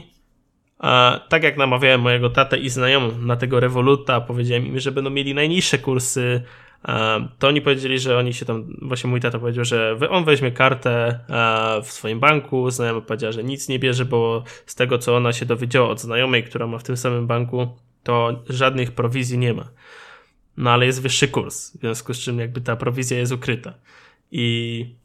a, 0.80 1.20
tak 1.30 1.44
jak 1.44 1.58
namawiałem 1.58 2.02
mojego 2.02 2.30
tatę 2.30 2.58
i 2.58 2.70
znajomą 2.70 3.18
na 3.18 3.36
tego 3.36 3.60
Revoluta, 3.60 4.22
powiedziałem 4.22 4.68
im, 4.68 4.80
że 4.80 4.92
będą 4.92 5.10
mieli 5.10 5.34
najniższe 5.34 5.78
kursy, 5.78 6.42
a, 6.84 7.20
to 7.40 7.48
oni 7.48 7.62
powiedzieli, 7.62 8.00
że 8.00 8.18
oni 8.18 8.34
się 8.34 8.46
tam, 8.46 8.78
właśnie 8.82 9.10
mój 9.10 9.20
tata 9.20 9.40
powiedział, 9.40 9.66
że 9.66 9.98
on 10.10 10.26
weźmie 10.26 10.52
kartę 10.52 11.20
a, 11.30 11.78
w 11.84 11.92
swoim 11.92 12.20
banku, 12.20 12.72
znajoma 12.72 13.02
powiedziała, 13.02 13.32
że 13.32 13.44
nic 13.44 13.70
nie 13.70 13.80
bierze, 13.80 14.06
bo 14.06 14.44
z 14.66 14.76
tego 14.76 14.98
co 14.98 15.16
ona 15.16 15.34
się 15.34 15.46
dowiedziała 15.46 15.90
od 15.90 16.00
znajomej, 16.00 16.44
która 16.44 16.68
ma 16.68 16.78
w 16.78 16.84
tym 16.84 16.98
samym 16.98 17.28
banku, 17.28 17.68
to 18.04 18.44
żadnych 18.50 18.92
prowizji 18.92 19.38
nie 19.38 19.54
ma 19.54 19.68
no 20.58 20.72
ale 20.72 20.86
jest 20.86 21.02
wyższy 21.02 21.28
kurs, 21.28 21.78
w 21.78 21.80
związku 21.80 22.14
z 22.14 22.18
czym 22.18 22.40
jakby 22.40 22.62
ta 22.62 22.76
prowizja 22.76 23.18
jest 23.18 23.32
ukryta. 23.32 23.74
I 24.32 24.96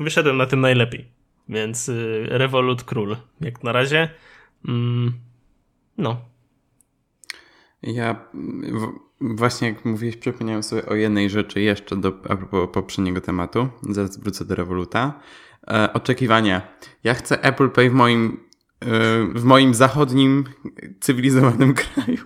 wyszedłem 0.00 0.36
na 0.36 0.46
tym 0.46 0.60
najlepiej. 0.60 1.08
Więc 1.48 1.88
y, 1.88 2.26
Revolut 2.28 2.84
Król, 2.84 3.16
jak 3.40 3.64
na 3.64 3.72
razie. 3.72 4.08
Mm, 4.68 5.12
no. 5.98 6.20
Ja 7.82 8.24
właśnie 9.20 9.68
jak 9.68 9.84
mówiłeś, 9.84 10.16
przypomniałem 10.16 10.62
sobie 10.62 10.86
o 10.86 10.94
jednej 10.94 11.30
rzeczy 11.30 11.60
jeszcze 11.60 11.96
do, 11.96 12.08
a 12.08 12.36
propos 12.36 12.68
poprzedniego 12.72 13.20
tematu. 13.20 13.68
Zaraz 13.82 14.18
wrócę 14.18 14.44
do 14.44 14.54
Revoluta. 14.54 15.20
E, 15.68 15.92
oczekiwania. 15.92 16.78
Ja 17.04 17.14
chcę 17.14 17.42
Apple 17.42 17.70
Pay 17.70 17.90
w 17.90 17.92
moim, 17.92 18.40
e, 18.80 18.86
w 19.34 19.44
moim 19.44 19.74
zachodnim, 19.74 20.44
cywilizowanym 21.00 21.74
kraju. 21.82 22.24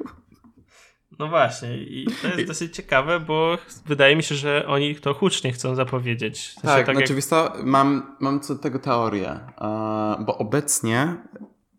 No 1.19 1.29
właśnie, 1.29 1.77
i 1.77 2.07
to 2.23 2.29
jest 2.29 2.47
dosyć 2.47 2.77
ciekawe, 2.77 3.21
bo 3.21 3.59
wydaje 3.87 4.17
mi 4.17 4.23
się, 4.23 4.35
że 4.35 4.67
oni 4.67 4.97
to 4.97 5.15
hucznie 5.15 5.53
chcą 5.53 5.75
zapowiedzieć. 5.75 6.55
Tak, 6.55 6.87
tak 6.87 6.97
znaczy 6.97 7.15
jak... 7.31 7.65
mam, 7.65 8.17
mam 8.21 8.41
co 8.41 8.55
do 8.55 8.63
tego 8.63 8.79
teorię, 8.79 9.41
bo 10.27 10.39
obecnie 10.39 11.17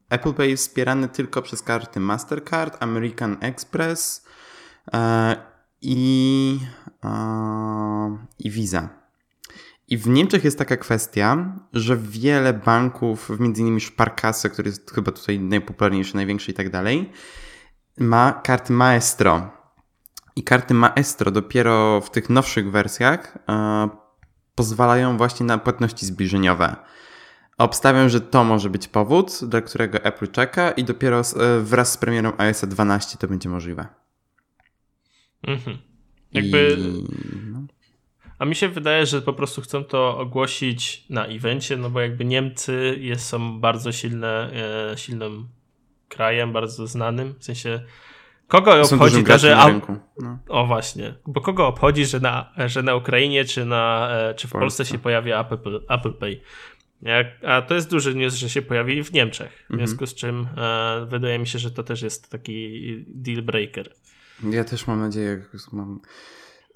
Apple 0.10 0.34
Pay 0.34 0.50
jest 0.50 0.68
wspierany 0.68 1.10
tylko 1.10 1.42
przez 1.42 1.62
karty 1.62 2.00
Mastercard, 2.00 2.84
American 2.84 3.38
Express 3.42 4.26
e, 4.94 5.36
i, 5.82 6.60
i 8.40 8.52
Visa. 8.52 8.90
I 9.88 9.98
w 9.98 10.08
Niemczech 10.08 10.44
jest 10.44 10.58
taka 10.58 10.78
kwestia, 10.78 11.56
że 11.74 11.98
wiele 11.98 12.54
banków, 12.54 13.30
między 13.40 13.62
innymi 13.62 13.82
Sparkasse, 13.82 14.50
który 14.50 14.70
jest 14.70 14.92
chyba 14.92 15.12
tutaj 15.12 15.40
najpopularniejszy, 15.40 16.16
największy 16.16 16.52
i 16.52 16.54
tak 16.54 16.70
dalej, 16.70 17.12
ma 17.98 18.34
karty 18.34 18.74
Maestro. 18.74 19.52
I 20.36 20.44
karty 20.44 20.74
Maestro 20.74 21.32
dopiero 21.32 22.02
w 22.02 22.12
tych 22.12 22.30
nowszych 22.30 22.72
wersjach 22.72 23.38
e, 23.50 23.90
pozwalają 24.56 25.18
właśnie 25.18 25.46
na 25.46 25.58
płatności 25.58 26.06
zbliżeniowe. 26.06 26.76
Obstawiam, 27.58 28.10
że 28.10 28.22
to 28.22 28.44
może 28.44 28.70
być 28.70 28.88
powód, 28.88 29.40
dla 29.44 29.62
którego 29.62 30.04
Apple 30.04 30.28
czeka 30.28 30.72
i 30.72 30.84
dopiero 30.84 31.24
z, 31.24 31.38
e, 31.38 31.62
wraz 31.62 31.92
z 31.92 31.98
premierą 31.98 32.32
iOS 32.38 32.66
12 32.66 33.18
to 33.18 33.28
będzie 33.28 33.50
możliwe. 33.50 33.88
Mhm. 35.44 35.78
Jakby... 36.34 36.78
I... 36.80 37.04
No. 37.52 37.60
A 38.40 38.46
mi 38.46 38.56
się 38.56 38.70
wydaje, 38.70 39.06
że 39.06 39.22
po 39.22 39.34
prostu 39.34 39.62
chcą 39.62 39.84
to 39.84 40.18
ogłosić 40.18 41.06
na 41.10 41.26
evencie, 41.26 41.78
no 41.78 41.90
bo 41.90 42.02
jakby 42.02 42.26
Niemcy 42.26 42.98
jest, 43.00 43.26
są 43.26 43.60
bardzo 43.60 43.92
silne, 43.92 44.52
e, 44.92 44.98
silną 44.98 45.46
krajem 46.10 46.54
bardzo 46.54 46.88
znanym, 46.88 47.36
w 47.40 47.44
sensie 47.44 47.82
kogo 48.48 48.82
obchodzi 48.82 49.24
to, 49.24 49.38
że... 49.38 49.58
A... 49.58 49.70
No. 50.20 50.40
O 50.48 50.66
właśnie, 50.66 51.16
bo 51.28 51.42
kogo 51.42 51.68
obchodzi, 51.68 52.06
że 52.06 52.20
na, 52.20 52.54
że 52.68 52.84
na 52.84 52.96
Ukrainie 52.96 53.46
czy, 53.46 53.66
na, 53.66 54.10
e, 54.12 54.34
czy 54.34 54.48
w 54.48 54.52
Polsce, 54.52 54.60
Polsce 54.60 54.86
się 54.86 55.00
pojawia 55.00 55.42
Apple, 55.42 55.86
Apple 55.90 56.14
Pay. 56.14 56.42
Jak, 57.02 57.28
a 57.48 57.62
to 57.62 57.76
jest 57.76 57.90
duży 57.90 58.16
news, 58.16 58.34
że 58.34 58.50
się 58.50 58.62
pojawi 58.62 59.04
w 59.04 59.14
Niemczech, 59.14 59.52
w 59.52 59.72
mhm. 59.72 59.88
związku 59.88 60.06
z 60.06 60.14
czym 60.14 60.48
e, 60.58 61.06
wydaje 61.10 61.40
mi 61.40 61.48
się, 61.48 61.60
że 61.60 61.72
to 61.72 61.84
też 61.84 62.02
jest 62.02 62.30
taki 62.32 63.06
deal 63.08 63.44
breaker. 63.44 63.94
Ja 64.44 64.64
też 64.64 64.88
mam 64.88 65.00
nadzieję, 65.00 65.46
mam... 65.72 66.00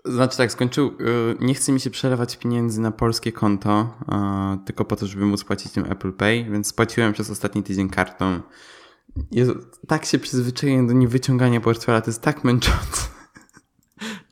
Znaczy 0.06 0.38
tak, 0.38 0.52
skończył. 0.52 0.88
E, 0.88 1.46
nie 1.46 1.54
chce 1.54 1.72
mi 1.72 1.80
się 1.80 1.90
przelewać 1.90 2.38
pieniędzy 2.38 2.82
na 2.82 2.92
polskie 2.92 3.32
konto, 3.32 3.98
e, 4.12 4.60
tylko 4.66 4.86
po 4.86 4.96
to, 4.96 5.08
żeby 5.08 5.26
móc 5.26 5.44
płacić 5.44 5.72
tym 5.72 5.92
Apple 5.92 6.14
Pay, 6.14 6.46
więc 6.52 6.68
spłaciłem 6.68 7.14
przez 7.14 7.30
ostatni 7.30 7.64
tydzień 7.64 7.90
kartą 7.90 8.42
Jezu, 9.32 9.56
tak 9.88 10.06
się 10.06 10.20
przyzwyczaiłem 10.20 10.88
do 10.88 10.94
niewyciągania 10.94 11.62
portfela, 11.62 12.02
to 12.02 12.10
jest 12.10 12.22
tak 12.22 12.44
męczące. 12.44 13.02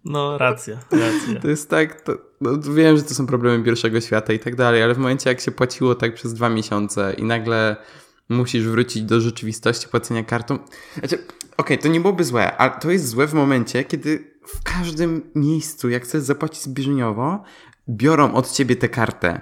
No, 0.05 0.37
racja, 0.37 0.79
racja. 0.91 1.39
To 1.41 1.47
jest 1.47 1.69
tak, 1.69 2.01
to, 2.01 2.17
no, 2.41 2.57
wiem, 2.73 2.97
że 2.97 3.03
to 3.03 3.13
są 3.13 3.27
problemy 3.27 3.63
pierwszego 3.63 4.01
świata 4.01 4.33
i 4.33 4.39
tak 4.39 4.55
dalej, 4.55 4.83
ale 4.83 4.95
w 4.95 4.97
momencie 4.97 5.29
jak 5.29 5.39
się 5.39 5.51
płaciło 5.51 5.95
tak 5.95 6.13
przez 6.13 6.33
dwa 6.33 6.49
miesiące 6.49 7.13
i 7.17 7.23
nagle 7.23 7.75
musisz 8.29 8.63
wrócić 8.63 9.03
do 9.03 9.21
rzeczywistości 9.21 9.87
płacenia 9.87 10.23
kartą. 10.23 10.59
Znaczy, 10.97 11.15
okej, 11.15 11.33
okay, 11.57 11.77
to 11.77 11.87
nie 11.87 11.99
byłoby 11.99 12.23
złe, 12.23 12.57
ale 12.57 12.71
to 12.81 12.91
jest 12.91 13.07
złe 13.07 13.27
w 13.27 13.33
momencie, 13.33 13.83
kiedy 13.83 14.33
w 14.47 14.63
każdym 14.63 15.31
miejscu, 15.35 15.89
jak 15.89 16.03
chcesz 16.03 16.21
zapłacić 16.21 16.61
zbliżeniowo, 16.61 17.43
biorą 17.89 18.33
od 18.33 18.51
ciebie 18.51 18.75
tę 18.75 18.89
kartę. 18.89 19.41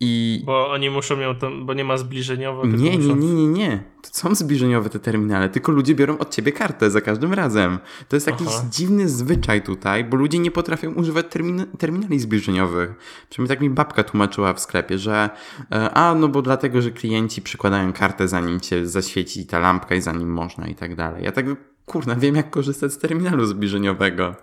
I... 0.00 0.42
Bo 0.46 0.70
oni 0.70 0.90
muszą 0.90 1.20
ją, 1.20 1.34
to, 1.34 1.50
bo 1.64 1.74
nie 1.74 1.84
ma 1.84 1.96
zbliżeniowo. 1.96 2.66
Nie, 2.66 2.98
muszą... 2.98 3.16
nie, 3.16 3.26
nie, 3.26 3.34
nie, 3.34 3.46
nie. 3.46 3.84
To 4.02 4.08
są 4.12 4.34
zbliżeniowe 4.34 4.90
te 4.90 4.98
terminale, 4.98 5.48
tylko 5.48 5.72
ludzie 5.72 5.94
biorą 5.94 6.18
od 6.18 6.34
ciebie 6.34 6.52
kartę 6.52 6.90
za 6.90 7.00
każdym 7.00 7.32
razem. 7.32 7.78
To 8.08 8.16
jest 8.16 8.26
jakiś 8.26 8.48
Aha. 8.50 8.66
dziwny 8.70 9.08
zwyczaj 9.08 9.62
tutaj, 9.62 10.04
bo 10.04 10.16
ludzie 10.16 10.38
nie 10.38 10.50
potrafią 10.50 10.92
używać 10.92 11.26
termin 11.30 11.66
terminali 11.78 12.18
zbliżeniowych. 12.18 12.94
Przynajmniej 13.30 13.56
tak 13.56 13.60
mi 13.60 13.70
babka 13.70 14.04
tłumaczyła 14.04 14.52
w 14.52 14.60
sklepie, 14.60 14.98
że 14.98 15.30
e, 15.72 15.90
a, 15.90 16.14
no 16.14 16.28
bo 16.28 16.42
dlatego, 16.42 16.82
że 16.82 16.90
klienci 16.90 17.42
przykładają 17.42 17.92
kartę 17.92 18.28
zanim 18.28 18.60
cię 18.60 18.86
zaświeci 18.86 19.46
ta 19.46 19.58
lampka 19.58 19.94
i 19.94 20.00
zanim 20.00 20.32
można 20.32 20.66
i 20.66 20.74
tak 20.74 20.94
dalej. 20.94 21.24
Ja 21.24 21.32
tak, 21.32 21.46
kurna, 21.86 22.16
wiem 22.16 22.36
jak 22.36 22.50
korzystać 22.50 22.92
z 22.92 22.98
terminalu 22.98 23.46
zbliżeniowego. 23.46 24.34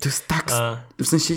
To 0.00 0.08
jest 0.08 0.28
tak, 0.28 0.46
w 0.98 1.06
sensie 1.06 1.34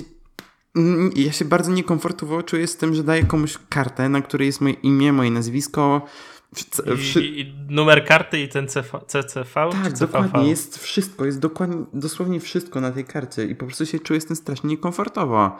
ja 1.15 1.31
się 1.31 1.45
bardzo 1.45 1.71
niekomfortowo 1.71 2.43
czuję 2.43 2.67
z 2.67 2.77
tym, 2.77 2.93
że 2.93 3.03
daję 3.03 3.23
komuś 3.23 3.57
kartę, 3.69 4.09
na 4.09 4.21
której 4.21 4.45
jest 4.45 4.61
moje 4.61 4.73
imię, 4.73 5.13
moje 5.13 5.31
nazwisko. 5.31 6.05
I, 7.21 7.39
i 7.39 7.55
numer 7.69 8.05
karty 8.05 8.39
i 8.39 8.49
ten 8.49 8.69
CV, 8.69 8.89
CCV? 9.07 9.69
Tak, 9.83 9.97
dokładnie. 9.99 10.49
Jest 10.49 10.77
wszystko, 10.77 11.25
jest 11.25 11.39
dokładnie, 11.39 11.85
dosłownie 11.93 12.39
wszystko 12.39 12.81
na 12.81 12.91
tej 12.91 13.05
karcie 13.05 13.45
i 13.45 13.55
po 13.55 13.65
prostu 13.65 13.85
się 13.85 13.99
czuję 13.99 14.21
z 14.21 14.25
tym 14.25 14.35
strasznie 14.35 14.69
niekomfortowo. 14.69 15.57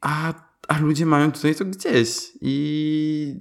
A, 0.00 0.34
a 0.68 0.78
ludzie 0.78 1.06
mają 1.06 1.32
tutaj 1.32 1.54
to 1.54 1.64
gdzieś 1.64 2.08
i 2.40 3.40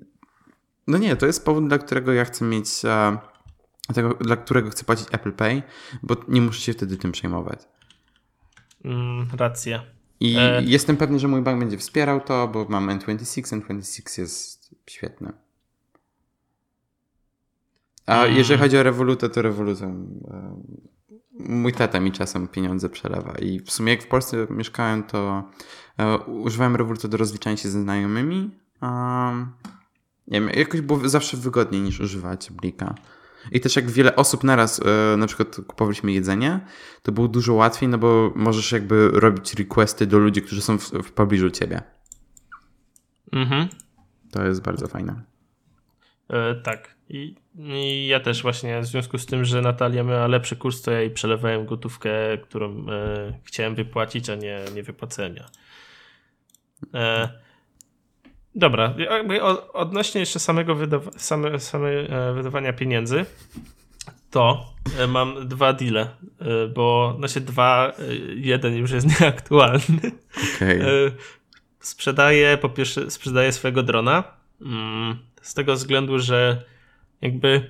no 0.87 0.97
nie, 0.97 1.15
to 1.15 1.25
jest 1.25 1.45
powód, 1.45 1.67
dla 1.67 1.77
którego 1.77 2.13
ja 2.13 2.25
chcę 2.25 2.45
mieć, 2.45 2.67
tego, 3.93 4.13
dla 4.13 4.37
którego 4.37 4.69
chcę 4.69 4.85
płacić 4.85 5.07
Apple 5.11 5.31
Pay, 5.31 5.63
bo 6.03 6.15
nie 6.27 6.41
muszę 6.41 6.61
się 6.61 6.73
wtedy 6.73 6.97
tym 6.97 7.11
przejmować. 7.11 7.59
Mm, 8.85 9.27
racja. 9.37 9.92
I 10.23 10.35
e... 10.37 10.61
jestem 10.65 10.97
pewny, 10.97 11.19
że 11.19 11.27
mój 11.27 11.41
bank 11.41 11.59
będzie 11.59 11.77
wspierał 11.77 12.21
to, 12.21 12.47
bo 12.47 12.65
mam 12.69 12.87
N26, 12.87 13.61
N26 13.61 14.19
jest 14.19 14.75
świetny. 14.89 15.33
A 18.05 18.15
hmm. 18.15 18.37
jeżeli 18.37 18.59
chodzi 18.59 18.77
o 18.77 18.83
rewolutę, 18.83 19.29
to 19.29 19.41
rewolutę. 19.41 20.05
Mój 21.39 21.73
tata 21.73 21.99
mi 21.99 22.11
czasem 22.11 22.47
pieniądze 22.47 22.89
przelewa. 22.89 23.33
I 23.37 23.59
w 23.59 23.71
sumie 23.71 23.93
jak 23.93 24.03
w 24.03 24.07
Polsce 24.07 24.47
mieszkałem, 24.49 25.03
to 25.03 25.49
e, 25.97 26.17
używałem 26.17 26.75
rewoluty 26.75 27.07
do 27.07 27.17
rozliczania 27.17 27.57
się 27.57 27.69
ze 27.69 27.81
znajomymi. 27.81 28.51
nie 30.27 30.41
wiem, 30.41 30.49
jakoś 30.49 30.81
było 30.81 31.09
zawsze 31.09 31.37
wygodniej 31.37 31.81
niż 31.81 31.99
używać 31.99 32.51
Blika. 32.51 32.95
I 33.51 33.59
też 33.59 33.75
jak 33.75 33.91
wiele 33.91 34.15
osób 34.15 34.43
naraz 34.43 34.81
e, 34.85 35.17
na 35.17 35.27
przykład 35.27 35.55
kupowaliśmy 35.67 36.11
jedzenie, 36.11 36.59
to 37.01 37.11
było 37.11 37.27
dużo 37.27 37.53
łatwiej, 37.53 37.89
no 37.89 37.97
bo 37.97 38.31
możesz 38.35 38.71
jakby 38.71 39.09
robić 39.13 39.53
requesty 39.53 40.07
do 40.07 40.19
ludzi, 40.19 40.41
którzy 40.41 40.61
są 40.61 40.77
w, 40.77 40.83
w 40.83 41.11
pobliżu 41.11 41.49
ciebie. 41.49 41.81
Mhm. 43.31 43.67
To 44.31 44.45
jest 44.45 44.61
bardzo 44.61 44.87
fajne. 44.87 45.21
E, 46.29 46.55
tak. 46.55 46.95
I, 47.09 47.35
I, 47.55 48.07
ja 48.07 48.19
też 48.19 48.41
właśnie 48.41 48.81
w 48.81 48.85
związku 48.85 49.17
z 49.17 49.25
tym, 49.25 49.45
że 49.45 49.61
Natalia 49.61 50.03
miała 50.03 50.27
lepszy 50.27 50.55
kurs, 50.55 50.81
to 50.81 50.91
ja 50.91 50.99
jej 50.99 51.11
przelewałem 51.11 51.65
gotówkę, 51.65 52.37
którą 52.37 52.85
e, 52.89 53.39
chciałem 53.43 53.75
wypłacić, 53.75 54.29
a 54.29 54.35
nie, 54.35 54.59
nie 54.75 54.83
wypłacenia. 54.83 55.45
E, 56.93 57.29
dobra, 58.55 58.93
odnośnie 59.73 60.19
jeszcze 60.19 60.39
samego 60.39 60.75
wydawa 60.75 61.11
same, 61.17 61.59
same 61.59 61.89
e, 61.89 62.33
wydawania 62.33 62.73
pieniędzy, 62.73 63.25
to 64.31 64.73
e, 64.99 65.07
mam 65.07 65.47
dwa 65.47 65.73
deale, 65.73 66.01
e, 66.01 66.67
bo 66.67 67.15
znaczy 67.17 67.41
dwa, 67.41 67.93
jeden 68.35 68.75
już 68.75 68.91
jest 68.91 69.07
nieaktualny. 69.21 70.11
Okay. 70.55 71.11
Sprzedaję, 71.79 72.57
po 72.57 72.69
pierwsze, 72.69 73.11
sprzedaję 73.11 73.51
swojego 73.51 73.83
drona. 73.83 74.23
Mm, 74.61 75.17
z 75.41 75.53
tego 75.53 75.73
względu, 75.73 76.19
że 76.19 76.63
jakby 77.21 77.69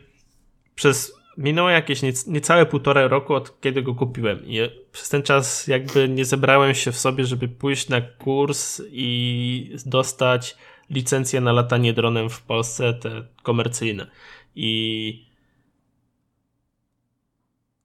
przez 0.76 1.24
minęło 1.38 1.70
jakieś 1.70 2.02
niecałe 2.28 2.66
półtora 2.66 3.08
roku 3.08 3.34
od 3.34 3.62
kiedy 3.62 3.82
go 3.82 3.96
kupiłem 3.96 4.46
i 4.46 4.60
przez 4.92 5.10
ten 5.10 5.24
czas 5.24 5.68
jakby 5.68 6.10
nie 6.10 6.26
zebrałem 6.26 6.74
się 6.74 6.92
w 6.92 6.98
sobie, 6.98 7.26
żeby 7.26 7.48
pójść 7.48 7.90
na 7.90 8.02
kurs 8.02 8.82
i 8.92 9.76
dostać 9.86 10.58
licencję 10.90 11.42
na 11.42 11.52
latanie 11.52 11.94
dronem 11.94 12.30
w 12.30 12.42
Polsce, 12.42 12.94
te 12.94 13.24
komercyjne. 13.44 14.08
I 14.56 15.26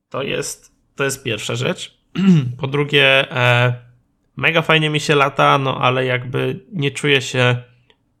to 0.09 0.23
jest, 0.23 0.75
to 0.95 1.03
jest 1.03 1.23
pierwsza 1.23 1.55
rzecz. 1.55 1.99
Po 2.59 2.67
drugie, 2.67 3.31
e, 3.31 3.73
mega 4.35 4.61
fajnie 4.61 4.89
mi 4.89 4.99
się 4.99 5.15
lata, 5.15 5.57
no 5.57 5.77
ale 5.81 6.05
jakby 6.05 6.65
nie 6.71 6.91
czuję 6.91 7.21
się 7.21 7.63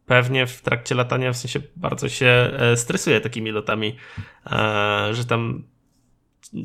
pewnie 0.05 0.47
w 0.47 0.61
trakcie 0.61 0.95
latania, 0.95 1.33
w 1.33 1.37
sensie 1.37 1.59
bardzo 1.75 2.09
się 2.09 2.25
e, 2.25 2.77
stresuję 2.77 3.21
takimi 3.21 3.51
lotami, 3.51 3.95
e, 4.45 5.09
że 5.11 5.25
tam 5.25 5.63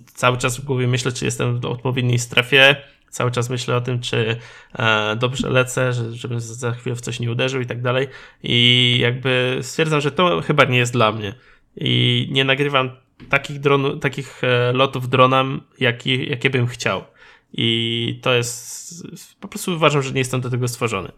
cały 0.07 0.39
czas 0.39 0.61
w 0.61 0.65
głowie 0.65 0.87
myślę, 0.87 1.13
czy 1.13 1.25
jestem 1.25 1.61
w 1.61 1.65
odpowiedniej 1.65 2.19
strefie, 2.19 2.77
cały 3.15 3.31
czas 3.31 3.51
myślę 3.51 3.77
o 3.77 3.81
tym, 3.81 4.01
czy 4.01 4.37
e, 4.79 5.17
dobrze 5.17 5.51
lecę, 5.51 5.93
żebym 6.13 6.41
za 6.41 6.73
chwilę 6.73 6.97
w 6.97 7.01
coś 7.01 7.21
nie 7.21 7.31
uderzył 7.31 7.61
i 7.61 7.67
tak 7.67 7.83
dalej. 7.83 8.09
I 8.43 8.97
jakby 9.01 9.59
stwierdzam, 9.63 10.01
że 10.01 10.11
to 10.11 10.41
chyba 10.41 10.65
nie 10.65 10.79
jest 10.79 10.93
dla 10.93 11.13
mnie. 11.13 11.35
I 11.77 12.29
nie 12.31 12.45
nagrywam 12.45 12.91
takich, 13.29 13.61
dronu, 13.61 13.97
takich 13.97 14.43
lotów 14.73 15.09
dronem, 15.09 15.61
jaki, 15.81 16.31
jakie 16.31 16.51
bym 16.51 16.67
chciał. 16.67 17.05
I 17.53 18.19
to 18.23 18.35
jest, 18.35 18.95
po 19.41 19.49
prostu 19.49 19.73
uważam, 19.75 20.03
że 20.03 20.13
nie 20.13 20.19
jestem 20.19 20.41
do 20.41 20.51
tego 20.51 20.69
stworzony. 20.69 21.13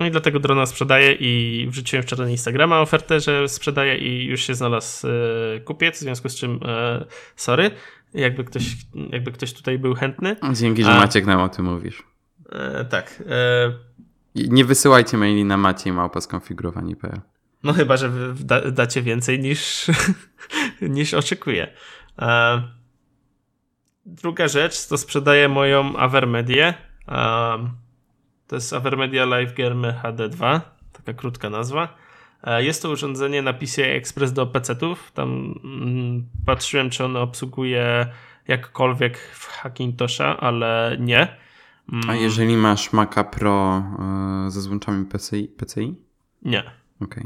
No 0.00 0.06
i 0.06 0.10
dlatego 0.10 0.40
drona 0.40 0.66
sprzedaję 0.66 1.12
i 1.12 1.66
wrzuciłem 1.70 2.02
wczoraj 2.02 2.26
na 2.26 2.30
Instagrama 2.30 2.80
ofertę, 2.80 3.20
że 3.20 3.48
sprzedaję 3.48 3.96
i 3.98 4.26
już 4.26 4.42
się 4.42 4.54
znalazł 4.54 5.06
e, 5.06 5.10
kupiec, 5.60 5.96
w 5.96 6.00
związku 6.00 6.28
z 6.28 6.36
czym 6.36 6.60
e, 6.64 7.04
sorry, 7.36 7.70
jakby 8.14 8.44
ktoś, 8.44 8.76
jakby 9.10 9.32
ktoś 9.32 9.52
tutaj 9.52 9.78
był 9.78 9.94
chętny. 9.94 10.36
Dzięki, 10.52 10.84
że 10.84 10.90
A, 10.90 10.98
Maciek 10.98 11.26
nam 11.26 11.40
o 11.40 11.48
tym 11.48 11.64
mówisz. 11.64 12.02
E, 12.52 12.84
tak. 12.84 13.22
E, 13.26 13.72
nie 14.34 14.64
wysyłajcie 14.64 15.16
maili 15.16 15.44
na 15.44 15.56
maciej 15.56 15.92
małpa 15.92 16.20
skonfigurowani.pl 16.20 17.20
No 17.62 17.72
chyba, 17.72 17.96
że 17.96 18.10
da, 18.40 18.70
dacie 18.70 19.02
więcej 19.02 19.40
niż, 19.40 19.86
niż 20.80 21.14
oczekuję. 21.14 21.72
E, 22.18 22.62
druga 24.06 24.48
rzecz 24.48 24.86
to 24.86 24.98
sprzedaję 24.98 25.48
moją 25.48 25.96
Avermedię. 25.96 26.74
E, 27.08 27.14
to 28.46 28.56
jest 28.56 28.72
Avermedia 28.72 29.24
Live 29.24 29.54
Germy 29.54 29.94
HD2, 30.02 30.60
taka 30.92 31.12
krótka 31.12 31.50
nazwa. 31.50 32.07
E, 32.48 32.64
jest 32.64 32.82
to 32.82 32.90
urządzenie 32.90 33.42
na 33.42 33.52
PCI 33.52 33.82
Express 33.82 34.32
do 34.32 34.46
PC-ów. 34.46 35.12
Tam 35.12 35.54
mm, 35.64 36.26
patrzyłem, 36.46 36.90
czy 36.90 37.04
ono 37.04 37.22
obsługuje 37.22 38.06
jakkolwiek 38.48 39.18
w 39.18 39.46
Hackintosha, 39.46 40.40
ale 40.40 40.96
nie. 41.00 41.36
Mm. 41.92 42.10
A 42.10 42.14
jeżeli 42.14 42.56
masz 42.56 42.92
Maca 42.92 43.24
Pro 43.24 43.82
yy, 44.44 44.50
ze 44.50 44.60
złączami 44.60 45.06
PCI? 45.06 45.48
PCI? 45.48 45.94
Nie. 46.42 46.70
Okej. 47.00 47.24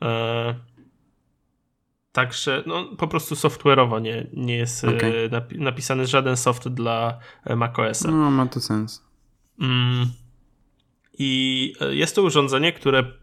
Okay. 0.00 0.10
E, 0.10 0.54
także 2.12 2.62
no, 2.66 2.84
po 2.96 3.08
prostu 3.08 3.34
software'owo 3.34 4.00
nie, 4.00 4.26
nie 4.32 4.56
jest 4.56 4.84
okay. 4.84 5.28
napi 5.30 5.58
napisany 5.58 6.06
żaden 6.06 6.36
soft 6.36 6.68
dla 6.68 7.18
macOS. 7.56 8.04
No, 8.04 8.30
ma 8.30 8.46
to 8.46 8.60
sens. 8.60 9.04
Mm. 9.60 10.06
I 11.18 11.72
e, 11.80 11.94
jest 11.94 12.16
to 12.16 12.22
urządzenie, 12.22 12.72
które 12.72 13.21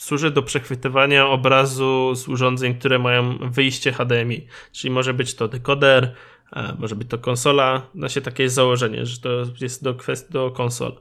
służy 0.00 0.30
do 0.30 0.42
przechwytywania 0.42 1.26
obrazu 1.26 2.14
z 2.14 2.28
urządzeń, 2.28 2.74
które 2.74 2.98
mają 2.98 3.38
wyjście 3.38 3.92
HDMI. 3.92 4.46
Czyli 4.72 4.90
może 4.90 5.14
być 5.14 5.34
to 5.34 5.48
dekoder, 5.48 6.14
e, 6.52 6.76
może 6.78 6.96
być 6.96 7.08
to 7.08 7.18
konsola. 7.18 7.82
Na 7.94 8.08
się 8.08 8.20
takie 8.20 8.42
jest 8.42 8.54
założenie, 8.54 9.06
że 9.06 9.20
to 9.20 9.30
jest 9.60 9.84
do 9.84 9.94
kwestii 9.94 10.32
do 10.32 10.50
konsol. 10.50 10.92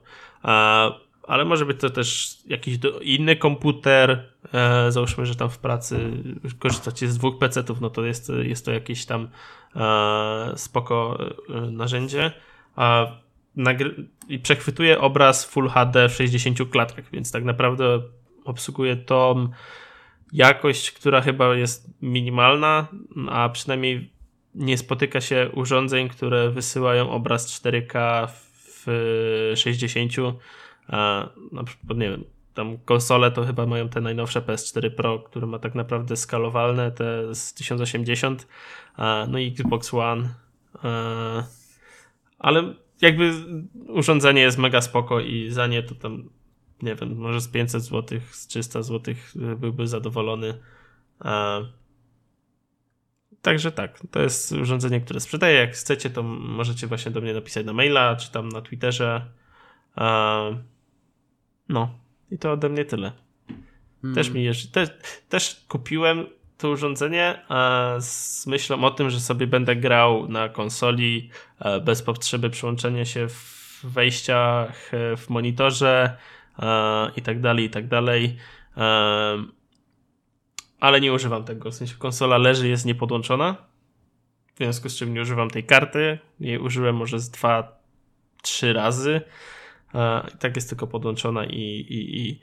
Ale 1.24 1.46
może 1.46 1.66
być 1.66 1.80
to 1.80 1.90
też 1.90 2.38
jakiś 2.46 2.80
inny 3.02 3.36
komputer. 3.36 4.30
E, 4.54 4.92
załóżmy, 4.92 5.26
że 5.26 5.36
tam 5.36 5.50
w 5.50 5.58
pracy 5.58 6.12
korzystacie 6.60 7.08
z 7.08 7.18
dwóch 7.18 7.38
PC-ów, 7.38 7.82
no 7.82 7.90
to 7.90 8.06
jest, 8.06 8.32
jest 8.44 8.66
to 8.66 8.72
jakieś 8.72 9.06
tam 9.06 9.30
spoko 10.56 11.18
narzędzie 11.72 12.32
i 14.30 14.40
przechwytuje 14.40 15.02
obraz 15.02 15.46
Full 15.46 15.70
HD 15.70 16.10
w 16.10 16.14
60 16.14 16.70
klatkach, 16.72 17.06
więc 17.12 17.32
tak 17.32 17.44
naprawdę 17.44 18.02
obsługuje 18.50 18.96
tą 18.96 19.50
jakość, 20.34 20.92
która 20.92 21.22
chyba 21.22 21.56
jest 21.56 21.90
minimalna, 22.02 22.88
a 23.30 23.50
przynajmniej 23.50 24.12
nie 24.56 24.78
spotyka 24.78 25.22
się 25.22 25.50
urządzeń, 25.54 26.10
które 26.10 26.50
wysyłają 26.50 27.10
obraz 27.10 27.62
4K 27.62 28.28
w 28.66 28.86
60. 29.56 30.14
A, 30.88 31.30
na 31.52 31.64
przykład, 31.64 31.98
nie 31.98 32.10
wiem, 32.10 32.24
tam 32.54 32.78
konsole 32.78 33.32
to 33.32 33.46
chyba 33.46 33.66
mają 33.66 33.90
te 33.90 34.02
najnowsze 34.02 34.42
PS4 34.42 34.90
Pro, 34.90 35.20
które 35.20 35.48
ma 35.48 35.60
tak 35.60 35.76
naprawdę 35.76 36.18
skalowalne, 36.18 36.92
te 36.92 37.36
z 37.36 37.54
1080, 37.54 38.48
a, 38.96 39.28
no 39.30 39.40
i 39.40 39.48
Xbox 39.48 39.94
One. 39.94 40.30
Ale 42.40 42.74
jakby 43.02 43.34
urządzenie 43.88 44.42
jest 44.42 44.58
mega 44.58 44.82
spoko 44.82 45.20
i 45.20 45.50
za 45.50 45.68
nie 45.68 45.84
to 45.84 45.96
tam, 45.96 46.30
nie 46.82 46.96
wiem, 46.96 47.16
może 47.16 47.42
z 47.42 47.48
500 47.48 47.84
zł, 47.84 48.20
z 48.32 48.48
300 48.48 48.82
zł 48.82 49.14
byłby 49.36 49.88
zadowolony. 49.88 50.60
Także 53.42 53.72
tak, 53.72 54.00
to 54.12 54.22
jest 54.22 54.52
urządzenie, 54.52 55.02
które 55.02 55.20
sprzedaję. 55.20 55.56
Jak 55.60 55.72
chcecie, 55.72 56.10
to 56.10 56.24
możecie 56.24 56.88
właśnie 56.88 57.12
do 57.12 57.22
mnie 57.22 57.34
napisać 57.34 57.66
na 57.66 57.74
maila, 57.74 58.16
czy 58.16 58.32
tam 58.32 58.50
na 58.50 58.62
Twitterze. 58.62 59.26
No, 61.70 62.00
i 62.32 62.38
to 62.38 62.52
ode 62.52 62.70
mnie 62.70 62.86
tyle. 62.86 63.12
Hmm. 64.02 64.16
Też 64.16 64.30
mi 64.30 64.44
jeszcze, 64.44 64.68
też, 64.68 64.90
też 65.30 65.66
kupiłem 65.68 66.26
to 66.58 66.70
urządzenie 66.70 67.46
z 68.00 68.48
myślą 68.48 68.84
o 68.84 68.92
tym, 68.92 69.10
że 69.10 69.20
sobie 69.20 69.48
będę 69.48 69.76
grał 69.76 70.28
na 70.28 70.50
konsoli 70.50 71.30
e, 71.60 71.80
bez 71.80 72.02
potrzeby 72.02 72.50
przyłączenia 72.50 73.06
się 73.06 73.28
w 73.28 73.80
wejściach, 73.84 74.94
e, 74.94 75.18
w 75.18 75.30
monitorze 75.30 76.18
e, 76.18 76.18
i 77.16 77.22
tak 77.22 77.42
dalej, 77.42 77.66
i 77.66 77.70
tak 77.70 77.88
dalej. 77.88 78.38
Ale 80.80 81.02
nie 81.02 81.14
używam 81.14 81.44
tego, 81.44 81.72
w 81.72 81.76
sensie 81.76 81.96
konsola 81.96 82.38
leży, 82.38 82.68
jest 82.68 82.86
niepodłączona, 82.86 83.56
w 84.56 84.58
związku 84.58 84.90
z 84.90 84.96
czym 84.96 85.14
nie 85.14 85.22
używam 85.22 85.50
tej 85.50 85.64
karty. 85.64 86.20
Jej 86.40 86.58
użyłem 86.58 86.96
może 86.96 87.20
z 87.20 87.30
dwa, 87.30 87.80
trzy 88.42 88.74
razy. 88.74 89.22
I 90.34 90.38
tak 90.38 90.56
jest 90.56 90.70
tylko 90.70 90.88
podłączona 90.88 91.46
i, 91.46 91.60
i, 91.90 92.28
i, 92.28 92.40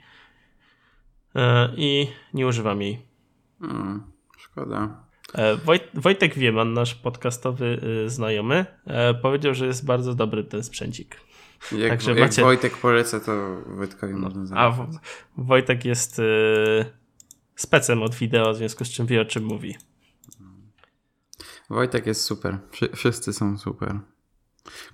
i 1.77 2.07
nie 2.33 2.47
używam 2.47 2.81
jej. 2.81 3.01
Hmm, 3.59 4.03
szkoda. 4.37 5.07
E, 5.33 5.55
Wojt, 5.55 5.83
Wojtek 5.93 6.35
Wieman, 6.35 6.73
nasz 6.73 6.95
podcastowy 6.95 7.79
y, 8.05 8.09
znajomy, 8.09 8.65
e, 8.85 9.13
powiedział, 9.13 9.53
że 9.53 9.65
jest 9.65 9.85
bardzo 9.85 10.15
dobry 10.15 10.43
ten 10.43 10.63
sprzęcik. 10.63 11.19
Jak, 11.71 11.89
Także 11.89 12.11
jak 12.11 12.19
macie... 12.19 12.41
Wojtek 12.41 12.77
poleca, 12.77 13.19
to 13.19 13.61
Wojtkowi 13.65 14.13
no, 14.13 14.19
można 14.19 14.45
zabrać. 14.45 14.75
A 15.37 15.41
Wojtek 15.41 15.85
jest 15.85 16.19
y, 16.19 16.85
specem 17.55 18.03
od 18.03 18.15
wideo, 18.15 18.53
w 18.53 18.57
związku 18.57 18.85
z 18.85 18.89
czym 18.89 19.05
wie 19.05 19.21
o 19.21 19.25
czym 19.25 19.43
mówi. 19.43 19.75
Wojtek 21.69 22.05
jest 22.05 22.21
super. 22.21 22.57
Wszyscy 22.95 23.33
są 23.33 23.57
super. 23.57 23.99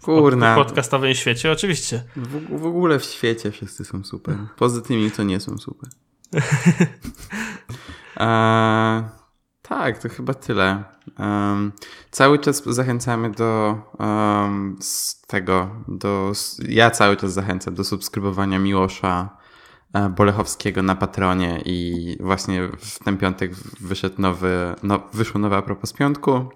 Kurna. 0.01 0.55
W 0.55 0.57
podcastowym 0.57 1.13
świecie 1.13 1.51
oczywiście. 1.51 2.03
W, 2.15 2.59
w 2.59 2.65
ogóle 2.65 2.99
w 2.99 3.03
świecie 3.03 3.51
wszyscy 3.51 3.85
są 3.85 4.03
super. 4.03 4.37
Poza 4.57 4.81
tymi, 4.81 5.11
co 5.11 5.23
nie 5.23 5.39
są 5.39 5.57
super. 5.57 5.89
A, 8.15 9.22
Tak, 9.79 9.97
to 9.97 10.09
chyba 10.09 10.33
tyle. 10.33 10.83
Um, 11.19 11.71
cały 12.11 12.39
czas 12.39 12.63
zachęcamy 12.65 13.31
do 13.31 13.77
um, 13.99 14.77
tego, 15.27 15.69
do, 15.87 16.31
ja 16.69 16.91
cały 16.91 17.17
czas 17.17 17.33
zachęcam 17.33 17.75
do 17.75 17.83
subskrybowania 17.83 18.59
Miłosza 18.59 19.37
e, 19.93 20.09
Bolechowskiego 20.09 20.83
na 20.83 20.95
Patronie 20.95 21.61
i 21.65 22.17
właśnie 22.19 22.69
w 22.77 23.03
ten 23.03 23.17
piątek 23.17 23.55
wyszedł 23.79 24.21
nowy, 24.21 24.75
no, 24.83 24.99
wyszło 25.13 25.39
nowe 25.41 25.57
a 25.57 25.61
propos 25.61 25.93
piątku, 25.93 26.49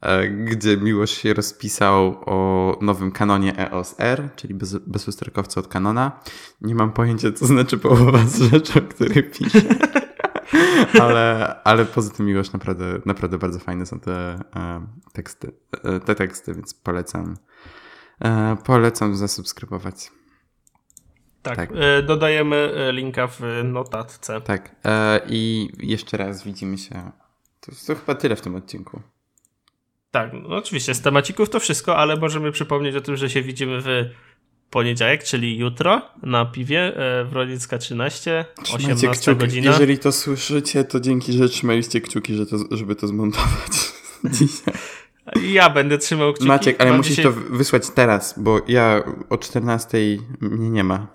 e, 0.00 0.28
gdzie 0.28 0.76
Miłosz 0.76 1.10
się 1.10 1.34
rozpisał 1.34 2.16
o 2.26 2.78
nowym 2.80 3.12
kanonie 3.12 3.58
EOS 3.58 3.94
R, 3.98 4.28
czyli 4.36 4.54
bez, 4.54 4.76
bezusterkowca 4.86 5.60
od 5.60 5.68
kanona. 5.68 6.20
Nie 6.60 6.74
mam 6.74 6.92
pojęcia, 6.92 7.32
co 7.32 7.46
znaczy 7.46 7.78
połowa 7.78 8.18
z 8.18 8.42
rzeczy, 8.42 8.78
o 8.78 8.82
których 8.82 9.30
pisze. 9.30 9.60
ale, 11.00 11.54
ale 11.64 11.84
poza 11.84 12.10
tym 12.10 12.26
miłość 12.26 12.52
naprawdę, 12.52 13.00
naprawdę 13.06 13.38
bardzo 13.38 13.58
fajne 13.58 13.86
są 13.86 14.00
te 14.00 14.12
e, 14.56 14.86
teksty, 15.12 15.52
e, 15.84 16.00
te 16.00 16.14
teksty, 16.14 16.54
więc 16.54 16.74
polecam, 16.74 17.36
e, 18.24 18.56
polecam 18.64 19.16
zasubskrybować. 19.16 20.10
Tak, 21.42 21.56
tak. 21.56 21.70
E, 21.74 22.02
dodajemy 22.02 22.56
e, 22.56 22.92
linka 22.92 23.26
w 23.26 23.40
notatce. 23.64 24.40
Tak, 24.40 24.76
e, 24.84 25.20
i 25.28 25.68
jeszcze 25.78 26.16
raz 26.16 26.44
widzimy 26.44 26.78
się. 26.78 27.10
To, 27.60 27.72
to 27.86 27.94
chyba 27.94 28.14
tyle 28.14 28.36
w 28.36 28.40
tym 28.40 28.54
odcinku. 28.54 29.00
Tak, 30.10 30.30
no 30.32 30.56
oczywiście, 30.56 30.94
z 30.94 31.00
temacików 31.00 31.50
to 31.50 31.60
wszystko, 31.60 31.96
ale 31.96 32.16
możemy 32.16 32.52
przypomnieć 32.52 32.96
o 32.96 33.00
tym, 33.00 33.16
że 33.16 33.30
się 33.30 33.42
widzimy 33.42 33.80
w 33.80 33.86
poniedziałek, 34.74 35.24
czyli 35.24 35.58
jutro 35.58 36.02
na 36.22 36.44
piwie 36.44 36.96
e, 36.96 37.24
w 37.24 37.32
Rodzicka 37.32 37.78
13, 37.78 38.44
Trzymajcie 38.62 38.92
18 38.92 39.20
kciuki. 39.20 39.40
godzina. 39.40 39.70
Jeżeli 39.70 39.98
to 39.98 40.12
słyszycie, 40.12 40.84
to 40.84 41.00
dzięki, 41.00 41.32
że 41.32 41.48
trzymaliście 41.48 42.00
kciuki, 42.00 42.34
że 42.34 42.46
to, 42.46 42.56
żeby 42.70 42.96
to 42.96 43.06
zmontować. 43.06 43.72
Ja 45.52 45.70
będę 45.70 45.98
trzymał 45.98 46.32
kciuki. 46.32 46.48
Maciek, 46.48 46.80
ale 46.80 46.92
musisz 46.92 47.16
dzisiaj... 47.16 47.24
to 47.24 47.40
wysłać 47.50 47.90
teraz, 47.90 48.34
bo 48.36 48.60
ja 48.68 49.02
o 49.30 49.38
14 49.38 49.98
mnie 50.40 50.70
nie 50.70 50.84
ma. 50.84 51.06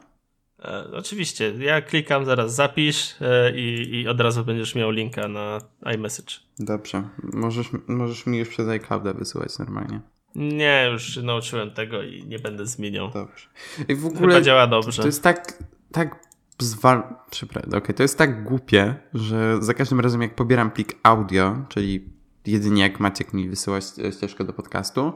E, 0.59 0.91
oczywiście, 0.91 1.53
ja 1.59 1.81
klikam 1.81 2.25
zaraz 2.25 2.55
zapisz 2.55 3.15
e, 3.21 3.51
i, 3.55 3.95
i 3.95 4.07
od 4.07 4.21
razu 4.21 4.45
będziesz 4.45 4.75
miał 4.75 4.91
linka 4.91 5.27
na 5.27 5.61
iMessage. 5.95 6.33
Dobrze, 6.59 7.03
możesz, 7.23 7.67
możesz 7.87 8.25
mi 8.25 8.37
już 8.37 8.49
przez 8.49 8.67
iClouda 8.67 9.13
wysyłać 9.13 9.59
normalnie. 9.59 10.01
Nie, 10.39 10.89
już 10.91 11.17
nauczyłem 11.17 11.71
tego 11.71 12.03
i 12.03 12.25
nie 12.25 12.39
będę 12.39 12.65
zmieniał. 12.65 13.11
Dobrze. 13.11 13.47
I 13.87 13.95
w 13.95 14.05
ogóle 14.05 14.19
Chyba 14.19 14.41
działa 14.41 14.67
dobrze. 14.67 15.01
To 15.01 15.07
jest 15.07 15.23
tak, 15.23 15.63
tak 15.91 16.19
zwal... 16.59 17.03
Przepraszam, 17.31 17.73
okay, 17.73 17.93
to 17.93 18.03
jest 18.03 18.17
tak 18.17 18.43
głupie, 18.43 18.95
że 19.13 19.57
za 19.61 19.73
każdym 19.73 19.99
razem 19.99 20.21
jak 20.21 20.35
pobieram 20.35 20.71
plik 20.71 20.95
audio, 21.03 21.65
czyli 21.69 22.05
jedynie 22.45 22.81
jak 22.81 22.99
Maciek 22.99 23.33
mi 23.33 23.49
wysyła 23.49 23.81
ścieżkę 23.81 24.43
do 24.43 24.53
podcastu, 24.53 25.13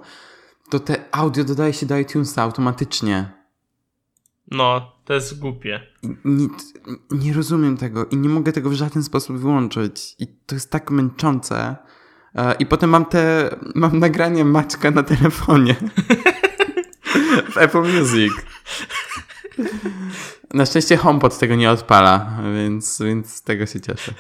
to 0.69 0.80
te 0.80 1.05
audio 1.11 1.43
dodaje 1.43 1.74
się 1.74 1.86
do 1.86 1.97
iTunesa 1.97 2.41
automatycznie. 2.41 3.32
No, 4.51 4.91
to 5.05 5.13
jest 5.13 5.39
głupie. 5.39 5.80
Nie, 6.26 6.47
nie 7.11 7.34
rozumiem 7.34 7.78
tego 7.78 8.05
i 8.05 8.17
nie 8.17 8.30
mogę 8.30 8.51
tego 8.51 8.69
w 8.69 8.74
żaden 8.74 9.03
sposób 9.03 9.38
wyłączyć. 9.38 10.15
I 10.19 10.28
to 10.28 10.55
jest 10.55 10.71
tak 10.71 10.91
męczące. 10.91 11.76
I 12.59 12.65
potem 12.65 12.89
mam 12.89 13.05
te, 13.05 13.49
mam 13.75 13.99
nagranie 13.99 14.45
Maćka 14.45 14.91
na 14.91 15.03
telefonie. 15.03 15.75
w 17.53 17.57
Apple 17.57 17.81
Music. 17.81 18.34
Na 20.53 20.65
szczęście 20.65 20.97
HomePod 20.97 21.39
tego 21.39 21.55
nie 21.55 21.71
odpala, 21.71 22.38
więc, 22.55 23.01
więc 23.01 23.34
z 23.34 23.41
tego 23.41 23.65
się 23.65 23.81
cieszę. 23.81 24.13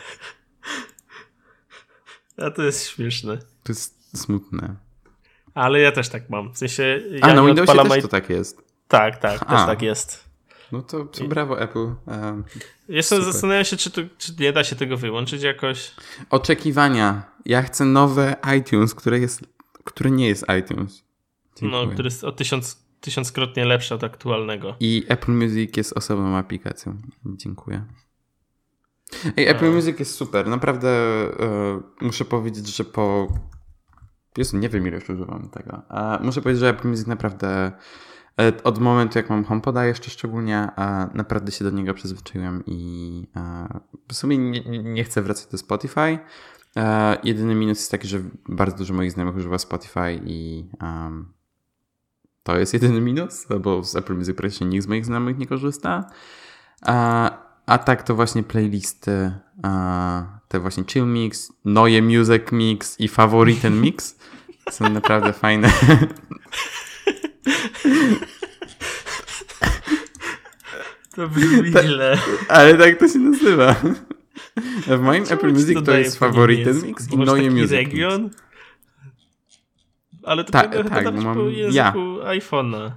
A 2.37 2.51
to 2.51 2.63
jest 2.63 2.87
śmieszne. 2.87 3.37
To 3.37 3.71
jest 3.71 4.17
smutne. 4.17 4.75
Ale 5.53 5.79
ja 5.79 5.91
też 5.91 6.09
tak 6.09 6.29
mam. 6.29 6.53
W 6.53 6.57
sensie. 6.57 7.01
Ja 7.11 7.21
A 7.21 7.33
na 7.33 7.45
Windowsie 7.45 7.89
też 7.89 8.01
to 8.01 8.07
tak 8.07 8.29
jest. 8.29 8.57
Tak, 8.87 9.17
tak, 9.17 9.41
A. 9.41 9.45
też 9.45 9.65
tak 9.65 9.81
jest. 9.81 10.29
No 10.73 10.81
to, 10.81 11.05
to 11.05 11.27
brawo 11.27 11.61
Apple. 11.61 11.95
Um, 12.07 12.43
Jestem 12.89 13.23
zastanawiam 13.23 13.65
się, 13.65 13.77
czy, 13.77 13.91
to, 13.91 14.01
czy 14.17 14.33
nie 14.39 14.53
da 14.53 14.63
się 14.63 14.75
tego 14.75 14.97
wyłączyć 14.97 15.43
jakoś. 15.43 15.91
Oczekiwania. 16.29 17.23
Ja 17.45 17.61
chcę 17.61 17.85
nowe 17.85 18.35
iTunes, 18.57 18.95
które, 18.95 19.19
jest, 19.19 19.41
które 19.83 20.11
nie 20.11 20.27
jest 20.27 20.45
iTunes. 20.59 21.03
Dziękuję. 21.55 21.85
No, 21.85 21.91
który 21.93 22.07
jest 22.07 22.23
o 22.23 22.31
tysiąc, 22.31 22.85
tysiąckrotnie 22.99 23.65
lepszy 23.65 23.95
od 23.95 24.03
aktualnego. 24.03 24.75
I 24.79 25.03
Apple 25.07 25.31
Music 25.31 25.77
jest 25.77 25.97
osobną 25.97 26.37
aplikacją. 26.37 26.97
Dziękuję. 27.25 27.85
Ej, 29.37 29.47
Apple 29.47 29.65
A. 29.65 29.71
Music 29.71 29.99
jest 29.99 30.15
super. 30.15 30.47
Naprawdę 30.47 30.89
e, 30.89 31.81
muszę 32.01 32.25
powiedzieć, 32.25 32.75
że 32.75 32.83
po. 32.83 33.27
Jezu, 34.37 34.57
nie 34.57 34.69
wiem 34.69 34.87
ile 34.87 34.95
już 34.95 35.09
używam 35.09 35.49
tego. 35.49 35.81
A 35.89 36.19
muszę 36.23 36.41
powiedzieć, 36.41 36.59
że 36.59 36.69
Apple 36.69 36.87
Music 36.87 37.07
naprawdę 37.07 37.47
E, 37.47 37.71
od 38.63 38.79
momentu, 38.79 39.19
jak 39.19 39.29
mam 39.29 39.43
HomePoda 39.43 39.85
jeszcze 39.85 40.09
szczególnie, 40.09 40.69
naprawdę 41.13 41.51
się 41.51 41.63
do 41.63 41.71
niego 41.71 41.93
przyzwyczaiłem 41.93 42.63
i 42.65 43.27
w 44.07 44.13
sumie 44.13 44.37
nie, 44.37 44.83
nie 44.83 45.03
chcę 45.03 45.21
wracać 45.21 45.51
do 45.51 45.57
Spotify. 45.57 46.19
E, 46.75 47.17
jedyny 47.23 47.55
minus 47.55 47.77
jest 47.77 47.91
taki, 47.91 48.07
że 48.07 48.19
bardzo 48.49 48.77
dużo 48.77 48.93
moich 48.93 49.11
znajomych 49.11 49.37
używa 49.37 49.57
Spotify 49.57 50.19
i 50.25 50.69
to 52.43 52.57
jest 52.57 52.73
jedyny 52.73 53.01
minus, 53.01 53.47
bo 53.61 53.83
z 53.83 53.95
Apple 53.95 54.15
Music 54.15 54.35
praktycznie 54.35 54.67
nikt 54.67 54.83
z 54.83 54.87
moich 54.87 55.05
znajomych 55.05 55.37
nie 55.37 55.47
korzysta. 55.47 56.09
A, 57.65 57.77
tak 57.85 58.03
to 58.03 58.15
właśnie 58.15 58.43
playlisty, 58.43 59.31
te 60.47 60.59
właśnie 60.59 60.83
Chill 60.83 61.05
Mix, 61.05 61.53
Neue 61.65 62.01
Music 62.01 62.51
Mix 62.51 62.99
i 62.99 63.07
Favoriten 63.07 63.81
Mix 63.81 64.15
są 64.71 64.89
naprawdę 64.89 65.33
fajne. 65.33 65.71
To 71.15 71.27
brzmi 71.27 71.71
Ta, 71.71 71.83
źle. 71.83 72.17
Ale 72.47 72.77
tak 72.77 72.99
to 72.99 73.07
się 73.07 73.19
nazywa. 73.19 73.75
W 74.87 74.99
moim 74.99 75.25
Czemu 75.25 75.39
Apple 75.41 75.53
Music 75.53 75.85
to 75.85 75.97
jest 75.97 76.19
faworytem 76.19 76.81
mix 76.85 77.11
i 77.11 77.17
Neue 77.17 77.51
Music 77.51 77.71
region? 77.71 78.23
Mix. 78.23 78.37
Ale 80.23 80.43
to 80.43 80.51
Ta, 80.51 80.63
tak, 80.63 80.89
tak, 80.89 81.15
mam, 81.15 81.35
po 81.37 81.49
języku 81.49 81.75
ja. 81.75 81.93
iPhone'a. 82.25 82.91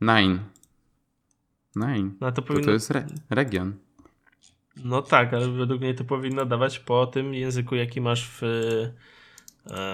Nine. 0.00 0.38
Nine. 1.76 2.10
No 2.20 2.32
to, 2.32 2.42
powinno... 2.42 2.60
to, 2.60 2.66
to 2.66 2.72
jest 2.72 2.90
re 2.90 3.06
region. 3.30 3.72
No 4.84 5.02
tak, 5.02 5.34
ale 5.34 5.48
według 5.48 5.80
mnie 5.80 5.94
to 5.94 6.04
powinno 6.04 6.44
dawać 6.44 6.78
po 6.78 7.06
tym 7.06 7.34
języku, 7.34 7.74
jaki 7.74 8.00
masz 8.00 8.30
w 8.30 8.42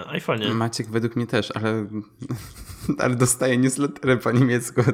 iPhone'ie. 0.07 0.55
Maciek 0.55 0.91
według 0.91 1.17
mnie 1.17 1.27
też, 1.27 1.51
ale, 1.55 1.87
ale 3.03 3.15
dostaje 3.15 3.59
newslettery 3.59 4.17
po 4.17 4.33
niemiecku. 4.33 4.83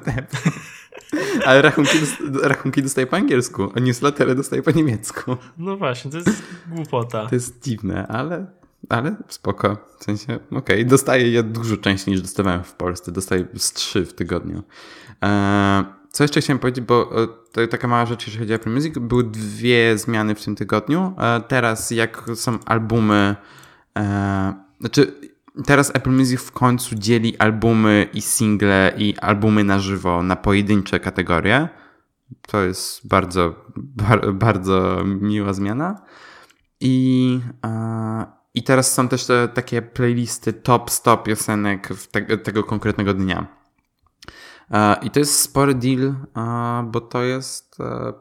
Ale 1.47 1.63
rachunki, 1.63 1.99
rachunki 2.43 2.83
dostaje 2.83 3.07
po 3.07 3.17
angielsku, 3.17 3.73
a 3.75 3.81
newslettery 3.81 4.35
dostaje 4.35 4.63
po 4.63 4.71
niemiecku. 4.71 5.37
No 5.59 5.77
właśnie, 5.77 6.11
to 6.11 6.17
jest 6.17 6.43
głupota. 6.69 7.27
To 7.27 7.35
jest 7.35 7.65
dziwne, 7.65 8.07
ale, 8.07 8.47
ale 8.89 9.17
spoko. 9.29 9.77
W 9.99 10.05
sensie, 10.05 10.35
okej, 10.35 10.59
okay. 10.59 10.85
dostaję 10.85 11.31
je 11.31 11.43
dużo 11.43 11.77
częściej 11.77 12.13
niż 12.15 12.23
dostawałem 12.23 12.65
w 12.65 12.73
Polsce. 12.75 13.13
Dostaję 13.13 13.47
z 13.57 13.73
trzy 13.73 14.05
w 14.07 14.15
tygodniu. 14.15 14.63
Eee, 15.21 15.85
co 16.11 16.25
jeszcze 16.25 16.41
chciałem 16.41 16.59
powiedzieć, 16.59 16.85
bo 16.85 17.23
e, 17.23 17.27
to 17.53 17.67
taka 17.67 17.89
mała 17.89 18.07
rzecz, 18.07 18.27
jeżeli 18.27 18.39
chodzi 18.39 18.53
o 18.53 18.57
Apple 18.57 18.71
Music. 18.71 18.99
Były 18.99 19.25
dwie 19.25 19.99
zmiany 19.99 20.35
w 20.35 20.45
tym 20.45 20.57
tygodniu. 20.57 21.15
Teraz 21.49 21.91
jak 21.91 22.25
są 22.35 22.59
albumy, 22.65 23.37
znaczy 24.81 25.31
teraz 25.65 25.91
Apple 25.95 26.11
Music 26.11 26.41
w 26.41 26.53
końcu 26.53 26.95
dzieli 26.95 27.39
albumy 27.39 28.09
i 28.13 28.23
single 28.23 28.93
i 28.97 29.17
albumy 29.19 29.65
na 29.65 29.79
żywo 29.79 30.23
na 30.23 30.37
pojedyncze 30.37 31.01
kategorie. 31.01 31.69
To 32.47 32.63
jest 32.63 33.09
bardzo, 33.09 33.55
bar, 33.77 34.35
bardzo 34.35 35.05
miła 35.05 35.53
zmiana. 35.53 36.03
I, 36.81 37.41
I 38.55 38.63
teraz 38.63 38.95
są 38.95 39.09
też 39.09 39.27
te, 39.27 39.49
takie 39.49 39.83
playlisty 39.83 40.53
top 40.53 40.91
100 40.91 41.17
piosenek 41.17 41.89
te, 42.11 42.39
tego 42.39 42.65
konkretnego 42.65 43.15
dnia. 43.15 43.47
I 45.03 45.11
to 45.11 45.19
jest 45.19 45.41
spory 45.41 45.75
deal, 45.75 46.15
bo 46.85 47.01
to 47.01 47.23
jest 47.23 47.81
e, 47.81 48.13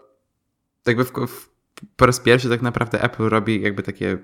jakby 0.86 1.06
w, 1.06 1.12
w 1.12 1.55
po 1.96 2.06
raz 2.06 2.20
pierwszy 2.20 2.50
tak 2.50 2.62
naprawdę 2.62 3.04
Apple 3.04 3.24
robi 3.24 3.62
jakby 3.62 3.84
takie 3.84 4.12
y, 4.12 4.18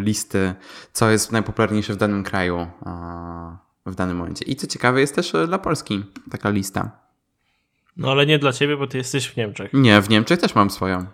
listy, 0.00 0.54
co 0.92 1.10
jest 1.10 1.32
najpopularniejsze 1.32 1.92
w 1.92 1.96
danym 1.96 2.24
kraju 2.24 2.66
w 3.86 3.94
danym 3.94 4.16
momencie. 4.16 4.44
I 4.44 4.56
co 4.56 4.66
ciekawe, 4.66 5.00
jest 5.00 5.14
też 5.14 5.34
y, 5.34 5.46
dla 5.46 5.58
Polski 5.58 6.04
taka 6.30 6.50
lista. 6.50 6.90
No 7.96 8.10
ale 8.10 8.26
nie 8.26 8.38
dla 8.38 8.52
ciebie, 8.52 8.76
bo 8.76 8.86
ty 8.86 8.98
jesteś 8.98 9.28
w 9.28 9.36
Niemczech. 9.36 9.72
Nie, 9.72 10.00
w 10.00 10.08
Niemczech 10.08 10.40
też 10.40 10.54
mam 10.54 10.70
swoją. 10.70 11.06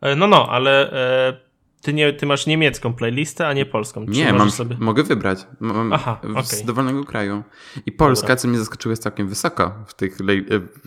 E, 0.00 0.16
no, 0.16 0.26
no, 0.26 0.48
ale 0.48 0.92
e, 0.92 1.40
ty, 1.82 1.92
nie, 1.92 2.12
ty 2.12 2.26
masz 2.26 2.46
niemiecką 2.46 2.94
playlistę, 2.94 3.48
a 3.48 3.52
nie 3.52 3.66
polską. 3.66 4.06
Czy 4.06 4.12
nie, 4.12 4.32
mam, 4.32 4.50
sobie... 4.50 4.76
mogę 4.80 5.02
wybrać. 5.02 5.46
Mam 5.60 5.92
Aha, 5.92 6.20
okay. 6.22 6.44
Z 6.44 6.64
dowolnego 6.64 7.04
kraju. 7.04 7.42
I 7.86 7.92
Polska, 7.92 8.26
Dobra. 8.26 8.36
co 8.36 8.48
mnie 8.48 8.58
zaskoczyło, 8.58 8.90
jest 8.90 9.02
całkiem 9.02 9.28
wysoko 9.28 9.74
w 9.86 9.94
tych 9.94 10.16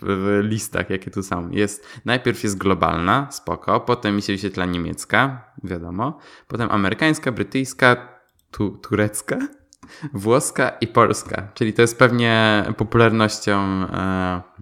w 0.01 0.39
listach, 0.43 0.89
jakie 0.89 1.11
tu 1.11 1.23
są. 1.23 1.49
Jest, 1.49 1.87
najpierw 2.05 2.43
jest 2.43 2.57
globalna, 2.57 3.27
spoko, 3.31 3.79
potem 3.79 4.15
mi 4.15 4.21
się 4.21 4.33
wyświetla 4.33 4.65
niemiecka, 4.65 5.45
wiadomo, 5.63 6.19
potem 6.47 6.71
amerykańska, 6.71 7.31
brytyjska, 7.31 8.09
tu, 8.51 8.69
turecka, 8.69 9.37
włoska 10.13 10.69
i 10.69 10.87
polska. 10.87 11.47
Czyli 11.53 11.73
to 11.73 11.81
jest 11.81 11.99
pewnie 11.99 12.63
popularnością... 12.77 13.61
E, 13.93 14.52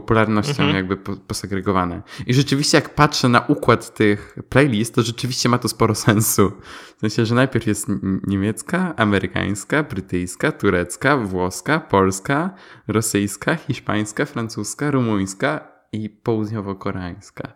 popularnością 0.00 0.62
mhm. 0.62 0.74
jakby 0.74 0.96
posegregowane. 1.16 2.02
I 2.26 2.34
rzeczywiście 2.34 2.78
jak 2.78 2.94
patrzę 2.94 3.28
na 3.28 3.40
układ 3.40 3.94
tych 3.94 4.38
playlist, 4.48 4.94
to 4.94 5.02
rzeczywiście 5.02 5.48
ma 5.48 5.58
to 5.58 5.68
sporo 5.68 5.94
sensu. 6.08 6.52
W 6.96 7.00
sensie, 7.00 7.26
że 7.26 7.34
najpierw 7.34 7.66
jest 7.66 7.86
niemiecka, 8.26 8.96
amerykańska, 8.96 9.82
brytyjska, 9.82 10.52
turecka, 10.52 11.16
włoska, 11.16 11.80
polska, 11.80 12.50
rosyjska, 12.88 13.54
hiszpańska, 13.54 14.24
francuska, 14.24 14.90
rumuńska 14.90 15.68
i 15.92 16.10
południowo-koreańska. 16.10 17.52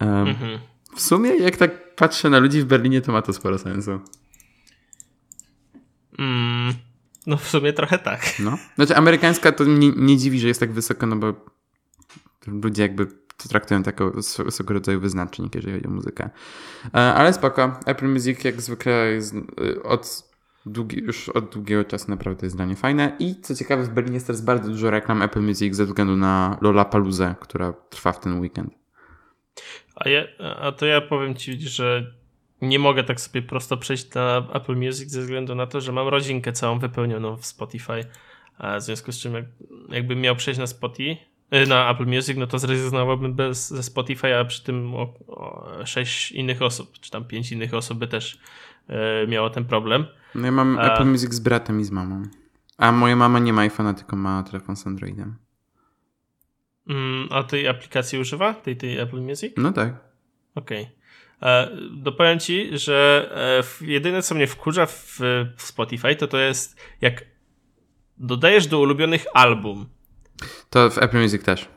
Um, 0.00 0.10
mhm. 0.28 0.58
W 0.94 1.00
sumie 1.00 1.36
jak 1.36 1.56
tak 1.56 1.94
patrzę 1.96 2.30
na 2.30 2.38
ludzi 2.38 2.60
w 2.60 2.64
Berlinie, 2.64 3.00
to 3.00 3.12
ma 3.12 3.22
to 3.22 3.32
sporo 3.32 3.58
sensu. 3.58 4.00
Mm, 6.18 6.74
no 7.26 7.36
w 7.36 7.48
sumie 7.48 7.72
trochę 7.72 7.98
tak. 7.98 8.20
No. 8.38 8.58
Znaczy 8.74 8.96
amerykańska 8.96 9.52
to 9.52 9.64
nie, 9.64 9.92
nie 9.96 10.16
dziwi, 10.16 10.40
że 10.40 10.48
jest 10.48 10.60
tak 10.60 10.72
wysoko, 10.72 11.06
no 11.06 11.16
bo 11.16 11.51
ludzie 12.46 12.82
jakby 12.82 13.06
to 13.42 13.48
traktują 13.48 13.82
jako 13.86 14.22
swego 14.50 14.74
rodzaju 14.74 15.00
wyznacznik, 15.00 15.54
jeżeli 15.54 15.74
chodzi 15.74 15.86
o 15.86 15.90
muzykę. 15.90 16.30
E, 16.94 16.98
ale 16.98 17.32
spoko. 17.32 17.80
Apple 17.86 18.08
Music 18.08 18.44
jak 18.44 18.60
zwykle 18.60 18.92
jest 18.92 19.34
e, 19.34 19.82
od 19.82 20.32
długi, 20.66 20.98
już 20.98 21.28
od 21.28 21.52
długiego 21.54 21.84
czasu 21.84 22.10
naprawdę 22.10 22.46
jest 22.46 22.56
dla 22.56 22.66
mnie 22.66 22.76
fajne. 22.76 23.16
I 23.18 23.40
co 23.40 23.54
ciekawe, 23.54 23.82
w 23.82 23.88
Berlinie 23.88 24.14
jest 24.14 24.26
teraz 24.26 24.42
bardzo 24.42 24.68
dużo 24.70 24.90
reklam 24.90 25.22
Apple 25.22 25.40
Music 25.40 25.74
ze 25.74 25.86
względu 25.86 26.16
na 26.16 26.58
Lollapaloozę, 26.60 27.34
która 27.40 27.72
trwa 27.72 28.12
w 28.12 28.20
ten 28.20 28.40
weekend. 28.40 28.74
A, 29.94 30.08
ja, 30.08 30.22
a 30.60 30.72
to 30.72 30.86
ja 30.86 31.00
powiem 31.00 31.34
ci, 31.34 31.60
że 31.60 32.14
nie 32.62 32.78
mogę 32.78 33.04
tak 33.04 33.20
sobie 33.20 33.42
prosto 33.42 33.76
przejść 33.76 34.14
na 34.14 34.48
Apple 34.54 34.76
Music 34.76 35.10
ze 35.10 35.20
względu 35.20 35.54
na 35.54 35.66
to, 35.66 35.80
że 35.80 35.92
mam 35.92 36.08
rodzinkę 36.08 36.52
całą 36.52 36.78
wypełnioną 36.78 37.36
w 37.36 37.46
Spotify. 37.46 38.04
W 38.78 38.82
związku 38.82 39.12
z 39.12 39.18
czym, 39.18 39.34
jak, 39.34 39.44
jakbym 39.88 40.20
miał 40.20 40.36
przejść 40.36 40.60
na 40.60 40.66
Spotify, 40.66 41.16
Y, 41.16 41.31
na 41.68 41.90
Apple 41.90 42.06
Music, 42.06 42.36
no 42.36 42.46
to 42.46 42.58
zrezygnowałbym 42.58 43.34
bez, 43.34 43.68
ze 43.68 43.82
Spotify, 43.82 44.36
a 44.36 44.44
przy 44.44 44.64
tym 44.64 44.94
o, 44.94 45.14
o 45.26 45.68
sześć 45.86 46.32
innych 46.32 46.62
osób, 46.62 46.98
czy 47.00 47.10
tam 47.10 47.24
pięć 47.24 47.52
innych 47.52 47.74
osób 47.74 47.98
by 47.98 48.06
też 48.06 48.38
y, 49.24 49.26
miało 49.28 49.50
ten 49.50 49.64
problem. 49.64 50.06
No 50.34 50.46
ja 50.46 50.52
mam 50.52 50.78
a... 50.78 50.82
Apple 50.82 51.04
Music 51.04 51.32
z 51.32 51.40
bratem 51.40 51.80
i 51.80 51.84
z 51.84 51.90
mamą. 51.90 52.22
A 52.78 52.92
moja 52.92 53.16
mama 53.16 53.38
nie 53.38 53.52
ma 53.52 53.68
iPhone'a, 53.68 53.94
tylko 53.94 54.16
ma 54.16 54.42
telefon 54.42 54.76
z 54.76 54.86
Androidem. 54.86 55.36
Mm, 56.88 57.28
a 57.30 57.42
tej 57.42 57.68
aplikacji 57.68 58.18
używa? 58.18 58.54
Tej, 58.54 58.76
tej 58.76 58.98
Apple 58.98 59.20
Music? 59.20 59.54
No 59.56 59.72
tak. 59.72 59.94
Okej. 60.54 60.82
Okay. 60.82 61.02
E, 61.50 61.70
dopowiem 61.90 62.38
ci, 62.38 62.78
że 62.78 63.28
e, 63.80 63.86
jedyne 63.86 64.22
co 64.22 64.34
mnie 64.34 64.46
wkurza 64.46 64.86
w, 64.86 65.18
w 65.56 65.62
Spotify 65.62 66.16
to 66.16 66.26
to 66.26 66.38
jest 66.38 66.80
jak 67.00 67.24
dodajesz 68.18 68.66
do 68.66 68.80
ulubionych 68.80 69.26
album 69.34 69.86
to 70.72 70.90
w 70.90 70.98
Apple 70.98 71.22
Music 71.22 71.42
też. 71.42 71.68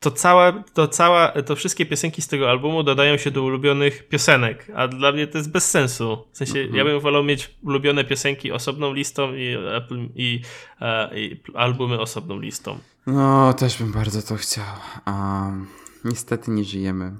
To 0.00 0.10
cała, 0.10 0.52
to 0.52 0.88
cała, 0.88 1.42
to 1.42 1.56
wszystkie 1.56 1.86
piosenki 1.86 2.22
z 2.22 2.28
tego 2.28 2.50
albumu 2.50 2.82
dodają 2.82 3.16
się 3.16 3.30
do 3.30 3.42
ulubionych 3.42 4.08
piosenek, 4.08 4.66
a 4.74 4.88
dla 4.88 5.12
mnie 5.12 5.26
to 5.26 5.38
jest 5.38 5.50
bez 5.50 5.70
sensu. 5.70 6.24
W 6.32 6.36
sensie, 6.36 6.58
mhm. 6.58 6.76
ja 6.76 6.84
bym 6.84 7.00
wolał 7.00 7.24
mieć 7.24 7.50
ulubione 7.62 8.04
piosenki 8.04 8.52
osobną 8.52 8.92
listą 8.92 9.34
i, 9.34 9.56
Apple, 9.76 10.08
i, 10.14 10.40
e, 10.80 11.18
i 11.18 11.42
albumy 11.54 12.00
osobną 12.00 12.40
listą. 12.40 12.78
No, 13.06 13.52
też 13.52 13.78
bym 13.78 13.92
bardzo 13.92 14.22
to 14.22 14.36
chciał. 14.36 14.64
Um, 15.06 15.66
niestety 16.04 16.50
nie 16.50 16.64
żyjemy 16.64 17.12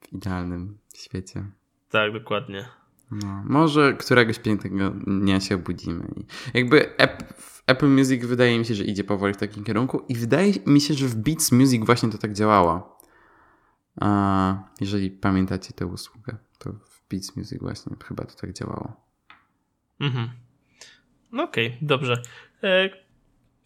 w 0.00 0.12
idealnym 0.12 0.78
świecie. 0.94 1.44
Tak, 1.90 2.12
dokładnie. 2.12 2.68
No, 3.12 3.42
może 3.44 3.94
któregoś 3.94 4.38
pięknego 4.38 4.90
dnia 4.90 5.40
się 5.40 5.54
obudzimy. 5.54 6.08
Jakby 6.54 6.96
Apple 7.66 7.88
Music 7.88 8.24
wydaje 8.24 8.58
mi 8.58 8.64
się, 8.64 8.74
że 8.74 8.84
idzie 8.84 9.04
powoli 9.04 9.34
w 9.34 9.36
takim 9.36 9.64
kierunku 9.64 10.04
i 10.08 10.14
wydaje 10.14 10.52
mi 10.66 10.80
się, 10.80 10.94
że 10.94 11.06
w 11.06 11.14
Beats 11.14 11.52
Music 11.52 11.86
właśnie 11.86 12.08
to 12.08 12.18
tak 12.18 12.32
działało. 12.32 12.98
Jeżeli 14.80 15.10
pamiętacie 15.10 15.72
tę 15.72 15.86
usługę, 15.86 16.36
to 16.58 16.72
w 16.72 17.08
Beats 17.10 17.36
Music 17.36 17.60
właśnie 17.60 17.96
chyba 18.04 18.24
to 18.24 18.34
tak 18.34 18.52
działało. 18.52 18.92
Mhm. 20.00 20.30
No 21.32 21.42
okej, 21.42 21.66
okay, 21.66 21.78
dobrze. 21.82 22.22
E, 22.62 22.90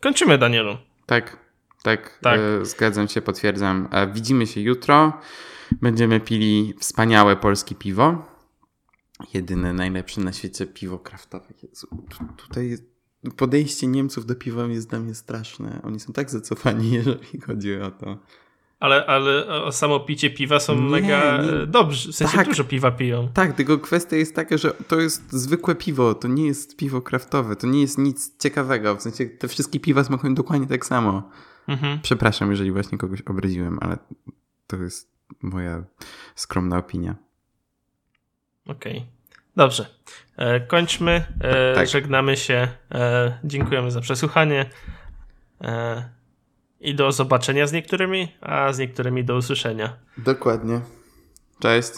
kończymy, 0.00 0.38
Danielu. 0.38 0.76
Tak, 1.06 1.36
tak, 1.82 2.18
tak. 2.22 2.40
E, 2.40 2.64
zgadzam 2.64 3.08
się, 3.08 3.22
potwierdzam. 3.22 3.88
E, 3.92 4.06
widzimy 4.06 4.46
się 4.46 4.60
jutro. 4.60 5.20
Będziemy 5.82 6.20
pili 6.20 6.74
wspaniałe 6.80 7.36
polskie 7.36 7.74
piwo. 7.74 8.35
Jedyne, 9.34 9.72
najlepsze 9.72 10.20
na 10.20 10.32
świecie 10.32 10.66
piwo 10.66 10.98
kraftowe. 10.98 11.46
Jezu, 11.62 11.88
tutaj 12.36 12.68
jest 12.68 12.84
podejście 13.36 13.86
Niemców 13.86 14.26
do 14.26 14.34
piwa 14.34 14.66
jest 14.66 14.90
dla 14.90 15.00
mnie 15.00 15.14
straszne. 15.14 15.80
Oni 15.82 16.00
są 16.00 16.12
tak 16.12 16.30
zacofani, 16.30 16.90
jeżeli 16.98 17.40
chodzi 17.40 17.76
o 17.76 17.90
to. 17.90 18.18
Ale, 18.80 19.06
ale 19.06 19.46
o 19.64 19.72
samo 19.72 20.00
picie 20.00 20.30
piwa 20.30 20.60
są 20.60 20.74
nie, 20.74 20.90
mega 20.90 21.42
nie. 21.42 21.66
dobrze. 21.66 22.12
W 22.12 22.14
sensie 22.14 22.36
tak, 22.36 22.48
dużo 22.48 22.64
piwa 22.64 22.90
piją. 22.90 23.28
Tak, 23.34 23.52
tylko 23.52 23.78
kwestia 23.78 24.16
jest 24.16 24.34
taka, 24.34 24.56
że 24.56 24.70
to 24.70 25.00
jest 25.00 25.32
zwykłe 25.32 25.74
piwo, 25.74 26.14
to 26.14 26.28
nie 26.28 26.46
jest 26.46 26.76
piwo 26.76 27.02
kraftowe, 27.02 27.56
to 27.56 27.66
nie 27.66 27.80
jest 27.80 27.98
nic 27.98 28.38
ciekawego. 28.38 28.96
W 28.96 29.02
sensie 29.02 29.26
te 29.26 29.48
wszystkie 29.48 29.80
piwa 29.80 30.04
smakują 30.04 30.34
dokładnie 30.34 30.66
tak 30.66 30.86
samo. 30.86 31.30
Mhm. 31.68 32.00
Przepraszam, 32.02 32.50
jeżeli 32.50 32.72
właśnie 32.72 32.98
kogoś 32.98 33.20
obraziłem, 33.22 33.78
ale 33.80 33.98
to 34.66 34.76
jest 34.76 35.16
moja 35.42 35.84
skromna 36.34 36.78
opinia. 36.78 37.25
Okej. 38.66 38.96
Okay. 38.96 39.06
Dobrze. 39.56 39.86
E, 40.36 40.60
kończmy. 40.60 41.24
E, 41.40 41.74
tak. 41.74 41.88
Żegnamy 41.88 42.36
się. 42.36 42.68
E, 42.94 43.38
dziękujemy 43.44 43.90
za 43.90 44.00
przesłuchanie. 44.00 44.66
I 46.80 46.94
do 46.94 47.12
zobaczenia 47.12 47.66
z 47.66 47.72
niektórymi, 47.72 48.32
a 48.40 48.72
z 48.72 48.78
niektórymi 48.78 49.24
do 49.24 49.36
usłyszenia. 49.36 49.96
Dokładnie. 50.18 50.80
Cześć. 51.60 51.90